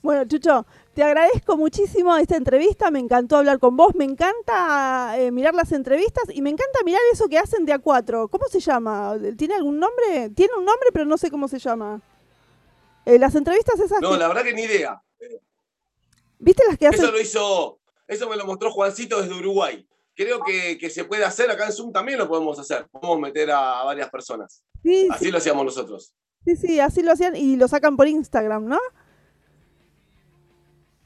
Bueno, 0.00 0.24
Chucho, 0.26 0.66
te 0.94 1.02
agradezco 1.02 1.58
muchísimo 1.58 2.16
esta 2.16 2.36
entrevista, 2.36 2.90
me 2.90 2.98
encantó 2.98 3.36
hablar 3.36 3.58
con 3.58 3.76
vos, 3.76 3.94
me 3.94 4.04
encanta 4.04 5.18
eh, 5.18 5.30
mirar 5.30 5.54
las 5.54 5.70
entrevistas 5.72 6.24
y 6.32 6.40
me 6.40 6.48
encanta 6.48 6.78
mirar 6.82 7.02
eso 7.12 7.28
que 7.28 7.36
hacen 7.36 7.66
de 7.66 7.74
A4. 7.74 8.30
¿Cómo 8.30 8.46
se 8.48 8.60
llama? 8.60 9.18
¿Tiene 9.36 9.54
algún 9.54 9.78
nombre? 9.78 10.30
Tiene 10.30 10.54
un 10.56 10.64
nombre, 10.64 10.88
pero 10.94 11.04
no 11.04 11.18
sé 11.18 11.30
cómo 11.30 11.46
se 11.46 11.58
llama. 11.58 12.00
Eh, 13.04 13.18
las 13.18 13.34
entrevistas 13.34 13.78
esas. 13.80 14.00
No, 14.00 14.16
la 14.16 14.28
verdad 14.28 14.44
que 14.44 14.54
ni 14.54 14.62
idea. 14.62 15.02
¿Viste 16.38 16.62
las 16.66 16.78
que 16.78 16.86
hacen? 16.86 17.04
Eso 17.04 17.12
lo 17.12 17.20
hizo, 17.20 17.80
eso 18.06 18.30
me 18.30 18.36
lo 18.36 18.46
mostró 18.46 18.70
Juancito 18.70 19.20
desde 19.20 19.34
Uruguay 19.34 19.87
creo 20.18 20.40
que, 20.42 20.90
se 20.90 21.04
puede 21.04 21.24
hacer, 21.24 21.48
acá 21.48 21.66
en 21.66 21.72
Zoom 21.72 21.92
también 21.92 22.18
lo 22.18 22.28
podemos 22.28 22.58
hacer, 22.58 22.88
podemos 22.90 23.20
meter 23.20 23.52
a, 23.52 23.84
varias 23.84 24.10
personas. 24.10 24.64
así 25.10 25.30
lo 25.30 25.38
hacíamos 25.38 25.64
nosotros. 25.64 26.12
Sí, 26.44 26.56
sí, 26.56 26.80
así 26.80 27.02
lo 27.02 27.12
hacían 27.12 27.36
y 27.36 27.54
lo 27.56 27.68
sacan 27.68 27.96
por 27.96 28.08
Instagram, 28.08 28.66
¿no? 28.66 28.80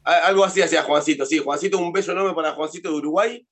Algo 0.03 0.45
así 0.45 0.63
hacía 0.63 0.83
Juancito, 0.83 1.27
sí. 1.27 1.39
Juancito, 1.39 1.79
un 1.79 1.93
beso 1.93 2.13
enorme 2.13 2.35
para 2.35 2.53
Juancito 2.53 2.91
de 2.91 2.97
Uruguay. 2.97 3.47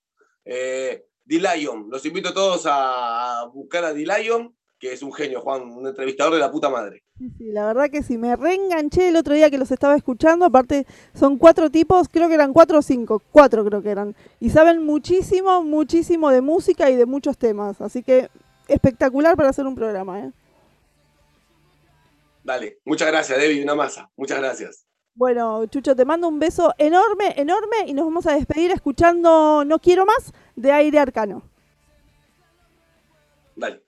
Eh, 0.47 1.05
D-Lion, 1.25 1.89
los 1.91 2.05
invito 2.07 2.31
a 2.31 2.35
todos 2.35 2.63
a 2.65 3.45
buscar 3.53 3.85
a 3.85 3.93
D-Lion 3.93 4.57
que 4.81 4.95
es 4.95 5.03
un 5.03 5.13
genio, 5.13 5.43
Juan, 5.43 5.63
un 5.63 5.87
entrevistador 5.87 6.33
de 6.33 6.41
la 6.41 6.51
puta 6.51 6.71
madre. 6.71 7.05
Sí, 7.19 7.53
la 7.53 7.67
verdad 7.67 7.91
que 7.91 8.03
sí, 8.03 8.17
me 8.17 8.35
reenganché 8.35 9.09
el 9.09 9.17
otro 9.17 9.35
día 9.35 9.51
que 9.51 9.59
los 9.59 9.71
estaba 9.71 9.95
escuchando, 9.95 10.47
aparte 10.47 10.87
son 11.15 11.37
cuatro 11.37 11.71
tipos, 11.71 12.09
creo 12.09 12.29
que 12.29 12.35
eran 12.35 12.55
cuatro 12.55 12.79
o 12.79 12.83
cinco, 12.83 13.23
cuatro 13.31 13.63
creo 13.63 13.83
que 13.83 13.91
eran, 13.91 14.17
y 14.41 14.49
saben 14.49 14.85
muchísimo, 14.85 15.63
muchísimo 15.63 16.31
de 16.31 16.41
música 16.41 16.89
y 16.89 16.97
de 16.97 17.05
muchos 17.05 17.37
temas, 17.37 17.79
así 17.83 18.03
que 18.03 18.31
espectacular 18.69 19.37
para 19.37 19.51
hacer 19.51 19.67
un 19.67 19.75
programa. 19.75 20.21
¿eh? 20.21 20.33
Dale, 22.43 22.79
muchas 22.87 23.09
gracias, 23.09 23.39
Debbie, 23.39 23.63
una 23.63 23.75
masa, 23.75 24.11
muchas 24.17 24.39
gracias. 24.39 24.87
Bueno, 25.15 25.67
Chucho, 25.67 25.95
te 25.95 26.07
mando 26.07 26.27
un 26.27 26.39
beso 26.39 26.73
enorme, 26.79 27.35
enorme, 27.37 27.77
y 27.87 27.93
nos 27.93 28.07
vamos 28.07 28.27
a 28.27 28.33
despedir 28.33 28.71
escuchando 28.71 29.63
No 29.67 29.79
Quiero 29.79 30.07
Más 30.07 30.33
de 30.57 30.73
Aire 30.73 31.01
Arcano. 31.01 31.50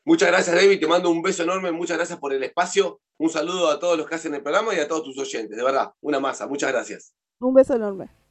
Muchas 0.04 0.28
gracias, 0.28 0.54
David. 0.54 0.80
Te 0.80 0.86
mando 0.86 1.10
un 1.10 1.22
beso 1.22 1.42
enorme. 1.42 1.72
Muchas 1.72 1.96
gracias 1.96 2.18
por 2.18 2.32
el 2.32 2.42
espacio. 2.42 3.00
Un 3.18 3.30
saludo 3.30 3.68
a 3.68 3.78
todos 3.78 3.96
los 3.96 4.06
que 4.08 4.14
hacen 4.14 4.34
el 4.34 4.42
programa 4.42 4.74
y 4.74 4.78
a 4.78 4.88
todos 4.88 5.04
tus 5.04 5.18
oyentes. 5.18 5.56
De 5.56 5.64
verdad, 5.64 5.92
una 6.00 6.20
masa. 6.20 6.46
Muchas 6.46 6.72
gracias. 6.72 7.14
Un 7.40 7.54
beso 7.54 7.74
enorme. 7.74 8.21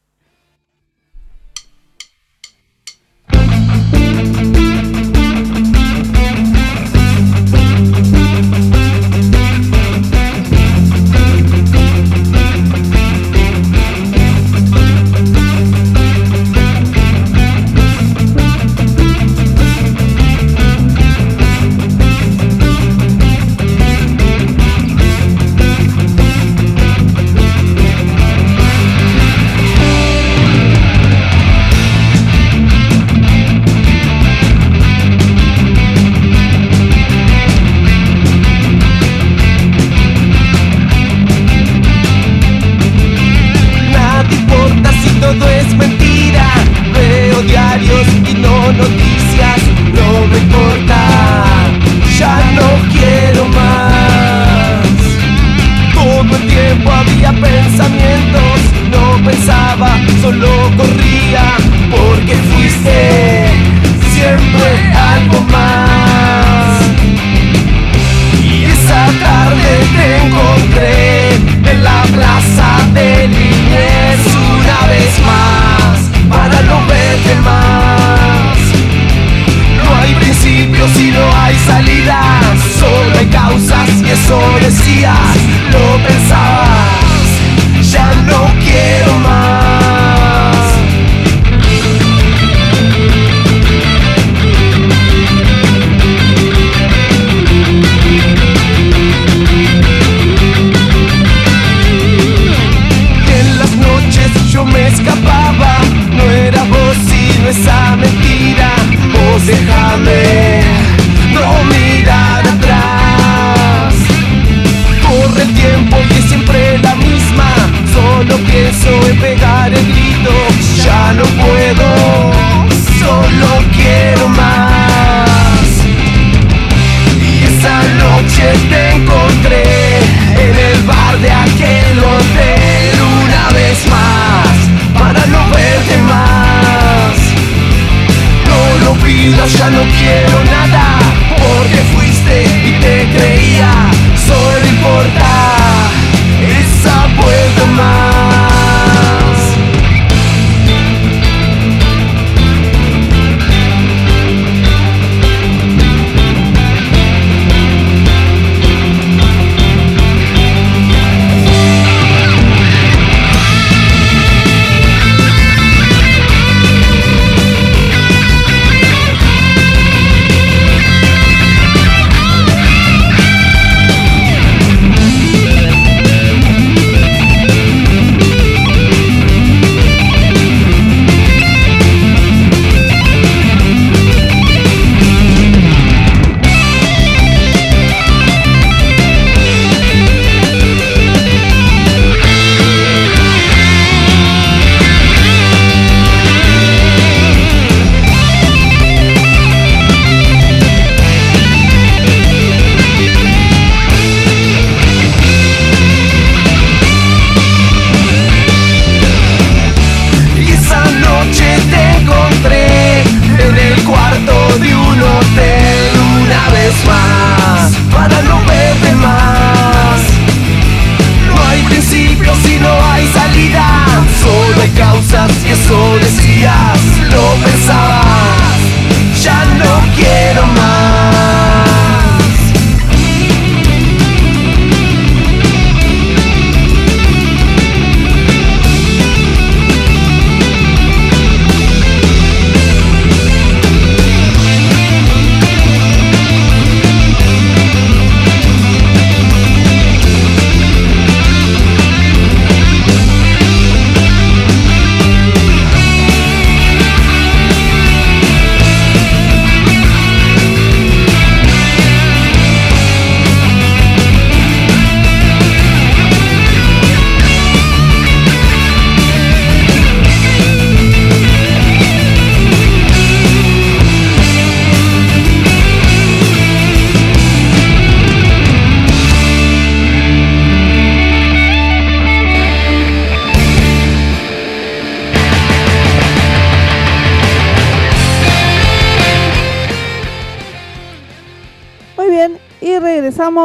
días. 84.95 85.30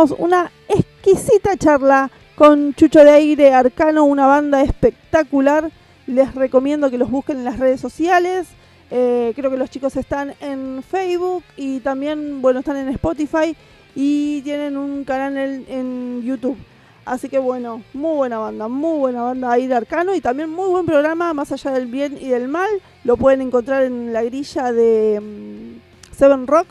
Una 0.04 0.52
exquisita 0.68 1.56
charla 1.56 2.10
con 2.34 2.74
Chucho 2.74 3.02
de 3.02 3.10
Aire 3.10 3.54
Arcano, 3.54 4.04
una 4.04 4.26
banda 4.26 4.62
espectacular. 4.62 5.70
Les 6.06 6.34
recomiendo 6.34 6.90
que 6.90 6.98
los 6.98 7.10
busquen 7.10 7.38
en 7.38 7.44
las 7.44 7.58
redes 7.58 7.80
sociales. 7.80 8.46
Eh, 8.90 9.32
creo 9.34 9.50
que 9.50 9.56
los 9.56 9.70
chicos 9.70 9.96
están 9.96 10.34
en 10.40 10.82
Facebook 10.82 11.42
y 11.56 11.80
también, 11.80 12.42
bueno, 12.42 12.60
están 12.60 12.76
en 12.76 12.88
Spotify 12.90 13.56
y 13.94 14.42
tienen 14.42 14.76
un 14.76 15.04
canal 15.04 15.36
en, 15.36 16.22
YouTube. 16.22 16.58
Así 17.06 17.28
que 17.28 17.38
bueno, 17.38 17.82
muy 17.94 18.16
buena 18.16 18.38
banda, 18.38 18.68
muy 18.68 18.98
buena 18.98 19.22
banda 19.22 19.52
Aire 19.52 19.74
Arcano 19.74 20.14
y 20.14 20.20
también 20.20 20.50
muy 20.50 20.68
buen 20.68 20.84
programa, 20.84 21.32
más 21.32 21.52
allá 21.52 21.70
del 21.70 21.86
bien 21.86 22.18
y 22.20 22.28
del 22.28 22.48
mal. 22.48 22.68
Lo 23.04 23.16
pueden 23.16 23.40
encontrar 23.40 23.84
en 23.84 24.12
la 24.12 24.22
grilla 24.22 24.72
de 24.72 25.20
mm, 25.20 26.14
Seven 26.14 26.46
Rock 26.46 26.66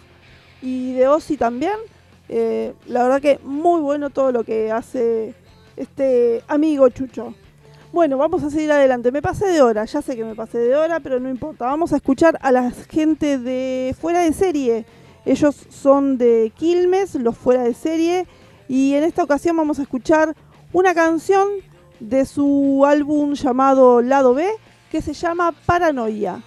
y 0.61 0.93
de 0.93 1.07
Ozzy 1.07 1.37
también. 1.37 1.75
Eh, 2.29 2.73
la 2.87 3.03
verdad 3.03 3.21
que 3.21 3.39
muy 3.43 3.81
bueno 3.81 4.09
todo 4.09 4.31
lo 4.31 4.43
que 4.43 4.71
hace 4.71 5.33
este 5.77 6.43
amigo 6.47 6.89
Chucho. 6.89 7.33
Bueno, 7.91 8.17
vamos 8.17 8.43
a 8.43 8.49
seguir 8.49 8.71
adelante. 8.71 9.11
Me 9.11 9.21
pasé 9.21 9.47
de 9.47 9.61
hora, 9.61 9.85
ya 9.85 10.01
sé 10.01 10.15
que 10.15 10.25
me 10.25 10.35
pasé 10.35 10.57
de 10.57 10.75
hora, 10.75 10.99
pero 10.99 11.19
no 11.19 11.29
importa. 11.29 11.65
Vamos 11.65 11.93
a 11.93 11.97
escuchar 11.97 12.37
a 12.41 12.51
la 12.51 12.71
gente 12.71 13.37
de 13.37 13.95
fuera 13.99 14.19
de 14.19 14.33
serie. 14.33 14.85
Ellos 15.25 15.55
son 15.69 16.17
de 16.17 16.51
Quilmes, 16.57 17.15
los 17.15 17.37
fuera 17.37 17.63
de 17.63 17.73
serie. 17.73 18.27
Y 18.67 18.95
en 18.95 19.03
esta 19.03 19.23
ocasión 19.23 19.55
vamos 19.55 19.79
a 19.79 19.83
escuchar 19.83 20.35
una 20.73 20.93
canción 20.93 21.47
de 21.99 22.25
su 22.25 22.83
álbum 22.85 23.33
llamado 23.33 24.01
Lado 24.01 24.33
B, 24.33 24.45
que 24.91 25.01
se 25.01 25.13
llama 25.13 25.53
Paranoia. 25.65 26.43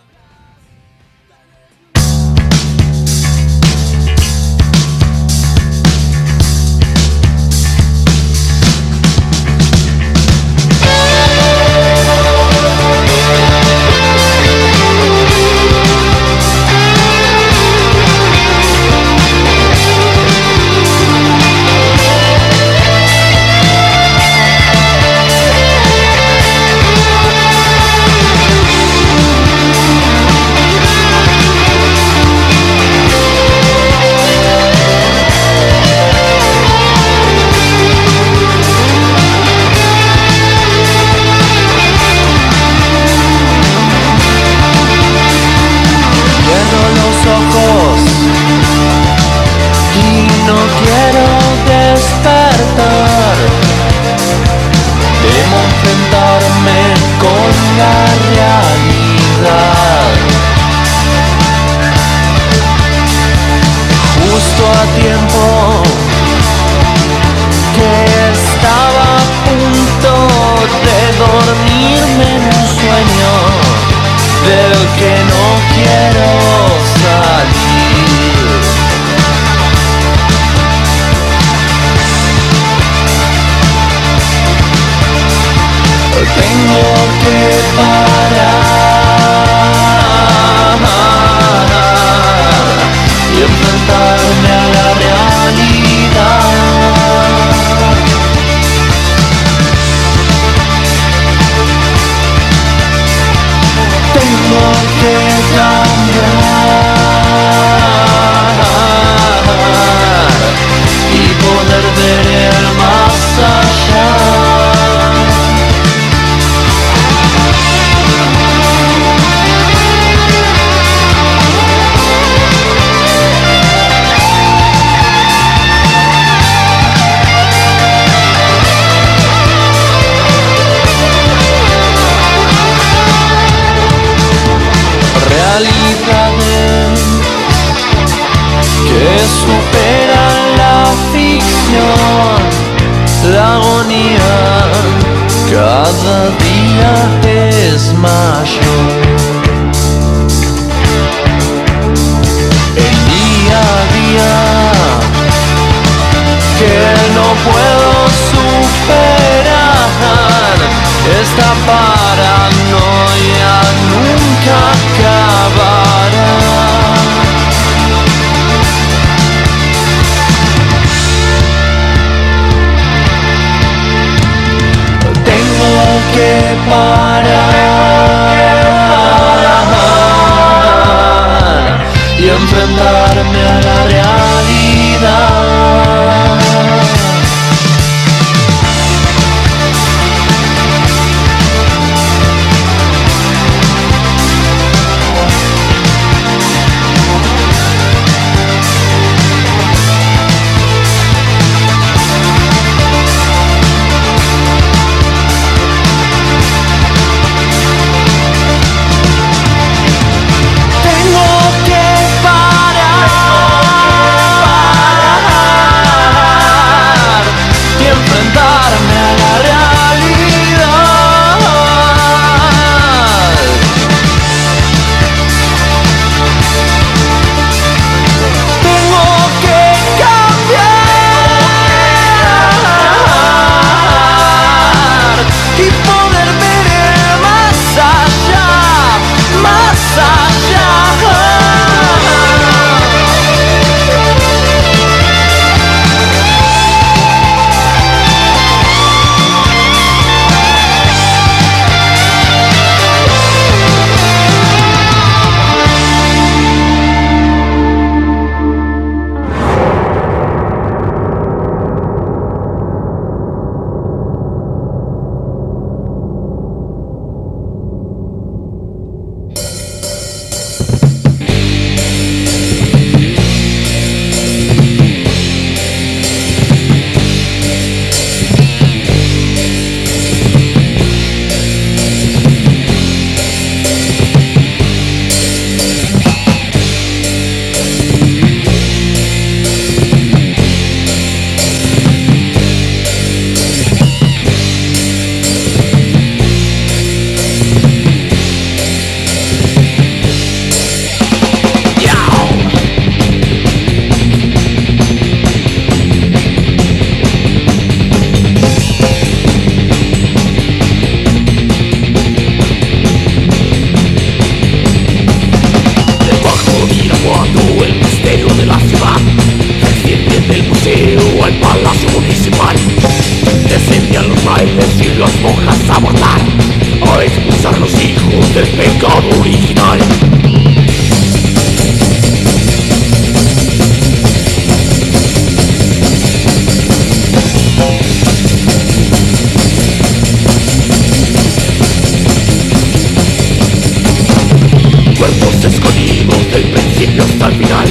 Hasta 346.87 347.27
el 347.27 347.35
final. 347.35 347.67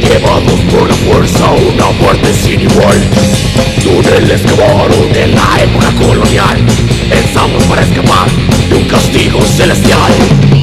Llevados 0.00 0.60
por 0.72 0.88
la 0.88 0.94
fuerza 0.94 1.50
una 1.52 1.90
muerte 2.00 2.32
sin 2.34 2.60
igual. 2.60 3.00
Túneles 3.80 4.42
cavaron 4.42 5.08
en 5.14 5.34
la 5.36 5.62
época 5.62 5.92
colonial. 6.04 6.58
Pensamos 7.08 7.62
para 7.64 7.82
escapar 7.82 8.28
de 8.68 8.74
un 8.74 8.84
castigo 8.84 9.40
celestial 9.42 10.59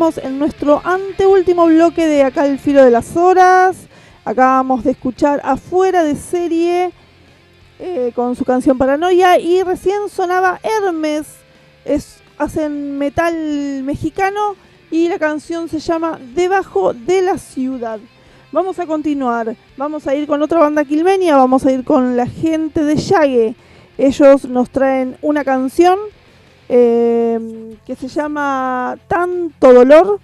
En 0.00 0.38
nuestro 0.38 0.80
anteúltimo 0.82 1.66
bloque 1.66 2.06
de 2.06 2.22
acá 2.22 2.46
el 2.46 2.58
filo 2.58 2.82
de 2.82 2.90
las 2.90 3.18
horas. 3.18 3.76
Acabamos 4.24 4.82
de 4.82 4.92
escuchar 4.92 5.42
afuera 5.44 6.02
de 6.02 6.16
serie 6.16 6.90
eh, 7.78 8.10
con 8.14 8.34
su 8.34 8.46
canción 8.46 8.78
Paranoia 8.78 9.38
y 9.38 9.62
recién 9.62 10.08
sonaba 10.08 10.58
Hermes. 10.62 11.26
Es, 11.84 12.22
hacen 12.38 12.96
metal 12.96 13.82
mexicano 13.84 14.56
y 14.90 15.08
la 15.08 15.18
canción 15.18 15.68
se 15.68 15.80
llama 15.80 16.18
Debajo 16.34 16.94
de 16.94 17.20
la 17.20 17.36
ciudad. 17.36 18.00
Vamos 18.52 18.78
a 18.78 18.86
continuar, 18.86 19.54
vamos 19.76 20.06
a 20.06 20.14
ir 20.14 20.26
con 20.26 20.40
otra 20.40 20.60
banda 20.60 20.86
quilmenia, 20.86 21.36
vamos 21.36 21.66
a 21.66 21.72
ir 21.72 21.84
con 21.84 22.16
la 22.16 22.26
gente 22.26 22.84
de 22.84 22.96
Yague. 22.96 23.54
Ellos 23.98 24.46
nos 24.46 24.70
traen 24.70 25.18
una 25.20 25.44
canción 25.44 25.98
Em, 26.72 27.74
que 27.84 27.96
se 27.96 28.06
llama 28.06 28.96
Tanto 29.08 29.72
Dolor 29.72 30.20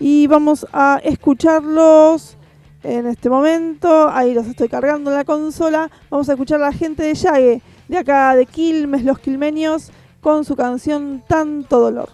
y 0.00 0.26
vamos 0.26 0.66
a 0.72 0.98
escucharlos 1.04 2.38
en 2.82 3.06
este 3.06 3.28
momento. 3.28 4.08
Ahí 4.08 4.32
los 4.32 4.46
estoy 4.46 4.70
cargando 4.70 5.10
en 5.10 5.18
la 5.18 5.24
consola. 5.26 5.90
Vamos 6.08 6.30
a 6.30 6.32
escuchar 6.32 6.62
a 6.62 6.70
la 6.70 6.72
gente 6.72 7.02
de 7.02 7.14
Yague, 7.14 7.60
de 7.88 7.98
acá 7.98 8.34
de 8.34 8.46
Quilmes, 8.46 9.04
los 9.04 9.18
quilmenios, 9.18 9.90
con 10.22 10.46
su 10.46 10.56
canción 10.56 11.22
Tanto 11.28 11.78
Dolor. 11.80 12.08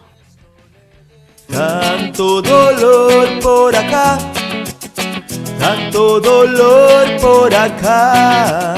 Tanto 1.46 2.42
dolor 2.42 3.28
por 3.40 3.76
acá, 3.76 4.18
tanto 5.60 6.18
dolor 6.18 7.06
por 7.20 7.54
acá 7.54 8.74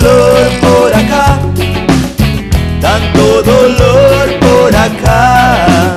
dolor 0.00 0.50
por 0.60 0.94
acá, 0.94 1.38
tanto 2.80 3.42
dolor 3.42 4.38
por 4.40 4.74
acá. 4.74 5.96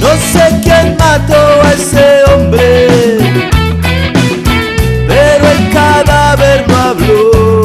No 0.00 0.08
sé 0.32 0.60
quién 0.62 0.96
mató 0.98 1.62
a 1.62 1.72
ese 1.72 2.24
hombre, 2.32 2.88
pero 5.06 5.50
el 5.50 5.70
cadáver 5.70 6.64
no 6.68 6.76
habló. 6.76 7.62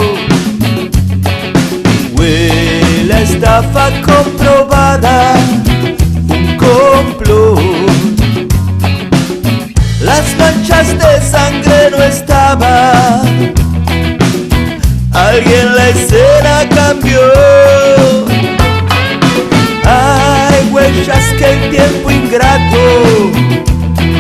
Huele 2.16 3.24
estafa 3.24 3.90
comprobada, 4.06 5.37
manchas 10.38 10.88
de 10.98 11.22
sangre 11.22 11.92
no 11.92 12.04
estaban. 12.04 13.54
Alguien 15.14 15.76
la 15.76 15.90
escena 15.90 16.70
cambió. 16.70 17.22
Hay 19.86 20.70
huellas 20.72 21.24
que 21.38 21.46
el 21.46 21.70
tiempo 21.70 22.12
ingrato 22.12 23.32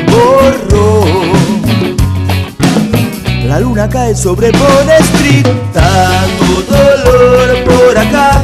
borró. 0.07 1.05
La 3.47 3.59
luna 3.59 3.87
cae 3.89 4.15
sobre 4.15 4.51
Bond 4.51 4.89
Street, 4.99 5.47
tanto 5.73 6.63
dolor 6.69 7.63
por 7.63 7.97
acá, 7.97 8.43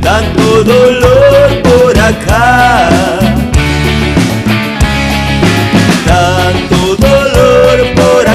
tanto 0.00 0.64
dolor 0.64 1.62
por 1.62 1.98
acá. 1.98 3.31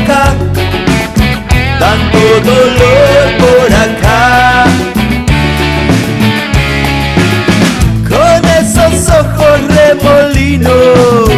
Acá, 0.08 0.34
tanto 1.80 2.20
dolor 2.44 3.26
por 3.40 3.70
acá. 3.74 4.66
Con 8.08 8.40
esos 8.62 9.10
ojos 9.10 9.60
remolinos 9.76 11.30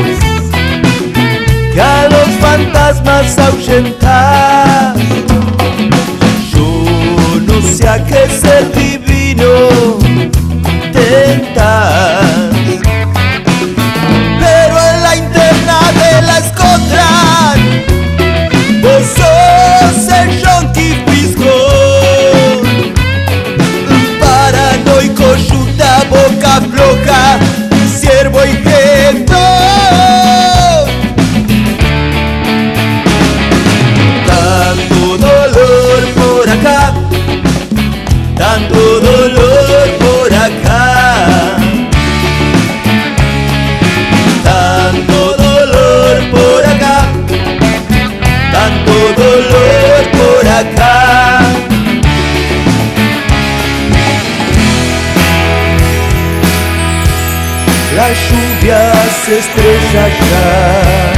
que 1.74 1.82
a 1.82 2.10
los 2.10 2.30
fantasmas 2.40 3.38
ahuyentan. 3.40 4.96
Yo 6.52 6.84
no 7.48 7.62
sé 7.62 7.88
a 7.88 8.04
qué 8.06 8.28
ser 8.30 8.72
divino 8.74 9.98
você 59.30 59.38
esteja. 59.38 61.09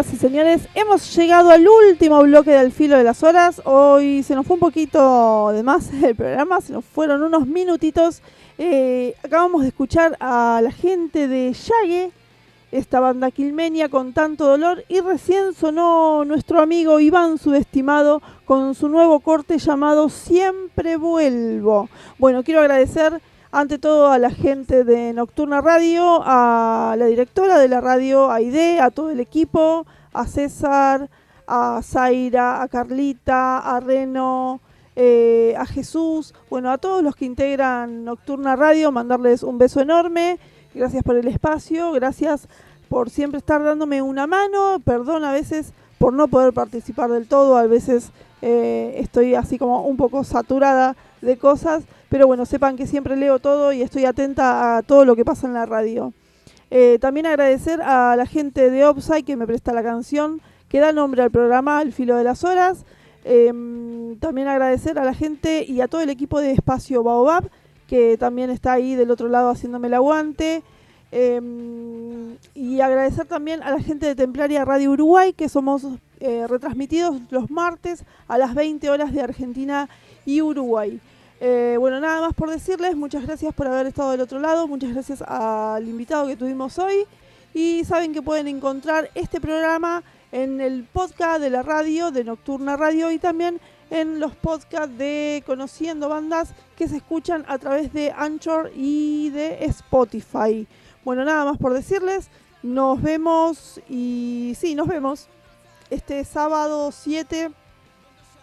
y 0.00 0.16
señores, 0.16 0.62
hemos 0.74 1.14
llegado 1.14 1.50
al 1.50 1.68
último 1.68 2.22
bloque 2.22 2.52
del 2.52 2.72
filo 2.72 2.96
de 2.96 3.04
las 3.04 3.22
horas. 3.22 3.60
Hoy 3.66 4.22
se 4.22 4.34
nos 4.34 4.46
fue 4.46 4.54
un 4.54 4.60
poquito 4.60 5.50
de 5.52 5.62
más 5.62 5.92
el 6.02 6.16
programa, 6.16 6.62
se 6.62 6.72
nos 6.72 6.86
fueron 6.86 7.22
unos 7.22 7.46
minutitos. 7.46 8.22
Eh, 8.56 9.14
acabamos 9.22 9.60
de 9.60 9.68
escuchar 9.68 10.16
a 10.18 10.60
la 10.62 10.72
gente 10.72 11.28
de 11.28 11.52
Yague, 11.52 12.12
esta 12.72 13.00
banda 13.00 13.30
quilmenia 13.30 13.90
con 13.90 14.14
tanto 14.14 14.46
dolor, 14.46 14.84
y 14.88 15.00
recién 15.00 15.52
sonó 15.52 16.24
nuestro 16.24 16.62
amigo 16.62 16.98
Iván 16.98 17.36
Subestimado 17.36 18.22
con 18.46 18.74
su 18.74 18.88
nuevo 18.88 19.20
corte 19.20 19.58
llamado 19.58 20.08
Siempre 20.08 20.96
Vuelvo. 20.96 21.90
Bueno, 22.18 22.42
quiero 22.42 22.60
agradecer 22.60 23.20
ante 23.52 23.78
todo 23.78 24.10
a 24.10 24.18
la 24.18 24.30
gente 24.30 24.84
de 24.84 25.12
Nocturna 25.12 25.60
Radio, 25.60 26.20
a 26.24 26.94
la 26.96 27.06
directora 27.06 27.58
de 27.58 27.68
la 27.68 27.80
radio, 27.80 28.30
a 28.30 28.40
ID, 28.40 28.78
a 28.80 28.90
todo 28.90 29.10
el 29.10 29.20
equipo, 29.20 29.86
a 30.12 30.26
César, 30.26 31.08
a 31.46 31.80
Zaira, 31.82 32.62
a 32.62 32.68
Carlita, 32.68 33.58
a 33.58 33.80
Reno, 33.80 34.60
eh, 34.94 35.54
a 35.58 35.66
Jesús, 35.66 36.32
bueno, 36.48 36.70
a 36.70 36.78
todos 36.78 37.02
los 37.02 37.16
que 37.16 37.24
integran 37.24 38.04
Nocturna 38.04 38.54
Radio, 38.54 38.92
mandarles 38.92 39.42
un 39.42 39.58
beso 39.58 39.80
enorme, 39.80 40.38
gracias 40.74 41.02
por 41.02 41.16
el 41.16 41.26
espacio, 41.26 41.90
gracias 41.92 42.46
por 42.88 43.10
siempre 43.10 43.38
estar 43.38 43.62
dándome 43.62 44.00
una 44.00 44.26
mano, 44.28 44.80
perdón 44.84 45.24
a 45.24 45.32
veces 45.32 45.72
por 45.98 46.12
no 46.12 46.28
poder 46.28 46.52
participar 46.52 47.10
del 47.10 47.26
todo, 47.26 47.56
a 47.56 47.66
veces 47.66 48.10
eh, 48.42 48.94
estoy 48.98 49.34
así 49.34 49.58
como 49.58 49.82
un 49.82 49.96
poco 49.96 50.22
saturada 50.22 50.96
de 51.20 51.36
cosas, 51.36 51.82
pero 52.10 52.26
bueno, 52.26 52.44
sepan 52.44 52.76
que 52.76 52.88
siempre 52.88 53.16
leo 53.16 53.38
todo 53.38 53.72
y 53.72 53.82
estoy 53.82 54.04
atenta 54.04 54.76
a 54.76 54.82
todo 54.82 55.04
lo 55.04 55.16
que 55.16 55.24
pasa 55.24 55.46
en 55.46 55.54
la 55.54 55.64
radio. 55.64 56.12
Eh, 56.72 56.98
también 57.00 57.26
agradecer 57.26 57.80
a 57.80 58.14
la 58.16 58.26
gente 58.26 58.68
de 58.68 58.84
Opside 58.84 59.24
que 59.24 59.36
me 59.36 59.46
presta 59.46 59.72
la 59.72 59.82
canción 59.82 60.40
que 60.68 60.80
da 60.80 60.92
nombre 60.92 61.22
al 61.22 61.30
programa 61.30 61.78
Al 61.78 61.92
Filo 61.92 62.16
de 62.16 62.24
las 62.24 62.42
Horas. 62.42 62.84
Em, 63.24 64.16
también 64.18 64.48
agradecer 64.48 64.98
a 64.98 65.04
la 65.04 65.14
gente 65.14 65.64
y 65.66 65.80
a 65.80 65.88
todo 65.88 66.00
el 66.00 66.10
equipo 66.10 66.40
de 66.40 66.50
Espacio 66.50 67.02
Baobab, 67.04 67.48
que 67.86 68.16
también 68.18 68.50
está 68.50 68.72
ahí 68.72 68.96
del 68.96 69.10
otro 69.10 69.28
lado 69.28 69.50
haciéndome 69.50 69.86
el 69.86 69.94
aguante. 69.94 70.62
Em, 71.12 72.36
y 72.54 72.80
agradecer 72.80 73.26
también 73.26 73.62
a 73.62 73.70
la 73.70 73.80
gente 73.80 74.06
de 74.06 74.16
Templaria 74.16 74.64
Radio 74.64 74.90
Uruguay, 74.92 75.32
que 75.32 75.48
somos 75.48 75.86
eh, 76.20 76.46
retransmitidos 76.48 77.20
los 77.30 77.50
martes 77.50 78.04
a 78.28 78.36
las 78.36 78.54
20 78.54 78.90
horas 78.90 79.12
de 79.12 79.22
Argentina 79.22 79.88
y 80.26 80.42
Uruguay. 80.42 81.00
Eh, 81.42 81.76
bueno, 81.78 82.00
nada 82.00 82.20
más 82.20 82.34
por 82.34 82.50
decirles, 82.50 82.94
muchas 82.94 83.24
gracias 83.26 83.54
por 83.54 83.66
haber 83.66 83.86
estado 83.86 84.10
del 84.10 84.20
otro 84.20 84.38
lado, 84.40 84.68
muchas 84.68 84.92
gracias 84.92 85.22
al 85.22 85.88
invitado 85.88 86.26
que 86.26 86.36
tuvimos 86.36 86.78
hoy 86.78 87.06
y 87.54 87.82
saben 87.84 88.12
que 88.12 88.20
pueden 88.20 88.46
encontrar 88.46 89.10
este 89.14 89.40
programa 89.40 90.02
en 90.32 90.60
el 90.60 90.84
podcast 90.84 91.40
de 91.40 91.48
la 91.48 91.62
radio, 91.62 92.10
de 92.10 92.24
Nocturna 92.24 92.76
Radio 92.76 93.10
y 93.10 93.18
también 93.18 93.58
en 93.88 94.20
los 94.20 94.36
podcasts 94.36 94.98
de 94.98 95.42
Conociendo 95.46 96.10
Bandas 96.10 96.52
que 96.76 96.88
se 96.88 96.98
escuchan 96.98 97.46
a 97.48 97.56
través 97.56 97.90
de 97.94 98.12
Anchor 98.14 98.70
y 98.76 99.30
de 99.30 99.64
Spotify. 99.64 100.68
Bueno, 101.06 101.24
nada 101.24 101.46
más 101.46 101.56
por 101.56 101.72
decirles, 101.72 102.28
nos 102.62 103.00
vemos 103.00 103.80
y 103.88 104.54
sí, 104.58 104.74
nos 104.74 104.88
vemos 104.88 105.28
este 105.88 106.22
sábado 106.26 106.92
7 106.92 107.50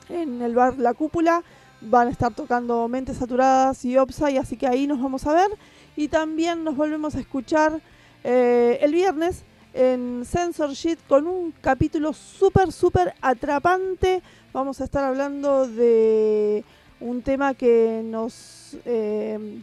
en 0.09 0.41
el 0.41 0.55
bar 0.55 0.79
La 0.79 0.95
Cúpula. 0.95 1.43
Van 1.81 2.07
a 2.07 2.11
estar 2.11 2.33
tocando 2.33 2.87
Mentes 2.87 3.17
Saturadas 3.17 3.85
y 3.85 3.97
Opsai, 3.97 4.37
así 4.37 4.57
que 4.57 4.67
ahí 4.67 4.87
nos 4.87 5.01
vamos 5.01 5.25
a 5.27 5.33
ver. 5.33 5.51
Y 5.95 6.07
también 6.07 6.63
nos 6.63 6.75
volvemos 6.75 7.15
a 7.15 7.19
escuchar 7.19 7.81
eh, 8.23 8.79
el 8.81 8.93
viernes 8.93 9.43
en 9.73 10.23
Censorship 10.25 10.97
con 11.07 11.27
un 11.27 11.53
capítulo 11.61 12.13
súper, 12.13 12.71
súper 12.71 13.13
atrapante. 13.21 14.23
Vamos 14.53 14.81
a 14.81 14.85
estar 14.85 15.03
hablando 15.03 15.67
de 15.67 16.65
un 16.99 17.21
tema 17.21 17.53
que 17.53 18.01
nos, 18.03 18.75
eh, 18.85 19.61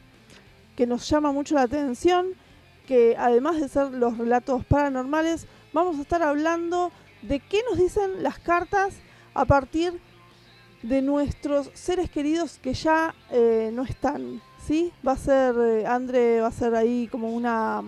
que 0.77 0.87
nos 0.87 1.09
llama 1.09 1.33
mucho 1.33 1.57
la 1.57 1.63
atención, 1.63 2.29
que 2.87 3.17
además 3.19 3.61
de 3.61 3.69
ser 3.69 3.91
los 3.91 4.19
relatos 4.19 4.65
paranormales, 4.67 5.47
vamos 5.73 5.99
a 5.99 6.03
estar 6.03 6.23
hablando 6.23 6.93
de 7.23 7.41
qué 7.41 7.63
nos 7.69 7.79
dicen 7.79 8.23
las 8.23 8.39
cartas 8.39 8.95
a 9.35 9.45
partir 9.47 10.01
de 10.85 11.03
nuestros 11.03 11.71
seres 11.75 12.11
queridos 12.11 12.59
que 12.63 12.75
ya 12.75 13.15
eh, 13.31 13.71
no 13.73 13.83
están. 13.83 14.41
¿sí? 14.67 14.93
Va 15.07 15.13
a 15.13 15.17
ser, 15.17 15.55
eh, 15.59 15.87
André 15.87 16.41
va 16.41 16.49
a 16.49 16.53
ser 16.53 16.75
ahí 16.75 17.09
como 17.11 17.31
una 17.31 17.83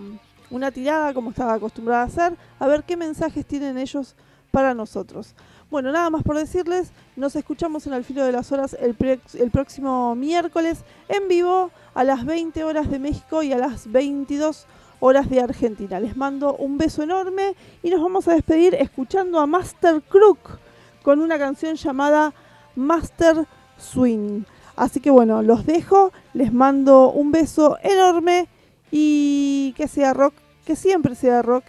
una 0.49 0.71
tirada 0.71 1.13
como 1.13 1.31
estaba 1.31 1.53
acostumbrada 1.53 2.03
a 2.03 2.05
hacer, 2.05 2.37
a 2.59 2.67
ver 2.67 2.83
qué 2.83 2.95
mensajes 2.95 3.45
tienen 3.45 3.77
ellos 3.77 4.15
para 4.51 4.73
nosotros. 4.73 5.35
Bueno, 5.69 5.91
nada 5.91 6.09
más 6.09 6.23
por 6.23 6.37
decirles, 6.37 6.91
nos 7.15 7.35
escuchamos 7.35 7.85
en 7.87 7.93
el 7.93 8.05
filo 8.05 8.23
de 8.23 8.31
las 8.31 8.51
horas 8.51 8.75
el, 8.79 8.95
el, 9.33 9.51
próximo 9.51 10.15
miércoles 10.15 10.79
en 11.09 11.27
vivo 11.27 11.71
a 11.93 12.03
las 12.05 12.25
20 12.25 12.63
horas 12.63 12.89
de 12.89 12.99
México 12.99 13.43
y 13.43 13.51
a 13.51 13.57
las 13.57 13.91
22 13.91 14.65
horas 15.01 15.29
de 15.29 15.41
Argentina. 15.41 15.99
Les 15.99 16.15
mando 16.15 16.55
un 16.55 16.77
beso 16.77 17.03
enorme 17.03 17.55
y 17.83 17.89
nos 17.89 18.01
vamos 18.01 18.29
a 18.29 18.33
despedir 18.33 18.75
escuchando 18.75 19.39
a 19.39 19.45
Master 19.45 20.01
Crook 20.01 20.57
con 21.03 21.19
una 21.19 21.37
canción 21.37 21.75
llamada 21.75 22.33
Master 22.77 23.45
Swing. 23.77 24.43
Así 24.75 24.99
que 24.99 25.09
bueno, 25.09 25.41
los 25.41 25.65
dejo, 25.65 26.13
les 26.33 26.53
mando 26.53 27.11
un 27.11 27.31
beso 27.31 27.77
enorme 27.81 28.47
y 28.91 29.73
que 29.75 29.87
sea 29.87 30.13
rock, 30.13 30.35
que 30.65 30.75
siempre 30.75 31.15
sea 31.15 31.41
rock 31.41 31.65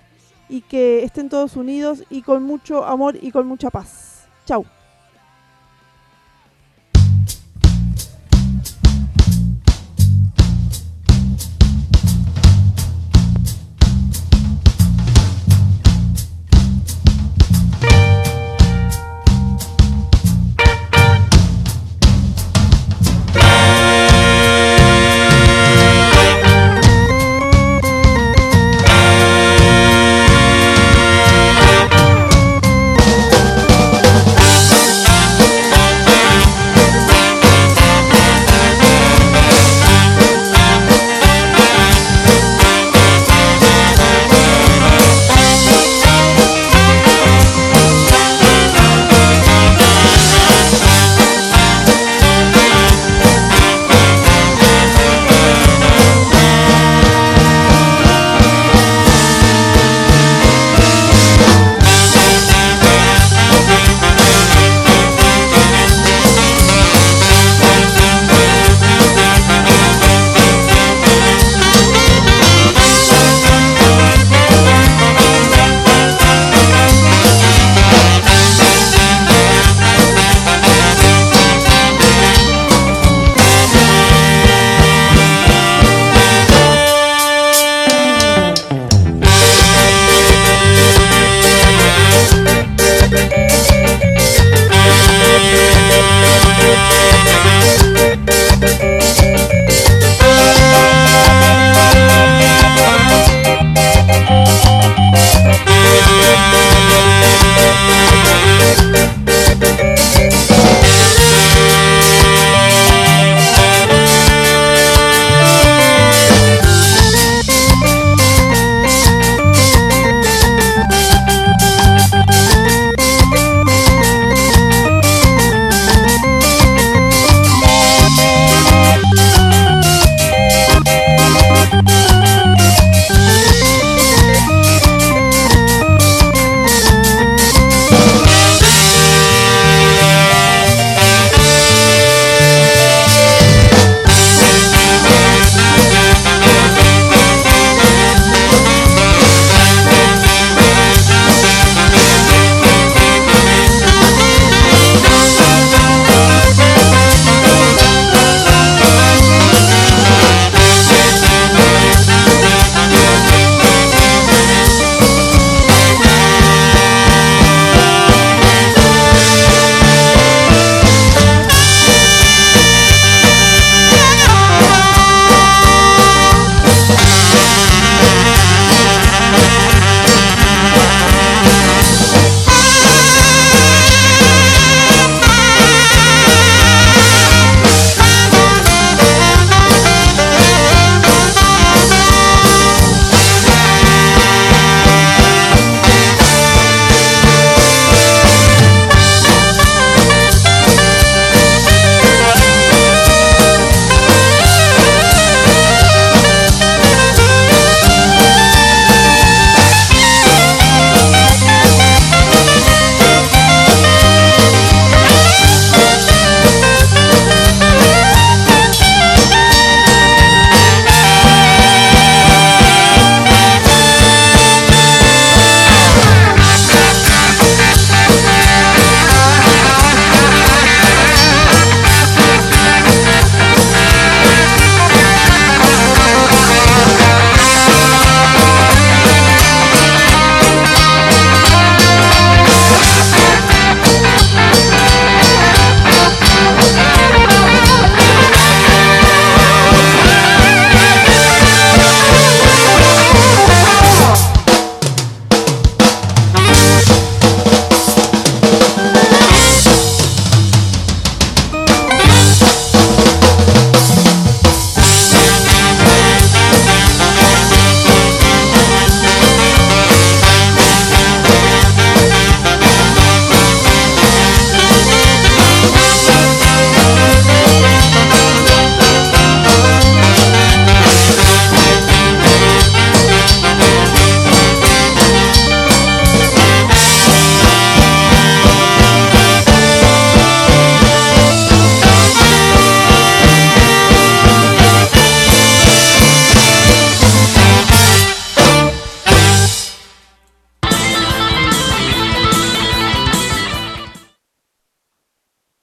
y 0.49 0.61
que 0.61 1.03
estén 1.05 1.29
todos 1.29 1.57
unidos 1.57 2.05
y 2.11 2.23
con 2.23 2.43
mucho 2.43 2.85
amor 2.85 3.17
y 3.21 3.33
con 3.33 3.47
mucha 3.47 3.71
paz. 3.71 4.27
Chau. 4.45 4.65